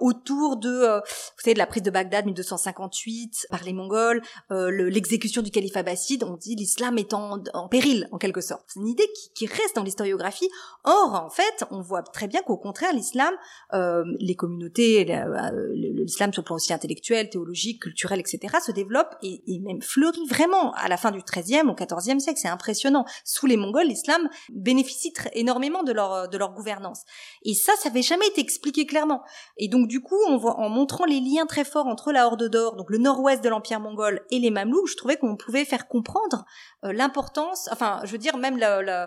autour 0.00 0.56
de, 0.58 1.00
savez, 1.38 1.54
de 1.54 1.58
la 1.58 1.66
prise 1.66 1.82
de 1.82 1.90
Bagdad 1.90 2.24
1258 2.24 3.48
par 3.50 3.64
les 3.64 3.72
Mongols, 3.72 4.22
l'exécution 4.50 5.42
du 5.42 5.50
calife 5.50 5.76
abbasside, 5.76 6.22
on 6.24 6.36
dit 6.36 6.54
l'islam 6.54 6.98
est 6.98 7.12
en, 7.14 7.42
en, 7.52 7.68
péril 7.68 8.08
en 8.12 8.18
quelque 8.18 8.40
sorte. 8.40 8.62
C'est 8.68 8.80
une 8.80 8.86
idée 8.86 9.08
qui 9.34 9.46
reste 9.46 9.74
dans 9.74 9.82
l'historiographie. 9.82 10.48
Or, 10.84 11.14
en 11.14 11.30
fait, 11.30 11.64
on 11.70 11.80
voit 11.80 12.02
très 12.02 12.28
bien 12.28 12.42
qu'au 12.42 12.56
contraire, 12.56 12.92
l'islam, 12.92 13.34
les 13.72 14.36
communautés 14.36 14.91
euh, 15.00 15.72
l'islam 15.74 16.32
sur 16.32 16.42
le 16.42 16.46
plan 16.46 16.56
aussi 16.56 16.72
intellectuel, 16.72 17.30
théologique, 17.30 17.82
culturel, 17.82 18.20
etc., 18.20 18.56
se 18.64 18.72
développe 18.72 19.14
et, 19.22 19.42
même 19.60 19.82
fleurit 19.82 20.26
vraiment 20.28 20.72
à 20.74 20.88
la 20.88 20.96
fin 20.96 21.10
du 21.10 21.20
XIIIe 21.22 21.68
au 21.68 21.74
XIVe 21.74 22.18
siècle. 22.18 22.38
C'est 22.40 22.48
impressionnant. 22.48 23.04
Sous 23.24 23.46
les 23.46 23.56
Mongols, 23.56 23.86
l'islam 23.86 24.28
bénéficie 24.52 25.12
énormément 25.34 25.82
de 25.82 25.92
leur 25.92 26.28
de 26.28 26.38
leur 26.38 26.52
gouvernance. 26.52 27.02
Et 27.44 27.54
ça, 27.54 27.72
ça 27.78 27.88
n'avait 27.88 28.02
jamais 28.02 28.26
été 28.26 28.40
expliqué 28.40 28.86
clairement. 28.86 29.22
Et 29.56 29.68
donc 29.68 29.88
du 29.88 30.00
coup, 30.00 30.18
on 30.28 30.36
voit, 30.36 30.58
en 30.58 30.68
montrant 30.68 31.04
les 31.04 31.20
liens 31.20 31.46
très 31.46 31.64
forts 31.64 31.86
entre 31.86 32.12
la 32.12 32.26
Horde 32.26 32.48
d'Or, 32.48 32.76
donc 32.76 32.90
le 32.90 32.98
nord-ouest 32.98 33.42
de 33.42 33.48
l'Empire 33.48 33.80
mongol, 33.80 34.22
et 34.30 34.38
les 34.38 34.50
Mamelouks, 34.50 34.88
je 34.88 34.96
trouvais 34.96 35.16
qu'on 35.16 35.36
pouvait 35.36 35.64
faire 35.64 35.88
comprendre 35.88 36.44
euh, 36.84 36.92
l'importance, 36.92 37.68
enfin, 37.72 38.00
je 38.04 38.12
veux 38.12 38.18
dire 38.18 38.36
même 38.36 38.58
euh, 38.62 39.06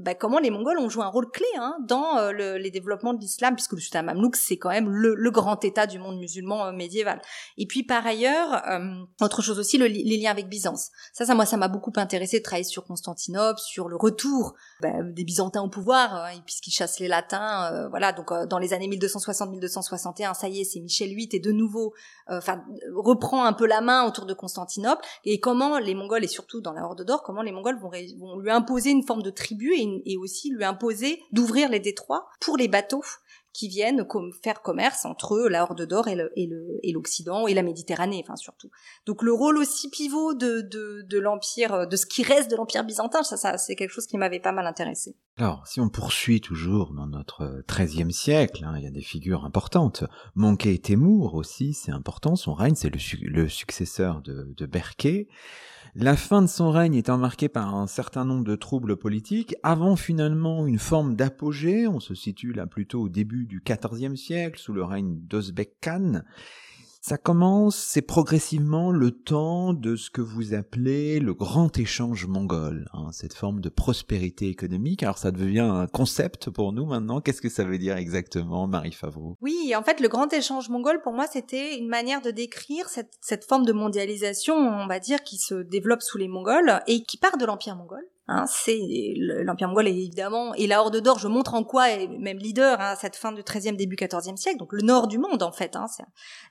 bah, 0.00 0.14
comment 0.14 0.38
les 0.38 0.50
Mongols 0.50 0.78
ont 0.78 0.88
joué 0.88 1.04
un 1.04 1.08
rôle 1.08 1.30
clé 1.30 1.46
hein, 1.56 1.76
dans 1.86 2.32
les 2.32 2.70
développements 2.70 3.14
de 3.14 3.20
l'islam, 3.20 3.54
puisque 3.54 3.72
le 3.72 3.80
sultan 3.80 4.02
mamelouk 4.02 4.36
c'est 4.36 4.56
quand 4.56 4.70
même 4.70 4.88
le, 4.90 5.21
le 5.22 5.30
grand 5.30 5.64
État 5.64 5.86
du 5.86 6.00
monde 6.00 6.18
musulman 6.18 6.66
euh, 6.66 6.72
médiéval. 6.72 7.22
Et 7.56 7.66
puis 7.66 7.84
par 7.84 8.04
ailleurs, 8.04 8.60
euh, 8.68 9.04
autre 9.20 9.40
chose 9.40 9.60
aussi, 9.60 9.78
le, 9.78 9.86
les 9.86 10.16
liens 10.16 10.32
avec 10.32 10.48
Byzance. 10.48 10.90
Ça, 11.12 11.24
ça 11.24 11.36
moi, 11.36 11.46
ça 11.46 11.56
m'a 11.56 11.68
beaucoup 11.68 11.92
intéressé 11.94 12.40
de 12.40 12.42
travailler 12.42 12.64
sur 12.64 12.84
Constantinople, 12.84 13.60
sur 13.60 13.88
le 13.88 13.96
retour 13.96 14.54
bah, 14.80 14.90
des 15.02 15.22
Byzantins 15.22 15.62
au 15.62 15.68
pouvoir, 15.68 16.16
euh, 16.16 16.28
puisqu'ils 16.44 16.72
chassent 16.72 16.98
les 16.98 17.06
Latins. 17.06 17.88
voilà, 17.90 18.12
donc 18.12 18.32
dans 18.48 18.58
les 18.58 18.72
années 18.72 18.88
1260-1261, 18.88 20.34
ça 20.34 20.48
y 20.48 20.60
est, 20.60 20.64
c'est 20.64 20.80
Michel 20.80 21.10
VIII 21.10 21.28
et 21.32 21.38
de 21.38 21.52
nouveau, 21.52 21.94
enfin, 22.28 22.64
reprend 22.96 23.44
un 23.44 23.52
peu 23.52 23.66
la 23.66 23.80
main 23.80 24.04
autour 24.04 24.26
de 24.26 24.34
Constantinople. 24.34 25.04
Et 25.24 25.38
comment 25.38 25.78
les 25.78 25.94
Mongols 25.94 26.24
et 26.24 26.28
surtout 26.28 26.60
dans 26.60 26.72
la 26.72 26.84
Horde 26.84 27.04
d'Or, 27.04 27.22
comment 27.22 27.42
les 27.42 27.52
Mongols 27.52 27.78
vont, 27.78 27.90
lui 28.38 28.50
imposer 28.50 28.90
une 28.90 29.04
forme 29.04 29.22
de 29.22 29.30
tribu 29.30 29.72
et 29.76 30.16
aussi 30.16 30.50
lui 30.50 30.64
imposer 30.64 31.22
d'ouvrir 31.30 31.68
les 31.68 31.80
détroits 31.80 32.26
pour 32.40 32.56
les 32.56 32.68
bateaux 32.68 33.04
qui 33.52 33.68
viennent 33.68 34.06
faire 34.42 34.62
commerce 34.62 35.04
entre 35.04 35.38
la 35.48 35.62
Horde 35.64 35.86
d'Or 35.86 36.08
et, 36.08 36.92
l'Occident 36.92 37.46
et 37.46 37.54
la 37.54 37.62
Méditerranée, 37.62 38.22
enfin 38.24 38.36
surtout. 38.36 38.70
Donc 39.06 39.22
le 39.22 39.32
rôle 39.32 39.58
aussi 39.58 39.90
pivot 39.90 40.34
de, 40.34 41.18
l'empire, 41.18 41.86
de 41.86 41.96
ce 41.96 42.06
qui 42.06 42.22
reste 42.22 42.50
de 42.50 42.56
l'empire 42.56 42.84
byzantin, 42.84 43.22
ça, 43.22 43.58
c'est 43.58 43.76
quelque 43.76 43.90
chose 43.90 44.06
qui 44.06 44.16
m'avait 44.16 44.40
pas 44.40 44.52
mal 44.52 44.66
intéressé. 44.66 45.16
Alors, 45.38 45.66
si 45.66 45.80
on 45.80 45.88
poursuit 45.88 46.40
toujours 46.40 46.92
dans 46.92 47.06
notre 47.06 47.62
XIIIe 47.68 48.12
siècle, 48.12 48.64
hein, 48.64 48.74
il 48.76 48.84
y 48.84 48.86
a 48.86 48.90
des 48.90 49.02
figures 49.02 49.44
importantes. 49.44 50.04
Monkey 50.34 50.76
Temur 50.78 51.34
aussi, 51.34 51.72
c'est 51.72 51.92
important. 51.92 52.36
Son 52.36 52.54
règne, 52.54 52.74
c'est 52.74 52.90
le, 52.90 53.48
successeur 53.48 54.20
de, 54.20 54.52
de 54.56 54.66
Berké. 54.66 55.28
La 55.94 56.16
fin 56.16 56.40
de 56.40 56.46
son 56.46 56.70
règne 56.70 56.94
étant 56.94 57.18
marquée 57.18 57.50
par 57.50 57.74
un 57.74 57.86
certain 57.86 58.24
nombre 58.24 58.44
de 58.44 58.56
troubles 58.56 58.96
politiques, 58.96 59.54
avant 59.62 59.94
finalement 59.94 60.66
une 60.66 60.78
forme 60.78 61.16
d'apogée, 61.16 61.86
on 61.86 62.00
se 62.00 62.14
situe 62.14 62.54
là 62.54 62.66
plutôt 62.66 63.02
au 63.02 63.08
début 63.10 63.44
du 63.44 63.62
XIVe 63.62 64.16
siècle, 64.16 64.58
sous 64.58 64.72
le 64.72 64.84
règne 64.84 65.18
d'Ozbek 65.28 65.74
Khan, 65.82 66.22
ça 67.02 67.18
commence, 67.18 67.74
c'est 67.76 68.00
progressivement 68.00 68.92
le 68.92 69.10
temps 69.10 69.74
de 69.74 69.96
ce 69.96 70.08
que 70.08 70.20
vous 70.20 70.54
appelez 70.54 71.18
le 71.18 71.34
grand 71.34 71.76
échange 71.76 72.26
mongol, 72.26 72.88
hein, 72.92 73.08
cette 73.10 73.34
forme 73.34 73.60
de 73.60 73.68
prospérité 73.68 74.46
économique. 74.46 75.02
Alors 75.02 75.18
ça 75.18 75.32
devient 75.32 75.68
un 75.68 75.88
concept 75.88 76.48
pour 76.48 76.72
nous 76.72 76.86
maintenant. 76.86 77.20
Qu'est-ce 77.20 77.42
que 77.42 77.48
ça 77.48 77.64
veut 77.64 77.78
dire 77.78 77.96
exactement, 77.96 78.68
Marie 78.68 78.92
Favreau? 78.92 79.36
Oui, 79.40 79.74
en 79.74 79.82
fait, 79.82 79.98
le 79.98 80.06
grand 80.06 80.32
échange 80.32 80.68
mongol, 80.68 81.02
pour 81.02 81.12
moi, 81.12 81.26
c'était 81.26 81.76
une 81.76 81.88
manière 81.88 82.22
de 82.22 82.30
décrire 82.30 82.88
cette, 82.88 83.18
cette 83.20 83.44
forme 83.46 83.66
de 83.66 83.72
mondialisation, 83.72 84.54
on 84.54 84.86
va 84.86 85.00
dire, 85.00 85.24
qui 85.24 85.38
se 85.38 85.56
développe 85.56 86.02
sous 86.02 86.18
les 86.18 86.28
Mongols 86.28 86.82
et 86.86 87.02
qui 87.02 87.16
part 87.16 87.36
de 87.36 87.44
l'Empire 87.44 87.74
mongol 87.74 88.04
Hein, 88.28 88.44
c'est 88.46 88.78
l'Empire 89.16 89.66
mongol 89.66 89.88
évidemment 89.88 90.54
et 90.54 90.68
la 90.68 90.80
Horde 90.80 91.00
d'Or. 91.00 91.18
Je 91.18 91.26
montre 91.26 91.54
en 91.54 91.64
quoi 91.64 91.90
est 91.90 92.06
même 92.06 92.38
leader 92.38 92.80
hein, 92.80 92.92
à 92.92 92.96
cette 92.96 93.16
fin 93.16 93.32
du 93.32 93.42
XIIIe 93.42 93.76
début 93.76 93.96
XIVe 93.96 94.36
siècle, 94.36 94.58
donc 94.58 94.72
le 94.72 94.82
nord 94.82 95.08
du 95.08 95.18
monde 95.18 95.42
en 95.42 95.50
fait, 95.50 95.74
hein, 95.74 95.86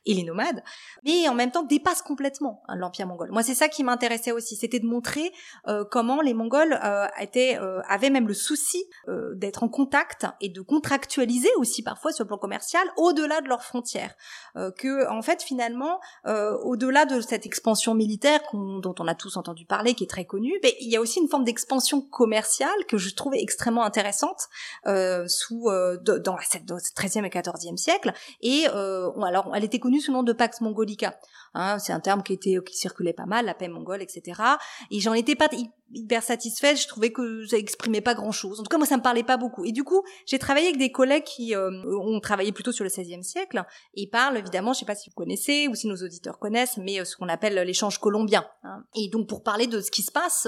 et 0.06 0.14
les 0.14 0.24
nomades, 0.24 0.62
mais 1.06 1.30
en 1.30 1.34
même 1.34 1.50
temps 1.50 1.64
dépasse 1.64 2.02
complètement 2.02 2.62
hein, 2.68 2.76
l'Empire 2.76 3.08
mongol. 3.08 3.32
Moi, 3.32 3.42
c'est 3.42 3.56
ça 3.56 3.70
qui 3.70 3.86
m'intéressait 3.86 4.34
aussi, 4.34 4.58
c'était 4.58 4.80
de 4.80 4.86
montrer 4.86 5.32
euh, 5.70 5.86
comment 5.90 6.20
les 6.22 6.34
Mongols 6.34 6.78
euh, 6.84 7.08
étaient, 7.22 7.58
euh, 7.58 7.82
avaient 7.88 8.10
même 8.10 8.28
le 8.28 8.34
souci 8.34 8.84
euh, 9.08 9.34
d'être 9.36 9.64
en 9.64 9.70
contact 9.70 10.28
et 10.42 10.50
de 10.50 10.62
contractualiser 10.62 11.50
aussi 11.56 11.84
parfois 11.84 12.12
sur 12.12 12.26
le 12.26 12.28
plan 12.28 12.38
commercial 12.38 12.86
au-delà 12.98 13.40
de 13.40 13.48
leurs 13.48 13.64
frontières, 13.64 14.14
euh, 14.58 14.72
que 14.72 15.10
en 15.10 15.22
fait 15.22 15.42
finalement 15.42 16.00
au-delà 16.26 17.06
de 17.06 17.22
cette 17.22 17.46
expansion 17.46 17.94
militaire 17.94 18.42
dont 18.54 18.96
on 19.00 19.08
a 19.08 19.16
tous 19.16 19.38
entendu 19.38 19.66
parler, 19.66 19.94
qui 19.94 20.04
est 20.04 20.10
très 20.10 20.26
connue, 20.26 20.60
ben, 20.62 20.72
il 20.82 20.92
y 20.92 20.98
a 20.98 21.02
aussi 21.02 21.20
une 21.20 21.28
forme 21.28 21.44
d'expansion 21.44 21.61
d'expansion 21.62 22.02
commerciale 22.02 22.86
que 22.88 22.98
je 22.98 23.14
trouvais 23.14 23.42
extrêmement 23.42 23.84
intéressante 23.84 24.48
euh, 24.88 25.28
sous 25.28 25.70
dans, 26.04 26.36
la, 26.36 26.42
13e 26.42 27.26
et 27.26 27.30
14e 27.30 27.78
siècle. 27.78 28.14
Et 28.42 28.66
alors, 28.68 29.52
elle 29.56 29.64
était 29.64 29.80
connue 29.80 30.02
sous 30.02 30.12
le 30.12 30.18
nom 30.18 30.24
de 30.24 30.34
Pax 30.34 30.62
Mongolica. 30.62 31.16
Hein, 31.54 31.80
c'est 31.80 31.94
un 31.94 32.00
terme 32.00 32.24
qui 32.24 32.34
était 32.34 32.58
qui 32.66 32.78
circulait 32.78 33.14
pas 33.14 33.26
mal, 33.26 33.46
la 33.46 33.54
paix 33.54 33.68
mongole, 33.68 34.02
etc. 34.02 34.42
Et 34.90 35.00
j'en 35.00 35.14
étais 35.14 35.36
pas 35.36 35.50
hyper 35.94 36.24
satisfaite. 36.24 36.80
Je 36.82 36.88
trouvais 36.88 37.12
que 37.12 37.46
ça 37.46 37.58
exprimait 37.58 38.02
pas 38.02 38.14
grand 38.14 38.32
chose. 38.32 38.60
En 38.60 38.64
tout 38.64 38.70
cas, 38.70 38.78
moi, 38.78 38.88
ça 38.88 38.98
me 38.98 39.02
parlait 39.02 39.24
pas 39.24 39.38
beaucoup. 39.38 39.66
Et 39.66 39.72
du 39.72 39.84
coup, 39.84 40.04
j'ai 40.26 40.40
travaillé 40.40 40.68
avec 40.68 40.80
des 40.80 40.92
collègues 40.92 41.24
qui 41.24 41.56
euh, 41.56 41.70
ont 42.00 42.20
travaillé 42.20 42.52
plutôt 42.52 42.72
sur 42.72 42.84
le 42.84 42.90
XVIe 42.90 43.24
siècle 43.24 43.64
et 43.96 44.08
parlent 44.08 44.38
évidemment, 44.38 44.74
je 44.74 44.80
sais 44.80 44.86
pas 44.86 44.96
si 44.96 45.10
vous 45.10 45.16
connaissez 45.16 45.68
ou 45.68 45.76
si 45.76 45.88
nos 45.88 45.98
auditeurs 45.98 46.40
connaissent, 46.40 46.78
mais 46.78 47.00
euh, 47.00 47.06
ce 47.06 47.16
qu'on 47.18 47.28
appelle 47.28 47.56
l'échange 47.56 47.98
colombien. 47.98 48.46
Hein. 48.64 48.84
Et 48.96 49.10
donc, 49.10 49.28
pour 49.28 49.44
parler 49.44 49.68
de 49.68 49.82
ce 49.82 49.92
qui 49.92 50.04
se 50.04 50.12
passe 50.12 50.48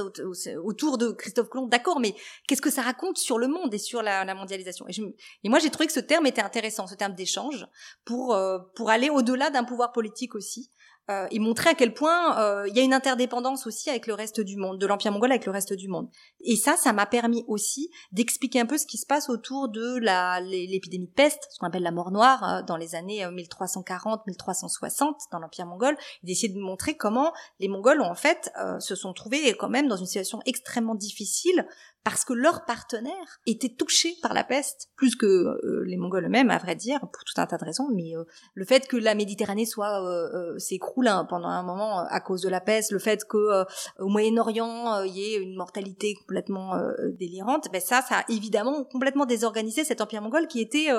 autour 0.63 0.97
de 0.97 1.11
Christophe 1.11 1.49
Colomb, 1.49 1.67
d'accord, 1.67 1.99
mais 1.99 2.15
qu'est-ce 2.47 2.61
que 2.61 2.71
ça 2.71 2.81
raconte 2.81 3.17
sur 3.17 3.37
le 3.37 3.47
monde 3.47 3.73
et 3.73 3.77
sur 3.79 4.01
la, 4.01 4.23
la 4.23 4.35
mondialisation? 4.35 4.85
Et, 4.87 4.93
je, 4.93 5.03
et, 5.43 5.49
moi, 5.49 5.59
j'ai 5.59 5.69
trouvé 5.69 5.87
que 5.87 5.93
ce 5.93 5.99
terme 5.99 6.25
était 6.25 6.41
intéressant, 6.41 6.87
ce 6.87 6.95
terme 6.95 7.13
d'échange, 7.13 7.67
pour 8.05 8.33
euh, 8.33 8.59
pour 8.75 8.89
aller 8.89 9.09
au-delà 9.09 9.49
d'un 9.49 9.63
pouvoir 9.63 9.91
politique 9.91 10.35
aussi 10.35 10.71
euh, 11.09 11.27
et 11.31 11.39
montrer 11.39 11.71
à 11.71 11.73
quel 11.73 11.93
point 11.93 12.39
euh, 12.39 12.67
il 12.67 12.75
y 12.75 12.79
a 12.79 12.83
une 12.83 12.93
interdépendance 12.93 13.67
aussi 13.67 13.89
avec 13.89 14.07
le 14.07 14.13
reste 14.13 14.39
du 14.39 14.55
monde, 14.55 14.79
de 14.79 14.87
l'Empire 14.87 15.11
mongol 15.11 15.31
avec 15.31 15.45
le 15.45 15.51
reste 15.51 15.73
du 15.73 15.87
monde. 15.89 16.09
Et 16.39 16.55
ça, 16.55 16.77
ça 16.77 16.93
m'a 16.93 17.05
permis 17.05 17.43
aussi 17.47 17.89
d'expliquer 18.11 18.61
un 18.61 18.65
peu 18.65 18.77
ce 18.77 18.85
qui 18.85 18.97
se 18.97 19.05
passe 19.05 19.29
autour 19.29 19.69
de 19.69 19.97
la 19.97 20.39
l'épidémie 20.39 21.07
de 21.07 21.13
peste, 21.13 21.47
ce 21.51 21.59
qu'on 21.59 21.67
appelle 21.67 21.83
la 21.83 21.91
mort 21.91 22.11
noire, 22.11 22.43
euh, 22.43 22.61
dans 22.63 22.77
les 22.77 22.95
années 22.95 23.25
1340-1360 23.25 25.03
euh, 25.03 25.11
dans 25.31 25.39
l'Empire 25.39 25.65
mongol, 25.65 25.97
et 26.23 26.27
d'essayer 26.27 26.53
de 26.53 26.59
montrer 26.59 26.95
comment 26.95 27.33
les 27.59 27.67
Mongols 27.67 28.01
en 28.01 28.15
fait 28.15 28.51
se 28.79 28.95
sont 28.95 29.13
trouvés 29.13 29.53
quand 29.55 29.69
même 29.69 29.87
dans 29.87 29.95
une 29.95 30.05
situation 30.05 30.39
extrêmement 30.45 30.95
difficile 30.95 31.65
parce 32.03 32.25
que 32.25 32.33
leurs 32.33 32.65
partenaires 32.65 33.39
étaient 33.45 33.73
touchés 33.73 34.15
par 34.21 34.33
la 34.33 34.43
peste, 34.43 34.89
plus 34.97 35.15
que 35.15 35.25
euh, 35.25 35.83
les 35.85 35.95
Mongols 35.95 36.25
eux-mêmes, 36.25 36.51
à 36.51 36.57
vrai 36.57 36.75
dire, 36.75 36.99
pour 36.99 37.23
tout 37.23 37.39
un 37.39 37.45
tas 37.45 37.57
de 37.57 37.63
raisons. 37.63 37.87
Mais 37.93 38.15
euh, 38.15 38.25
le 38.55 38.65
fait 38.65 38.87
que 38.87 38.97
la 38.97 39.15
Méditerranée 39.15 39.65
soit 39.65 40.03
euh, 40.03 40.57
s'écroule 40.59 41.07
hein, 41.07 41.25
pendant 41.29 41.47
un 41.47 41.63
moment 41.63 41.99
à 41.99 42.19
cause 42.19 42.41
de 42.41 42.49
la 42.49 42.59
peste, 42.59 42.91
le 42.91 42.99
fait 42.99 43.25
que 43.25 43.63
au 43.99 44.07
Moyen-Orient 44.07 45.03
il 45.03 45.15
y 45.15 45.33
ait 45.33 45.37
une 45.37 45.55
mortalité 45.55 46.15
complètement 46.15 46.73
délirante, 47.17 47.67
ben 47.71 47.81
ça, 47.81 48.01
ça 48.01 48.19
a 48.19 48.23
évidemment 48.29 48.83
complètement 48.83 49.25
désorganisé 49.25 49.83
cet 49.83 50.01
empire 50.01 50.21
mongol 50.21 50.47
qui 50.47 50.59
était 50.61 50.89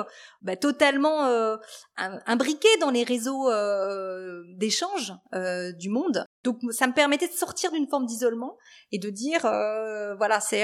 ben, 0.41 0.57
totalement 0.57 1.27
imbriqué 1.97 2.67
dans 2.79 2.91
les 2.91 3.03
réseaux 3.03 3.49
d'échange 4.57 5.13
du 5.77 5.89
monde. 5.89 6.25
Donc 6.45 6.59
ça 6.71 6.87
me 6.87 6.93
permettait 6.93 7.27
de 7.27 7.33
sortir 7.33 7.71
d'une 7.71 7.87
forme 7.87 8.05
d'isolement 8.05 8.55
et 8.91 8.99
de 8.99 9.09
dire, 9.09 9.41
voilà, 9.41 10.39
c'est 10.39 10.63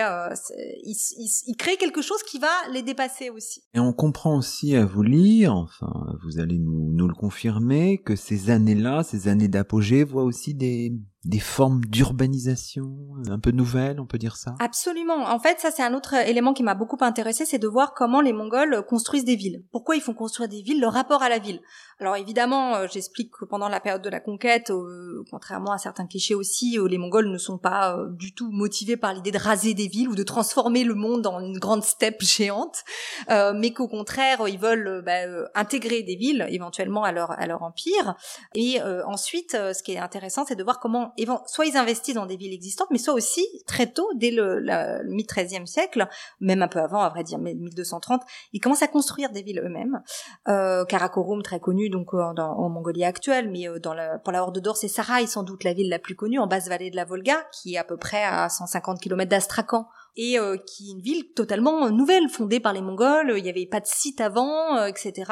il, 0.83 1.55
crée 1.57 1.75
quelque 1.75 2.01
chose 2.01 2.23
qui 2.23 2.39
va 2.39 2.51
les 2.71 2.83
dépasser 2.83 3.29
aussi. 3.29 3.63
Et 3.73 3.79
on 3.79 3.91
comprend 3.91 4.37
aussi 4.37 4.75
à 4.75 4.85
vous 4.85 5.03
lire, 5.03 5.55
enfin, 5.55 5.91
vous 6.23 6.39
allez 6.39 6.59
nous, 6.59 6.91
nous 6.93 7.07
le 7.07 7.13
confirmer, 7.15 7.97
que 7.97 8.15
ces 8.15 8.51
années-là, 8.51 9.03
ces 9.03 9.27
années 9.27 9.47
d'apogée, 9.47 10.03
voient 10.03 10.23
aussi 10.23 10.53
des, 10.53 10.93
des 11.23 11.39
formes 11.39 11.81
d'urbanisation 11.85 12.97
un 13.29 13.39
peu 13.39 13.51
nouvelles, 13.51 13.99
on 13.99 14.07
peut 14.07 14.17
dire 14.17 14.35
ça? 14.35 14.55
Absolument. 14.59 15.27
En 15.29 15.39
fait, 15.39 15.59
ça 15.59 15.69
c'est 15.69 15.83
un 15.83 15.93
autre 15.93 16.15
élément 16.15 16.53
qui 16.53 16.63
m'a 16.63 16.73
beaucoup 16.73 16.97
intéressé, 17.01 17.45
c'est 17.45 17.59
de 17.59 17.67
voir 17.67 17.93
comment 17.93 18.21
les 18.21 18.33
Mongols 18.33 18.83
construisent 18.87 19.25
des 19.25 19.35
villes. 19.35 19.63
Pourquoi 19.71 19.95
ils 19.95 20.01
font 20.01 20.13
construire 20.13 20.49
des 20.49 20.61
villes, 20.61 20.81
leur 20.81 20.93
rapport 20.93 21.21
à 21.21 21.29
la 21.29 21.37
ville? 21.37 21.61
Alors 21.99 22.15
évidemment, 22.15 22.75
euh, 22.75 22.87
j'explique 22.91 23.31
que 23.31 23.45
pendant 23.45 23.69
la 23.69 23.79
période 23.79 24.01
de 24.01 24.09
la 24.09 24.19
conquête, 24.19 24.71
euh, 24.71 25.23
contrairement 25.29 25.71
à 25.71 25.77
certains 25.77 26.07
clichés 26.07 26.33
aussi, 26.33 26.79
euh, 26.79 26.87
les 26.87 26.97
Mongols 26.97 27.29
ne 27.29 27.37
sont 27.37 27.59
pas 27.59 27.95
du 28.09 28.33
tout 28.33 28.49
motivés 28.51 28.97
par 28.97 29.13
l'idée 29.13 29.29
de 29.29 29.37
raser 29.37 29.75
des 29.75 29.87
villes 29.87 30.09
ou 30.09 30.15
de 30.15 30.23
transformer 30.23 30.83
le 30.83 30.95
monde 30.95 31.27
en 31.27 31.39
une 31.39 31.59
grande 31.59 31.83
steppe 31.83 32.21
géante, 32.21 32.83
mais 33.29 33.71
qu'au 33.71 33.87
contraire, 33.87 34.47
ils 34.47 34.57
veulent 34.57 35.03
bah, 35.05 35.21
intégrer 35.53 36.01
des 36.01 36.15
villes 36.15 36.47
éventuellement 36.49 37.03
à 37.03 37.11
leur 37.11 37.31
à 37.31 37.45
leur 37.45 37.61
empire. 37.61 38.15
Et 38.55 38.81
ensuite, 38.81 39.51
ce 39.51 39.83
qui 39.83 39.93
est 39.93 39.99
intéressant, 39.99 40.45
c'est 40.45 40.55
de 40.55 40.63
voir 40.63 40.79
comment 40.79 41.10
soit 41.45 41.65
ils 41.65 41.77
investissent 41.77 42.15
dans 42.15 42.25
des 42.25 42.37
villes 42.37 42.53
existantes, 42.53 42.87
mais 42.91 42.97
soit 42.97 43.13
aussi 43.13 43.45
très 43.67 43.87
tôt, 43.87 44.09
dès 44.15 44.31
le, 44.31 44.59
le 44.59 45.03
mi-13e 45.09 45.65
siècle, 45.65 46.07
même 46.39 46.61
un 46.61 46.67
peu 46.67 46.79
avant, 46.79 47.01
à 47.01 47.09
vrai 47.09 47.23
dire, 47.23 47.39
1230, 47.39 48.21
ils 48.53 48.59
commencent 48.59 48.81
à 48.81 48.87
construire 48.87 49.31
des 49.31 49.41
villes 49.41 49.61
eux-mêmes. 49.63 50.01
Euh, 50.47 50.85
Karakorum, 50.85 51.41
très 51.41 51.59
connu 51.59 51.89
donc 51.89 52.13
euh, 52.13 52.21
en 52.21 52.69
Mongolie 52.69 53.03
actuelle, 53.03 53.49
mais 53.49 53.67
euh, 53.67 53.79
dans 53.79 53.93
la, 53.93 54.19
pour 54.19 54.31
la 54.31 54.43
Horde 54.43 54.59
d'Or, 54.59 54.77
c'est 54.77 54.87
Sarai, 54.87 55.27
sans 55.27 55.43
doute 55.43 55.63
la 55.63 55.73
ville 55.73 55.89
la 55.89 55.99
plus 55.99 56.15
connue, 56.15 56.39
en 56.39 56.47
basse 56.47 56.67
vallée 56.67 56.89
de 56.89 56.95
la 56.95 57.05
Volga, 57.05 57.35
qui 57.51 57.75
est 57.75 57.77
à 57.77 57.83
peu 57.83 57.97
près 57.97 58.23
à 58.23 58.49
150 58.49 58.99
km 58.99 59.29
d'Astrakhan, 59.29 59.87
et 60.15 60.37
euh, 60.37 60.57
qui 60.57 60.89
est 60.89 60.93
une 60.93 61.01
ville 61.01 61.33
totalement 61.33 61.89
nouvelle, 61.89 62.29
fondée 62.29 62.59
par 62.59 62.73
les 62.73 62.81
Mongols. 62.81 63.33
Il 63.37 63.43
n'y 63.43 63.49
avait 63.49 63.65
pas 63.65 63.79
de 63.79 63.85
site 63.85 64.21
avant, 64.21 64.77
euh, 64.77 64.87
etc. 64.87 65.31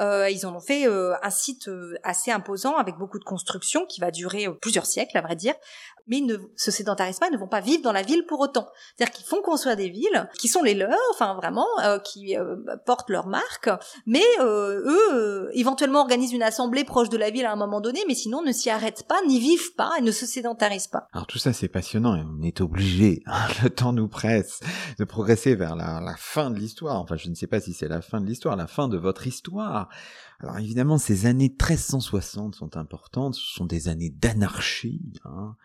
Euh, 0.00 0.28
ils 0.30 0.46
en 0.46 0.54
ont 0.54 0.60
fait 0.60 0.86
un 0.86 1.30
site 1.30 1.70
assez 2.02 2.30
imposant 2.30 2.76
avec 2.76 2.96
beaucoup 2.96 3.18
de 3.18 3.24
construction 3.24 3.86
qui 3.86 4.00
va 4.00 4.10
durer 4.10 4.46
plusieurs 4.60 4.86
siècles, 4.86 5.16
à 5.16 5.22
vrai 5.22 5.36
dire 5.36 5.54
mais 6.08 6.18
ils 6.18 6.26
ne 6.26 6.36
se 6.56 6.70
sédentarisent 6.70 7.18
pas, 7.18 7.28
ils 7.28 7.34
ne 7.34 7.38
vont 7.38 7.48
pas 7.48 7.60
vivre 7.60 7.82
dans 7.82 7.92
la 7.92 8.02
ville 8.02 8.24
pour 8.26 8.40
autant. 8.40 8.68
C'est-à-dire 8.96 9.14
qu'ils 9.14 9.26
font 9.26 9.42
construire 9.42 9.76
des 9.76 9.90
villes 9.90 10.28
qui 10.38 10.48
sont 10.48 10.62
les 10.62 10.74
leurs, 10.74 10.96
enfin 11.12 11.34
vraiment, 11.34 11.66
euh, 11.84 11.98
qui 11.98 12.36
euh, 12.36 12.56
portent 12.86 13.10
leur 13.10 13.26
marque, 13.26 13.70
mais 14.06 14.24
euh, 14.40 14.82
eux, 14.86 15.50
éventuellement 15.52 16.00
organisent 16.00 16.32
une 16.32 16.42
assemblée 16.42 16.84
proche 16.84 17.08
de 17.08 17.16
la 17.16 17.30
ville 17.30 17.46
à 17.46 17.52
un 17.52 17.56
moment 17.56 17.80
donné, 17.80 18.00
mais 18.08 18.14
sinon 18.14 18.42
ne 18.42 18.52
s'y 18.52 18.70
arrêtent 18.70 19.06
pas, 19.08 19.20
n'y 19.26 19.38
vivent 19.38 19.74
pas 19.74 19.92
et 19.98 20.02
ne 20.02 20.12
se 20.12 20.26
sédentarisent 20.26 20.88
pas. 20.88 21.08
Alors 21.12 21.26
tout 21.26 21.38
ça 21.38 21.52
c'est 21.52 21.68
passionnant 21.68 22.16
et 22.16 22.22
on 22.22 22.42
est 22.42 22.60
obligé, 22.60 23.22
hein, 23.26 23.46
le 23.62 23.70
temps 23.70 23.92
nous 23.92 24.08
presse, 24.08 24.60
de 24.98 25.04
progresser 25.04 25.54
vers 25.54 25.76
la 25.76 26.14
fin 26.16 26.50
de 26.50 26.58
l'histoire. 26.58 27.00
Enfin 27.00 27.16
je 27.16 27.28
ne 27.28 27.34
sais 27.34 27.46
pas 27.46 27.60
si 27.60 27.72
c'est 27.72 27.88
la 27.88 28.00
fin 28.00 28.20
de 28.20 28.26
l'histoire, 28.26 28.56
la 28.56 28.66
fin 28.66 28.88
de 28.88 28.96
votre 28.96 29.26
histoire. 29.26 29.88
Alors 30.40 30.58
évidemment, 30.58 30.98
ces 30.98 31.26
années 31.26 31.48
1360 31.48 32.54
sont 32.54 32.76
importantes, 32.76 33.34
ce 33.34 33.54
sont 33.54 33.66
des 33.66 33.88
années 33.88 34.10
d'anarchie, 34.10 35.12
hein. 35.24 35.56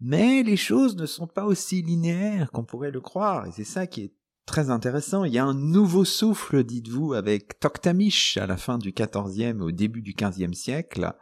mais 0.00 0.44
les 0.44 0.56
choses 0.56 0.96
ne 0.96 1.06
sont 1.06 1.26
pas 1.26 1.44
aussi 1.44 1.82
linéaires 1.82 2.52
qu'on 2.52 2.64
pourrait 2.64 2.92
le 2.92 3.00
croire, 3.00 3.46
et 3.46 3.52
c'est 3.52 3.64
ça 3.64 3.88
qui 3.88 4.02
est 4.02 4.14
très 4.46 4.70
intéressant. 4.70 5.24
Il 5.24 5.32
y 5.32 5.38
a 5.38 5.44
un 5.44 5.54
nouveau 5.54 6.04
souffle, 6.04 6.62
dites-vous, 6.62 7.14
avec 7.14 7.58
Toktamish 7.58 8.36
à 8.36 8.46
la 8.46 8.56
fin 8.56 8.78
du 8.78 8.92
XIVe 8.92 9.60
au 9.60 9.72
début 9.72 10.02
du 10.02 10.14
XVe 10.14 10.52
siècle, 10.52 11.12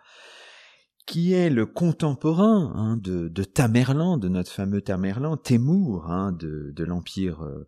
qui 1.07 1.33
est 1.33 1.49
le 1.49 1.65
contemporain 1.65 2.73
hein, 2.75 2.99
de, 2.99 3.29
de, 3.29 3.45
Tamerlan, 3.45 4.19
de 4.19 4.29
notre 4.29 4.53
fameux 4.53 4.83
Tamerlan, 4.83 5.39
Temur, 5.39 6.11
hein, 6.11 6.33
de, 6.33 6.73
de 6.77 6.85
l'empire 6.85 7.43
euh, 7.43 7.67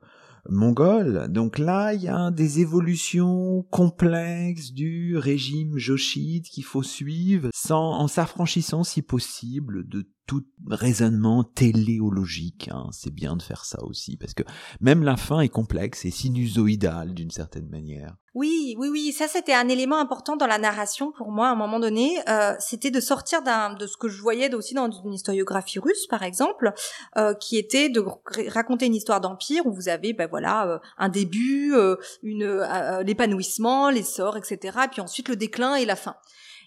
mongol. 0.49 1.27
Donc 1.29 1.59
là, 1.59 1.93
il 1.93 2.03
y 2.03 2.09
a 2.09 2.31
des 2.31 2.61
évolutions 2.61 3.67
complexes 3.71 4.73
du 4.73 5.17
régime 5.17 5.79
joshide 5.79 6.45
qu'il 6.45 6.65
faut 6.65 6.83
suivre 6.83 7.51
sans, 7.55 7.93
en 7.93 8.09
s'affranchissant 8.09 8.85
si 8.85 9.03
possible 9.03 9.89
de 9.89 10.09
tout 10.31 10.47
raisonnement 10.69 11.43
téléologique. 11.43 12.69
Hein. 12.73 12.87
C'est 12.93 13.13
bien 13.13 13.35
de 13.35 13.43
faire 13.43 13.65
ça 13.65 13.83
aussi, 13.83 14.17
parce 14.17 14.33
que 14.33 14.45
même 14.81 15.03
la 15.03 15.17
fin 15.17 15.41
est 15.41 15.49
complexe 15.49 16.05
et 16.05 16.13
sinusoïdale 16.13 17.15
d'une 17.15 17.33
certaine 17.33 17.69
manière. 17.69 18.15
Oui, 18.37 18.77
oui, 18.79 18.89
oui, 18.89 19.13
ça 19.13 19.27
c'était 19.27 19.55
un 19.55 19.69
élément 19.69 19.99
important 19.99 20.37
dans 20.37 20.47
la 20.47 20.59
narration 20.59 21.11
pour 21.11 21.33
moi 21.33 21.49
à 21.49 21.51
un 21.51 21.57
moment 21.57 21.81
donné. 21.81 22.21
Euh, 22.29 22.55
c'était 22.61 22.93
de 22.93 23.01
sortir 23.01 23.43
de 23.43 23.87
ce 23.89 23.97
que 23.97 24.09
je 24.09 24.23
voyais 24.23 24.55
aussi 24.55 24.73
dans 24.73 24.89
une 24.89 25.15
historiographie 25.15 25.81
russe, 25.81 26.07
par 26.07 26.23
exemple, 26.23 26.73
euh, 27.17 27.35
qui 27.35 27.59
était 27.59 27.89
de 27.89 28.01
raconter 28.47 28.87
une 28.87 28.95
histoire 28.95 29.21
d'empire 29.21 29.67
où 29.67 29.73
vous 29.73 29.89
avez, 29.89 30.13
ben 30.13 30.29
voilà, 30.31 30.69
euh, 30.69 30.79
un 30.97 31.09
début, 31.09 31.75
une 32.23 32.65
l'épanouissement, 33.05 33.91
l'essor, 33.91 34.37
etc., 34.37 34.79
et 34.85 34.89
puis 34.89 35.01
ensuite 35.01 35.29
le 35.29 35.35
déclin 35.35 35.75
et 35.75 35.85
la 35.85 35.97
fin. 35.97 36.15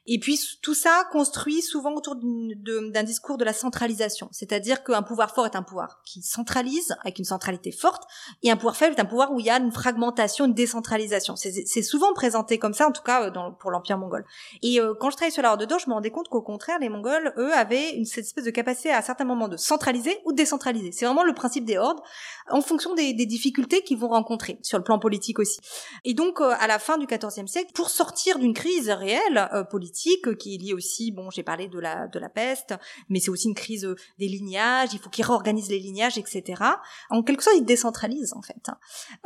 Et 0.06 0.20
puis 0.20 0.38
tout 0.62 0.74
ça 0.74 1.06
construit 1.12 1.62
souvent 1.62 1.93
autour 1.93 2.16
d'un 2.18 3.04
discours 3.04 3.38
de 3.38 3.45
la 3.45 3.54
centralisation, 3.54 4.28
c'est-à-dire 4.32 4.84
qu'un 4.84 5.01
pouvoir 5.01 5.34
fort 5.34 5.45
est 5.45 5.56
un 5.56 5.64
pouvoir 5.64 6.01
qui 6.04 6.22
centralise 6.22 6.93
avec 7.01 7.20
une 7.20 7.26
centralité 7.26 7.72
forte, 7.72 8.04
et 8.41 8.51
un 8.51 8.58
pouvoir 8.58 8.76
faible 8.76 8.95
est 8.97 9.01
un 9.01 9.06
pouvoir 9.06 9.32
où 9.32 9.39
il 9.39 9.45
y 9.45 9.49
a 9.49 9.58
une 9.58 9.72
fragmentation, 9.72 10.45
une 10.45 10.54
décentralisation. 10.54 11.36
C'est 11.38 11.82
souvent 11.82 12.14
présenté 12.14 12.60
comme 12.60 12.74
ça, 12.74 12.88
en 12.88 12.91
tout 12.91 13.01
cas 13.01 13.24
euh, 13.24 13.51
pour 13.60 13.72
l'empire 13.72 13.97
mongol. 13.97 14.26
Et 14.62 14.80
euh, 14.82 14.93
quand 14.99 15.10
je 15.10 15.16
travaillais 15.16 15.34
sur 15.34 15.41
la 15.41 15.51
Horde 15.51 15.66
d'Or, 15.66 15.80
je 15.80 15.88
me 15.89 15.93
rendais 15.93 16.12
compte 16.12 16.28
qu'au 16.28 16.41
contraire, 16.41 16.80
les 16.80 16.89
Mongols, 16.89 17.34
eux, 17.38 17.54
avaient 17.54 18.04
cette 18.06 18.26
espèce 18.26 18.45
de 18.45 18.51
capacité 18.51 18.91
à, 18.91 19.01
certains 19.01 19.26
moments 19.26 19.47
de 19.47 19.58
centraliser 19.58 20.18
ou 20.26 20.34
de 20.34 20.38
décentraliser. 20.38 20.91
C'est 20.91 21.06
vraiment 21.06 21.24
le 21.24 21.34
principe 21.34 21.64
des 21.64 21.78
hordes, 21.78 22.01
en 22.49 22.62
fonction 22.62 22.93
des, 22.93 23.14
des 23.14 23.26
difficultés 23.26 23.84
qu'ils 23.84 23.97
vont 23.97 24.10
rencontrer 24.10 24.60
sur 24.64 24.78
le 24.78 24.84
plan 24.84 24.99
politique 24.99 25.39
aussi. 25.39 25.60
Et 26.04 26.14
donc, 26.14 26.41
euh, 26.41 26.54
à 26.60 26.68
la 26.68 26.78
fin 26.80 26.97
du 26.97 27.06
XIVe 27.06 27.47
siècle, 27.47 27.72
pour 27.74 27.89
sortir 27.89 28.38
d'une 28.38 28.54
crise 28.54 28.89
réelle 28.89 29.49
politique 29.70 29.93
politique 29.94 30.38
qui 30.38 30.56
est 30.56 30.58
liée 30.58 30.74
aussi, 30.74 31.12
bon, 31.12 31.30
j'ai 31.30 31.44
parlé 31.44 31.68
de 31.68 31.80
la 31.80 32.08
de 32.08 32.20
la 32.20 32.30
peste, 32.30 32.74
mais 33.10 33.20
c'est 33.20 33.30
aussi 33.30 33.48
une 33.48 33.54
crise 33.54 33.88
des 34.18 34.28
lignages. 34.28 34.89
Il 34.94 35.00
faut 35.00 35.10
qu'il 35.10 35.26
réorganise 35.26 35.70
les 35.70 35.80
lignages, 35.80 36.18
etc. 36.18 36.62
En 37.10 37.24
quelque 37.24 37.44
sorte, 37.44 37.58
il 37.58 37.66
décentralise 37.66 38.34
en 38.34 38.41
fait. 38.41 38.68
Hein. 38.68 38.78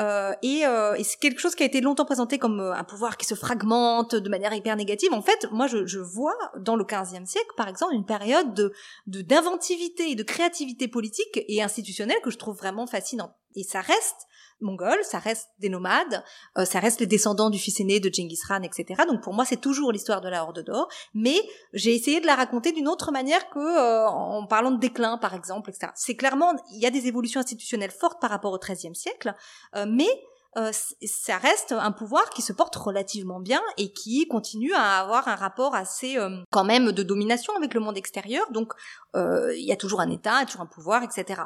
Euh, 0.01 0.33
et, 0.41 0.65
euh, 0.65 0.95
c'est 1.03 1.19
quelque 1.19 1.39
chose 1.39 1.55
qui 1.55 1.63
a 1.63 1.65
été 1.65 1.79
longtemps 1.79 2.05
présenté 2.05 2.37
comme 2.37 2.59
un 2.59 2.83
pouvoir 2.83 3.17
qui 3.17 3.25
se 3.25 3.35
fragmente 3.35 4.15
de 4.15 4.29
manière 4.29 4.53
hyper 4.53 4.75
négative. 4.75 5.13
En 5.13 5.21
fait, 5.21 5.47
moi, 5.51 5.67
je, 5.67 5.85
je 5.85 5.99
vois 5.99 6.37
dans 6.59 6.75
le 6.75 6.83
15e 6.83 7.25
siècle, 7.25 7.51
par 7.55 7.69
exemple, 7.69 7.93
une 7.93 8.05
période 8.05 8.53
de 8.53 8.73
d'inventivité 9.05 10.11
et 10.11 10.15
de 10.15 10.23
créativité 10.23 10.87
politique 10.87 11.39
et 11.47 11.61
institutionnelle 11.61 12.17
que 12.23 12.29
je 12.29 12.37
trouve 12.37 12.57
vraiment 12.57 12.87
fascinante. 12.87 13.31
Et 13.55 13.63
ça 13.63 13.81
reste 13.81 14.27
mongols, 14.61 15.03
ça 15.03 15.19
reste 15.19 15.49
des 15.59 15.69
nomades, 15.69 16.23
euh, 16.57 16.65
ça 16.65 16.79
reste 16.79 16.99
les 16.99 17.05
descendants 17.05 17.49
du 17.49 17.59
fils 17.59 17.79
aîné 17.79 17.99
de 17.99 18.09
Genghis 18.13 18.39
Khan, 18.47 18.61
etc. 18.63 19.03
Donc 19.07 19.21
pour 19.21 19.33
moi, 19.33 19.45
c'est 19.45 19.61
toujours 19.61 19.91
l'histoire 19.91 20.21
de 20.21 20.29
la 20.29 20.43
Horde 20.43 20.63
d'Or, 20.63 20.87
mais 21.13 21.39
j'ai 21.73 21.93
essayé 21.95 22.19
de 22.19 22.25
la 22.25 22.35
raconter 22.35 22.71
d'une 22.71 22.87
autre 22.87 23.11
manière 23.11 23.49
que 23.49 23.59
euh, 23.59 24.07
en 24.07 24.45
parlant 24.45 24.71
de 24.71 24.79
déclin, 24.79 25.17
par 25.17 25.33
exemple, 25.33 25.69
etc. 25.69 25.91
C'est 25.95 26.15
clairement, 26.15 26.53
il 26.71 26.81
y 26.81 26.85
a 26.85 26.91
des 26.91 27.07
évolutions 27.07 27.41
institutionnelles 27.41 27.91
fortes 27.91 28.19
par 28.19 28.29
rapport 28.29 28.53
au 28.53 28.59
XIIIe 28.59 28.95
siècle, 28.95 29.35
euh, 29.75 29.85
mais 29.87 30.09
euh, 30.57 30.71
ça 30.71 31.37
reste 31.37 31.71
un 31.71 31.91
pouvoir 31.91 32.29
qui 32.31 32.41
se 32.41 32.51
porte 32.51 32.75
relativement 32.75 33.39
bien 33.39 33.61
et 33.77 33.93
qui 33.93 34.27
continue 34.27 34.73
à 34.73 34.99
avoir 34.99 35.27
un 35.27 35.35
rapport 35.35 35.75
assez 35.75 36.17
euh, 36.17 36.37
quand 36.51 36.63
même 36.63 36.91
de 36.91 37.03
domination 37.03 37.55
avec 37.55 37.75
le 37.75 37.79
monde 37.79 37.95
extérieur. 37.95 38.51
Donc 38.51 38.73
euh, 39.15 39.53
il 39.55 39.65
y 39.65 39.71
a 39.71 39.75
toujours 39.75 40.01
un 40.01 40.09
État, 40.09 40.43
toujours 40.45 40.61
un 40.61 40.65
pouvoir, 40.67 41.03
etc. 41.03 41.41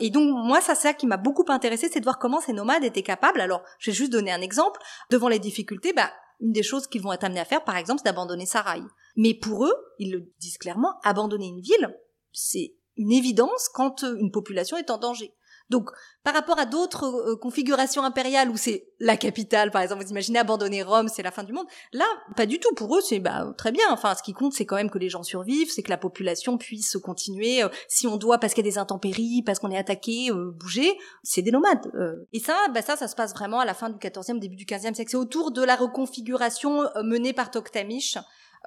et 0.00 0.10
donc 0.10 0.30
moi, 0.44 0.60
ça, 0.60 0.74
c'est 0.74 0.88
ça 0.88 0.94
qui 0.94 1.06
m'a 1.06 1.16
beaucoup 1.16 1.44
intéressé, 1.48 1.88
c'est 1.90 2.00
de 2.00 2.04
voir 2.04 2.18
comment 2.18 2.40
ces 2.40 2.52
nomades 2.52 2.84
étaient 2.84 3.02
capables. 3.02 3.40
Alors, 3.40 3.62
je 3.78 3.90
vais 3.90 3.96
juste 3.96 4.12
donner 4.12 4.32
un 4.32 4.42
exemple. 4.42 4.80
Devant 5.10 5.28
les 5.28 5.38
difficultés, 5.38 5.94
bah, 5.94 6.10
une 6.40 6.52
des 6.52 6.62
choses 6.62 6.86
qu'ils 6.86 7.00
vont 7.00 7.12
être 7.12 7.24
amenés 7.24 7.40
à 7.40 7.44
faire, 7.46 7.64
par 7.64 7.76
exemple, 7.76 8.00
c'est 8.00 8.10
d'abandonner 8.10 8.44
Sarai. 8.44 8.82
Mais 9.16 9.32
pour 9.32 9.64
eux, 9.64 9.74
ils 9.98 10.12
le 10.12 10.30
disent 10.38 10.58
clairement, 10.58 10.98
abandonner 11.02 11.46
une 11.46 11.60
ville, 11.60 11.96
c'est 12.32 12.74
une 12.96 13.12
évidence 13.12 13.68
quand 13.72 14.02
une 14.02 14.30
population 14.30 14.76
est 14.76 14.90
en 14.90 14.98
danger. 14.98 15.34
Donc, 15.74 15.90
par 16.22 16.34
rapport 16.34 16.60
à 16.60 16.66
d'autres 16.66 17.04
euh, 17.04 17.36
configurations 17.36 18.04
impériales 18.04 18.48
où 18.48 18.56
c'est 18.56 18.86
la 19.00 19.16
capitale, 19.16 19.72
par 19.72 19.82
exemple, 19.82 20.04
vous 20.04 20.10
imaginez 20.10 20.38
abandonner 20.38 20.84
Rome, 20.84 21.08
c'est 21.08 21.24
la 21.24 21.32
fin 21.32 21.42
du 21.42 21.52
monde. 21.52 21.66
Là, 21.92 22.04
pas 22.36 22.46
du 22.46 22.60
tout. 22.60 22.72
Pour 22.76 22.96
eux, 22.96 23.00
c'est 23.00 23.18
bah 23.18 23.52
très 23.58 23.72
bien. 23.72 23.84
Enfin, 23.90 24.14
ce 24.14 24.22
qui 24.22 24.34
compte, 24.34 24.52
c'est 24.52 24.66
quand 24.66 24.76
même 24.76 24.88
que 24.88 24.98
les 24.98 25.08
gens 25.08 25.24
survivent, 25.24 25.72
c'est 25.72 25.82
que 25.82 25.90
la 25.90 25.96
population 25.96 26.58
puisse 26.58 26.96
continuer. 27.02 27.64
Euh, 27.64 27.68
si 27.88 28.06
on 28.06 28.16
doit, 28.16 28.38
parce 28.38 28.54
qu'il 28.54 28.64
y 28.64 28.68
a 28.68 28.70
des 28.70 28.78
intempéries, 28.78 29.42
parce 29.44 29.58
qu'on 29.58 29.72
est 29.72 29.76
attaqué, 29.76 30.30
euh, 30.30 30.52
bouger, 30.52 30.96
c'est 31.24 31.42
des 31.42 31.50
nomades. 31.50 31.90
Et 32.32 32.38
ça, 32.38 32.56
bah 32.72 32.82
ça, 32.82 32.94
ça 32.94 33.08
se 33.08 33.16
passe 33.16 33.34
vraiment 33.34 33.58
à 33.58 33.64
la 33.64 33.74
fin 33.74 33.90
du 33.90 33.98
XIVe, 33.98 34.38
début 34.38 34.54
du 34.54 34.66
XVe 34.66 34.94
siècle. 34.94 35.10
C'est 35.10 35.16
autour 35.16 35.50
de 35.50 35.62
la 35.64 35.74
reconfiguration 35.74 36.84
menée 37.02 37.32
par 37.32 37.50
Toktamish 37.50 38.16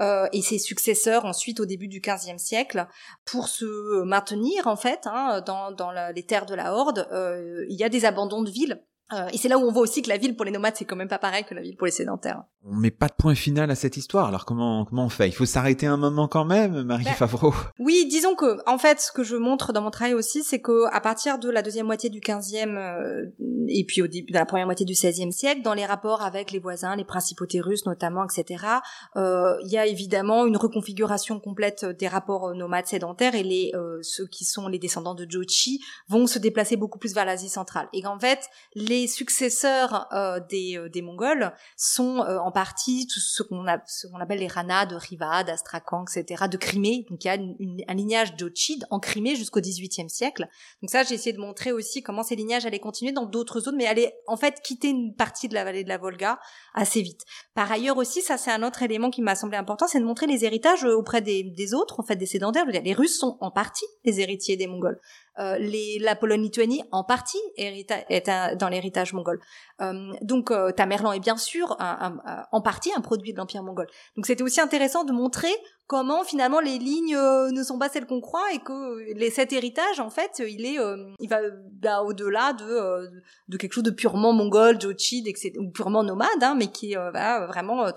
euh, 0.02 0.28
et 0.32 0.42
ses 0.42 0.60
successeurs 0.60 1.26
ensuite 1.26 1.60
au 1.60 1.66
début 1.66 1.88
du 1.88 2.02
XVe 2.02 2.38
siècle 2.38 2.88
pour 3.26 3.48
se 3.48 4.04
maintenir 4.04 4.68
en 4.68 4.76
fait 4.76 5.02
hein, 5.06 5.42
dans, 5.46 5.72
dans 5.72 5.92
les 6.12 6.24
terres 6.24 6.46
de 6.46 6.56
la 6.56 6.74
Horde. 6.74 7.08
Euh, 7.12 7.66
il 7.70 7.80
y 7.80 7.84
a 7.84 7.90
des 7.90 8.06
abandons 8.06 8.44
de 8.44 8.52
villes 8.52 8.84
euh, 9.14 9.30
et 9.32 9.38
c'est 9.38 9.48
là 9.48 9.58
où 9.58 9.62
on 9.62 9.72
voit 9.72 9.84
aussi 9.84 10.02
que 10.02 10.10
la 10.10 10.18
ville 10.18 10.36
pour 10.36 10.44
les 10.44 10.52
nomades 10.52 10.74
c'est 10.76 10.84
quand 10.84 10.98
même 10.98 11.08
pas 11.08 11.18
pareil 11.18 11.46
que 11.46 11.56
la 11.56 11.62
ville 11.62 11.78
pour 11.78 11.86
les 11.86 11.92
sédentaires. 11.92 12.44
On 12.66 12.76
met 12.76 12.92
pas 12.92 13.08
de 13.08 13.14
point 13.14 13.36
final 13.36 13.72
à 13.72 13.76
cette 13.76 13.96
histoire. 13.96 14.28
Alors 14.28 14.44
comment 14.44 14.84
comment 14.84 15.06
on 15.06 15.10
fait? 15.10 15.30
Il 15.30 15.32
faut 15.32 15.46
s'arrêter 15.46 15.86
un 15.86 15.96
moment 15.96 16.28
quand 16.28 16.44
même, 16.44 16.84
Marie 16.84 17.06
ben, 17.06 17.14
Favreau. 17.14 17.54
Oui, 17.80 18.06
disons 18.10 18.36
que 18.36 18.58
en 18.70 18.78
fait 18.78 19.00
ce 19.00 19.14
que 19.14 19.24
je 19.24 19.38
montre 19.38 19.72
dans 19.72 19.82
mon 19.82 19.92
travail 19.92 20.14
aussi 20.14 20.44
c'est 20.44 20.60
que 20.60 20.94
à 20.94 21.00
partir 21.00 21.40
de 21.40 21.50
la 21.50 21.62
deuxième 21.62 21.86
moitié 21.86 22.10
du 22.10 22.20
15e 22.20 22.78
euh, 22.78 23.32
et 23.70 23.86
puis 23.86 24.02
au 24.02 24.08
début 24.08 24.34
de 24.34 24.38
la 24.38 24.46
première 24.46 24.66
moitié 24.66 24.86
du 24.86 24.94
16e 24.94 25.32
siècle, 25.32 25.62
dans 25.62 25.74
les 25.74 25.86
rapports 25.86 26.22
avec 26.22 26.52
les 26.52 26.60
voisins, 26.60 26.96
les 26.98 27.06
principautés 27.06 27.62
russes 27.62 27.86
notamment, 27.86 28.26
etc. 28.26 28.66
Euh, 29.16 29.56
il 29.64 29.72
y 29.72 29.78
a 29.78 29.86
évidemment 29.86 30.46
une 30.46 30.58
reconfiguration 30.58 31.40
complète 31.40 31.86
des 31.86 32.10
rapports 32.10 32.54
nomades 32.54 32.88
sédentaires 32.88 33.36
et 33.36 33.44
les 33.44 33.72
ceux 34.02 34.28
qui 34.28 34.44
sont 34.44 34.68
les 34.68 34.80
descendants 34.80 35.16
de 35.16 35.26
Jochi 35.30 35.80
vont 36.10 36.28
se 36.28 36.40
déplacer 36.40 36.76
beaucoup 36.76 37.00
plus 37.00 37.14
vers 37.14 37.26
l'Asie 37.26 37.50
centrale. 37.50 37.88
Et 37.94 38.02
qu'en 38.02 38.20
fait 38.20 38.40
les 38.76 38.97
les 39.02 39.08
successeurs 39.08 40.08
euh, 40.14 40.40
des, 40.50 40.78
euh, 40.78 40.90
des 40.90 41.02
Mongols 41.02 41.54
sont 41.76 42.20
euh, 42.20 42.38
en 42.40 42.52
partie 42.52 43.08
tout 43.08 43.20
ce 43.20 43.44
qu'on 43.44 43.66
appelle 44.20 44.40
les 44.40 44.48
Rana 44.48 44.86
de 44.86 44.96
Riva, 44.96 45.44
d'Astrakhan, 45.44 46.06
etc., 46.06 46.46
de 46.50 46.58
Crimée. 46.58 47.06
Donc 47.10 47.24
il 47.24 47.28
y 47.28 47.30
a 47.30 47.38
un 47.88 47.94
lignage 47.94 48.36
d'Ochid 48.36 48.86
en 48.90 49.00
Crimée 49.00 49.36
jusqu'au 49.36 49.62
XVIIIe 49.62 50.10
siècle. 50.10 50.48
Donc 50.82 50.90
ça, 50.90 51.04
j'ai 51.04 51.16
essayé 51.16 51.34
de 51.34 51.40
montrer 51.40 51.72
aussi 51.72 52.02
comment 52.02 52.24
ces 52.24 52.36
lignages 52.36 52.66
allaient 52.66 52.80
continuer 52.80 53.12
dans 53.12 53.26
d'autres 53.26 53.60
zones, 53.60 53.76
mais 53.78 53.88
allaient 53.88 54.16
en 54.28 54.38
fait 54.38 54.62
quitter 54.62 54.90
une 54.90 55.16
partie 55.16 55.48
de 55.48 55.54
la 55.54 55.64
vallée 55.64 55.84
de 55.84 55.90
la 55.90 55.98
Volga 55.98 56.40
assez 56.74 57.02
vite. 57.02 57.24
Par 57.54 57.72
ailleurs 57.72 57.98
aussi, 57.98 58.22
ça 58.22 58.38
c'est 58.38 58.52
un 58.52 58.64
autre 58.64 58.84
élément 58.84 59.10
qui 59.10 59.22
m'a 59.22 59.36
semblé 59.36 59.58
important, 59.58 59.88
c'est 59.88 60.00
de 60.00 60.06
montrer 60.06 60.28
les 60.28 60.46
héritages 60.46 60.84
auprès 60.84 61.22
des, 61.22 61.44
des 61.44 61.74
autres, 61.74 62.00
en 62.00 62.04
fait 62.04 62.16
des 62.16 62.26
sédentaires. 62.26 62.66
Les 62.66 62.94
Russes 62.94 63.20
sont 63.20 63.38
en 63.42 63.52
partie 63.52 63.86
les 64.04 64.20
héritiers 64.20 64.58
des 64.58 64.68
Mongols. 64.68 65.00
Euh, 65.40 65.58
les, 65.58 66.00
la 66.00 66.16
Pologne-Lituanie 66.16 66.84
en 66.92 67.04
partie 67.04 67.38
est 67.58 68.30
dans 68.58 68.70
l'héritage 68.70 69.14
mongol. 69.14 69.40
Euh, 69.82 70.12
donc 70.22 70.50
euh, 70.50 70.72
Tamerlan 70.72 71.12
est 71.12 71.20
bien 71.20 71.38
sûr 71.38 71.78
en 71.80 72.62
partie 72.62 72.92
un 72.96 73.02
produit 73.02 73.34
de 73.34 73.38
l'empire 73.38 73.64
mongol. 73.64 73.88
Donc 74.16 74.26
c'était 74.26 74.44
aussi 74.44 74.62
intéressant 74.62 75.04
de 75.04 75.12
montrer 75.12 75.54
comment 75.86 76.24
finalement 76.24 76.60
les 76.60 76.80
lignes 76.80 77.16
ne 77.16 77.64
sont 77.64 77.78
pas 77.78 77.88
celles 77.88 78.08
qu'on 78.08 78.20
croit 78.20 78.52
et 78.54 78.60
que 78.60 79.14
les, 79.14 79.30
cet 79.30 79.54
héritage 79.54 80.00
en 80.00 80.10
fait 80.10 80.42
il 80.46 80.66
est 80.66 80.78
il 81.20 81.30
va 81.30 81.38
bah, 81.72 82.02
au-delà 82.02 82.54
de, 82.54 83.10
de 83.48 83.58
quelque 83.58 83.74
chose 83.74 83.84
de 83.84 83.92
purement 83.92 84.34
mongol, 84.34 84.82
jochid, 84.82 85.28
etc., 85.28 85.54
ou 85.60 85.70
purement 85.70 86.04
nomade, 86.04 86.42
hein, 86.42 86.56
mais 86.58 86.68
qui 86.68 86.96
va 86.96 87.46
vraiment 87.46 87.90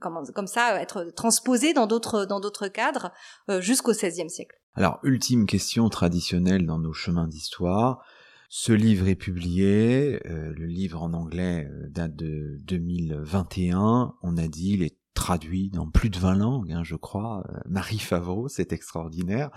comme, 0.00 0.24
comme 0.32 0.46
ça 0.46 0.80
être 0.80 1.10
transposé 1.14 1.74
dans 1.74 1.86
d'autres 1.86 2.24
dans 2.24 2.40
d'autres 2.40 2.68
cadres 2.68 3.10
jusqu'au 3.60 3.92
XVIe 3.92 4.30
siècle. 4.30 4.57
Alors, 4.74 5.00
ultime 5.02 5.46
question 5.46 5.88
traditionnelle 5.88 6.66
dans 6.66 6.78
nos 6.78 6.92
chemins 6.92 7.26
d'histoire. 7.26 8.04
Ce 8.48 8.72
livre 8.72 9.08
est 9.08 9.14
publié, 9.14 10.26
euh, 10.26 10.54
le 10.54 10.66
livre 10.66 11.02
en 11.02 11.12
anglais 11.12 11.68
euh, 11.70 11.88
date 11.90 12.16
de 12.16 12.56
2021, 12.62 14.14
on 14.22 14.36
a 14.38 14.48
dit, 14.48 14.72
il 14.72 14.82
est 14.82 14.96
traduit 15.18 15.68
dans 15.70 15.90
plus 15.90 16.10
de 16.10 16.18
20 16.18 16.36
langues, 16.36 16.72
hein, 16.72 16.84
je 16.84 16.94
crois. 16.94 17.44
Euh, 17.50 17.58
Marie 17.68 17.98
Favreau, 17.98 18.48
c'est 18.48 18.72
extraordinaire. 18.72 19.50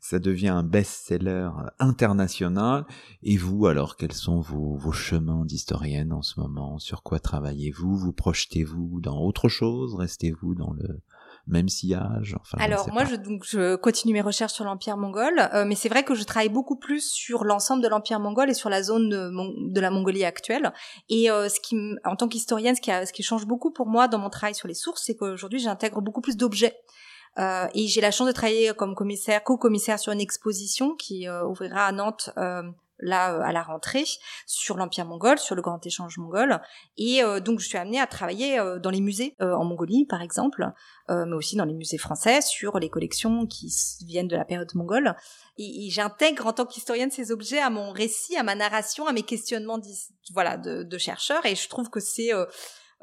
Ça 0.00 0.18
devient 0.18 0.48
un 0.48 0.64
best-seller 0.64 1.50
international. 1.78 2.84
Et 3.22 3.36
vous, 3.36 3.66
alors, 3.66 3.96
quels 3.96 4.12
sont 4.12 4.40
vos, 4.40 4.76
vos 4.76 4.92
chemins 4.92 5.44
d'historienne 5.44 6.12
en 6.12 6.22
ce 6.22 6.40
moment? 6.40 6.78
Sur 6.80 7.04
quoi 7.04 7.20
travaillez-vous? 7.20 7.96
Vous 7.96 8.12
projetez-vous 8.12 9.00
dans 9.00 9.20
autre 9.20 9.48
chose? 9.48 9.94
Restez-vous 9.94 10.54
dans 10.56 10.72
le 10.72 11.00
même 11.46 11.68
sillage 11.68 12.36
enfin, 12.40 12.58
Alors 12.58 12.90
moi, 12.92 13.04
je, 13.04 13.16
donc, 13.16 13.44
je 13.44 13.76
continue 13.76 14.14
mes 14.14 14.20
recherches 14.20 14.52
sur 14.52 14.64
l'Empire 14.64 14.96
mongol, 14.96 15.48
euh, 15.52 15.64
mais 15.64 15.74
c'est 15.74 15.88
vrai 15.88 16.02
que 16.02 16.14
je 16.14 16.24
travaille 16.24 16.48
beaucoup 16.48 16.76
plus 16.76 17.10
sur 17.10 17.44
l'ensemble 17.44 17.82
de 17.82 17.88
l'Empire 17.88 18.20
mongol 18.20 18.50
et 18.50 18.54
sur 18.54 18.70
la 18.70 18.82
zone 18.82 19.08
de, 19.08 19.72
de 19.72 19.80
la 19.80 19.90
Mongolie 19.90 20.24
actuelle. 20.24 20.72
Et 21.08 21.30
euh, 21.30 21.48
ce 21.48 21.60
qui, 21.60 21.76
en 22.04 22.16
tant 22.16 22.28
qu'historienne, 22.28 22.74
ce 22.74 22.80
qui, 22.80 22.90
a, 22.90 23.06
ce 23.06 23.12
qui 23.12 23.22
change 23.22 23.46
beaucoup 23.46 23.70
pour 23.70 23.86
moi 23.86 24.08
dans 24.08 24.18
mon 24.18 24.30
travail 24.30 24.54
sur 24.54 24.68
les 24.68 24.74
sources, 24.74 25.02
c'est 25.04 25.16
qu'aujourd'hui, 25.16 25.58
j'intègre 25.58 26.00
beaucoup 26.00 26.20
plus 26.20 26.36
d'objets. 26.36 26.76
Euh, 27.38 27.66
et 27.74 27.88
j'ai 27.88 28.00
la 28.00 28.10
chance 28.10 28.28
de 28.28 28.32
travailler 28.32 28.72
comme 28.74 28.94
commissaire, 28.94 29.42
co-commissaire 29.42 29.98
sur 29.98 30.12
une 30.12 30.20
exposition 30.20 30.94
qui 30.94 31.26
euh, 31.28 31.44
ouvrira 31.44 31.86
à 31.86 31.92
Nantes 31.92 32.30
euh, 32.36 32.62
là 32.98 33.34
euh, 33.34 33.40
à 33.42 33.52
la 33.52 33.62
rentrée 33.62 34.04
sur 34.46 34.76
l'empire 34.76 35.04
mongol, 35.04 35.38
sur 35.38 35.54
le 35.54 35.62
grand 35.62 35.84
échange 35.86 36.18
mongol. 36.18 36.60
Et 36.96 37.22
euh, 37.22 37.40
donc 37.40 37.60
je 37.60 37.66
suis 37.66 37.78
amenée 37.78 38.00
à 38.00 38.06
travailler 38.06 38.58
euh, 38.58 38.78
dans 38.78 38.90
les 38.90 39.00
musées 39.00 39.36
en 39.40 39.64
Mongolie 39.64 40.06
par 40.06 40.22
exemple, 40.22 40.70
mais 41.08 41.34
aussi 41.34 41.56
dans 41.56 41.64
les 41.64 41.74
musées 41.74 41.98
français 41.98 42.40
sur 42.40 42.78
les 42.78 42.88
collections 42.88 43.46
qui 43.46 43.72
viennent 44.06 44.28
de 44.28 44.36
la 44.36 44.44
période 44.44 44.72
mongole. 44.74 45.14
Et, 45.58 45.88
j'intègre 45.90 46.46
en 46.46 46.52
tant 46.52 46.66
qu'historienne 46.66 47.10
ces 47.10 47.30
objets 47.30 47.60
à 47.60 47.70
mon 47.70 47.92
récit, 47.92 48.36
à 48.36 48.42
ma 48.42 48.54
narration, 48.54 49.06
à 49.06 49.12
mes 49.12 49.22
questionnements 49.22 49.80
voilà 50.32 50.56
de, 50.56 50.82
de 50.82 50.98
chercheurs. 50.98 51.44
Et 51.46 51.54
je 51.54 51.68
trouve 51.68 51.90
que 51.90 52.00
c'est 52.00 52.32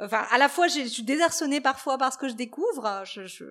Enfin, 0.02 0.24
à 0.32 0.38
la 0.38 0.50
fois, 0.50 0.68
je 0.68 0.82
suis 0.88 1.04
désarçonnée 1.04 1.62
parfois 1.62 1.98
parce 1.98 2.18
que 2.18 2.28
je 2.28 2.34
découvre, 2.34 3.04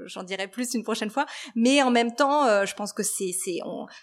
j'en 0.07 0.23
dirai 0.23 0.49
plus 0.49 0.75
une 0.75 0.83
prochaine 0.83 1.11
fois, 1.11 1.27
mais 1.55 1.83
en 1.83 1.91
même 1.91 2.15
temps, 2.15 2.45
euh, 2.47 2.65
je 2.67 2.75
pense 2.75 2.93
que 2.93 3.03
c'est, 3.03 3.33
c'est, 3.33 3.59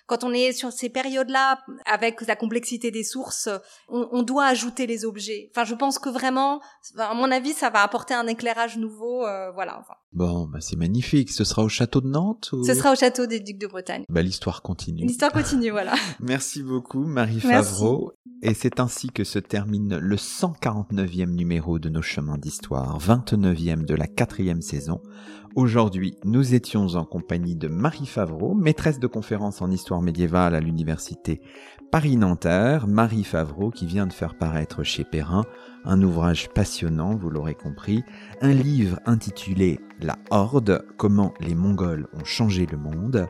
quand 0.06 0.24
on 0.24 0.34
est 0.34 0.54
sur 0.54 0.72
ces 0.72 0.90
périodes-là, 0.90 1.60
avec 1.86 2.22
la 2.22 2.36
complexité 2.36 2.92
des 2.92 3.04
sources, 3.04 3.50
on, 3.90 4.08
on, 4.12 4.24
doit 4.24 4.46
ajouter 4.46 4.88
les 4.88 5.06
objets. 5.06 5.50
Enfin, 5.52 5.64
je 5.64 5.76
pense 5.76 6.00
que 6.00 6.10
vraiment, 6.10 6.62
à 6.98 7.14
mon 7.14 7.32
avis, 7.32 7.54
ça 7.54 7.70
va 7.70 7.84
apporter 7.84 8.14
un 8.14 8.28
éclairage 8.28 8.78
nouveau, 8.78 9.26
euh, 9.26 9.52
voilà. 9.52 9.80
Enfin. 9.80 9.96
Bon, 10.14 10.48
bah 10.48 10.60
c'est 10.62 10.78
magnifique. 10.78 11.32
Ce 11.32 11.44
sera 11.44 11.64
au 11.64 11.70
château 11.70 12.02
de 12.02 12.08
Nantes 12.08 12.52
Ce 12.66 12.74
sera 12.74 12.92
au 12.92 12.96
château 12.96 13.26
des 13.26 13.40
Ducs 13.40 13.60
de 13.60 13.68
Bretagne. 13.68 14.04
Bah 14.10 14.22
l'histoire 14.22 14.62
continue. 14.62 15.06
L'histoire 15.06 15.32
continue, 15.32 15.70
voilà. 15.70 15.94
Merci 16.20 16.64
beaucoup, 16.64 17.06
Marie 17.06 17.40
Favreau. 17.40 18.14
Et 18.42 18.54
c'est 18.54 18.80
ainsi 18.80 19.10
que 19.10 19.24
se 19.24 19.40
termine 19.40 19.98
le 19.98 20.16
149e 20.16 21.26
numéro 21.26 21.80
de 21.80 21.90
nos 21.90 22.02
chemins 22.02 22.37
d'histoire, 22.40 23.00
29e 23.00 23.86
de 23.86 23.96
la 23.96 24.08
quatrième 24.08 24.62
saison. 24.62 25.02
Aujourd'hui, 25.56 26.16
nous 26.24 26.54
étions 26.54 26.96
en 26.96 27.04
compagnie 27.04 27.56
de 27.56 27.68
Marie 27.68 28.06
Favreau, 28.06 28.54
maîtresse 28.54 29.00
de 29.00 29.08
conférences 29.08 29.62
en 29.62 29.72
histoire 29.72 30.02
médiévale 30.02 30.56
à 30.56 30.60
l'université 30.60 31.42
Paris-Nanterre. 31.92 32.88
Marie 32.88 33.24
Favreau 33.24 33.72
qui 33.72 33.86
vient 33.86 34.08
de 34.08 34.14
faire 34.14 34.38
paraître 34.38 34.84
chez 34.84 35.04
Perrin 35.04 35.44
un 35.86 36.02
ouvrage 36.04 36.50
passionnant, 36.50 37.16
vous 37.16 37.30
l'aurez 37.30 37.56
compris, 37.56 38.04
un 38.42 38.52
livre 38.52 39.00
intitulé 39.06 39.80
La 40.02 40.18
Horde, 40.30 40.86
comment 40.98 41.34
les 41.40 41.56
Mongols 41.56 42.08
ont 42.14 42.26
changé 42.26 42.66
le 42.66 42.78
monde. 42.78 43.28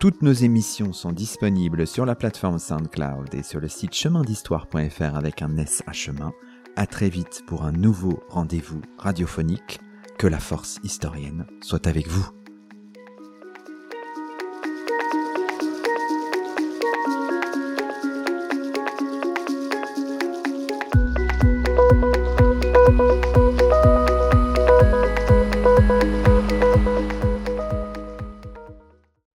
Toutes 0.00 0.22
nos 0.22 0.32
émissions 0.32 0.92
sont 0.92 1.12
disponibles 1.12 1.86
sur 1.86 2.06
la 2.06 2.14
plateforme 2.14 2.58
SoundCloud 2.58 3.34
et 3.34 3.42
sur 3.42 3.60
le 3.60 3.68
site 3.68 3.94
chemindhistoire.fr 3.94 5.14
avec 5.14 5.42
un 5.42 5.56
S 5.56 5.82
à 5.86 5.92
chemin. 5.92 6.32
À 6.76 6.86
très 6.86 7.08
vite 7.08 7.42
pour 7.46 7.64
un 7.64 7.72
nouveau 7.72 8.22
rendez-vous 8.28 8.80
radiophonique. 8.98 9.80
Que 10.18 10.26
la 10.26 10.38
force 10.38 10.78
historienne 10.82 11.46
soit 11.62 11.86
avec 11.86 12.08
vous. 12.08 12.28